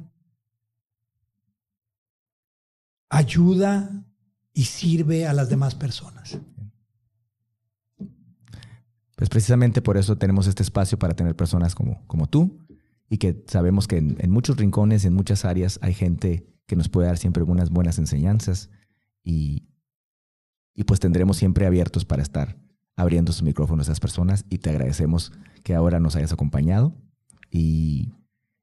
ayuda 3.10 4.04
y 4.54 4.64
sirve 4.64 5.28
a 5.28 5.34
las 5.34 5.50
demás 5.50 5.76
personas. 5.76 6.40
Pues 9.16 9.30
precisamente 9.30 9.84
por 9.84 9.98
eso 9.98 10.18
tenemos 10.18 10.48
este 10.48 10.64
espacio 10.64 10.98
para 10.98 11.14
tener 11.14 11.36
personas 11.36 11.76
como, 11.76 12.04
como 12.08 12.26
tú 12.26 12.58
y 13.08 13.20
que 13.20 13.44
sabemos 13.46 13.88
que 13.88 13.98
en, 13.98 14.32
muchos 14.32 14.58
rincones, 14.58 15.06
en 15.06 15.14
muchas 15.14 15.46
áreas 15.46 15.78
hay 15.84 15.94
gente 15.94 16.53
que 16.66 16.76
nos 16.76 16.90
puede 16.90 17.08
dar 17.08 17.18
siempre 17.18 17.44
unas 17.44 17.70
buenas 17.70 17.98
enseñanzas 17.98 18.70
y, 19.24 19.68
y 20.74 20.84
pues 20.84 21.00
tendremos 21.00 21.38
siempre 21.38 21.66
abiertos 21.66 22.06
para 22.06 22.22
estar 22.22 22.58
abriendo 22.96 23.32
sus 23.32 23.44
micrófonos 23.44 23.88
a 23.88 23.92
esas 23.92 24.00
personas 24.00 24.46
y 24.50 24.60
te 24.60 24.70
agradecemos 24.70 25.32
que 25.64 25.76
ahora 25.76 26.00
nos 26.00 26.16
hayas 26.16 26.32
acompañado 26.32 26.96
y, 27.50 28.14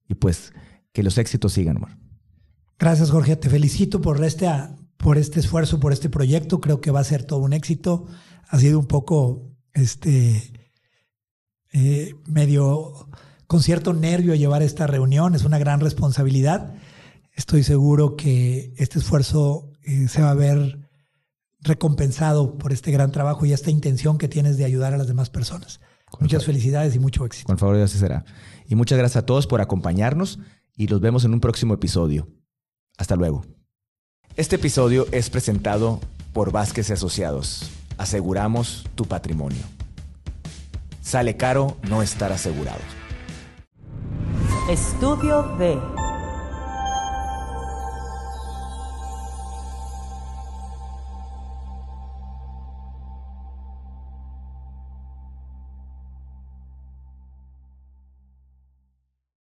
y 0.09 0.14
pues 0.14 0.52
que 0.93 1.02
los 1.02 1.18
éxitos 1.18 1.52
sigan, 1.52 1.77
Omar. 1.77 1.98
Gracias, 2.78 3.10
Jorge. 3.10 3.36
Te 3.36 3.51
felicito 3.51 4.01
por 4.01 4.24
este, 4.24 4.48
por 4.97 5.18
este 5.18 5.40
esfuerzo, 5.40 5.78
por 5.81 5.93
este 5.93 6.09
proyecto. 6.09 6.60
Creo 6.60 6.81
que 6.81 6.90
va 6.90 7.01
a 7.01 7.05
ser 7.05 7.24
todo 7.24 7.40
un 7.40 7.52
éxito. 7.52 8.06
Ha 8.48 8.59
sido 8.59 8.78
un 8.78 8.86
poco 8.86 9.52
este, 9.74 10.72
eh, 11.72 12.14
medio 12.27 13.09
con 13.47 13.62
cierto 13.62 13.93
nervio 13.93 14.35
llevar 14.35 14.62
esta 14.62 14.86
reunión. 14.86 15.35
Es 15.35 15.44
una 15.44 15.59
gran 15.59 15.81
responsabilidad. 15.81 16.74
Estoy 17.40 17.62
seguro 17.62 18.16
que 18.16 18.74
este 18.76 18.98
esfuerzo 18.98 19.72
eh, 19.82 20.08
se 20.08 20.20
va 20.20 20.30
a 20.30 20.34
ver 20.34 20.90
recompensado 21.62 22.58
por 22.58 22.70
este 22.70 22.90
gran 22.90 23.12
trabajo 23.12 23.46
y 23.46 23.54
esta 23.54 23.70
intención 23.70 24.18
que 24.18 24.28
tienes 24.28 24.58
de 24.58 24.66
ayudar 24.66 24.92
a 24.92 24.98
las 24.98 25.06
demás 25.06 25.30
personas. 25.30 25.80
Muchas 26.18 26.44
felicidades 26.44 26.94
y 26.94 26.98
mucho 26.98 27.24
éxito. 27.24 27.46
Con 27.46 27.56
favor 27.56 27.78
Dios 27.78 27.92
será. 27.92 28.26
Y 28.66 28.74
muchas 28.74 28.98
gracias 28.98 29.22
a 29.22 29.26
todos 29.26 29.46
por 29.46 29.62
acompañarnos 29.62 30.38
y 30.76 30.88
los 30.88 31.00
vemos 31.00 31.24
en 31.24 31.32
un 31.32 31.40
próximo 31.40 31.72
episodio. 31.72 32.28
Hasta 32.98 33.16
luego. 33.16 33.46
Este 34.36 34.56
episodio 34.56 35.06
es 35.10 35.30
presentado 35.30 35.98
por 36.34 36.52
Vázquez 36.52 36.90
Asociados. 36.90 37.70
Aseguramos 37.96 38.84
tu 38.96 39.06
patrimonio. 39.06 39.62
Sale 41.00 41.38
caro 41.38 41.78
no 41.88 42.02
estar 42.02 42.32
asegurado. 42.32 42.82
Estudio 44.68 45.56
de 45.56 45.78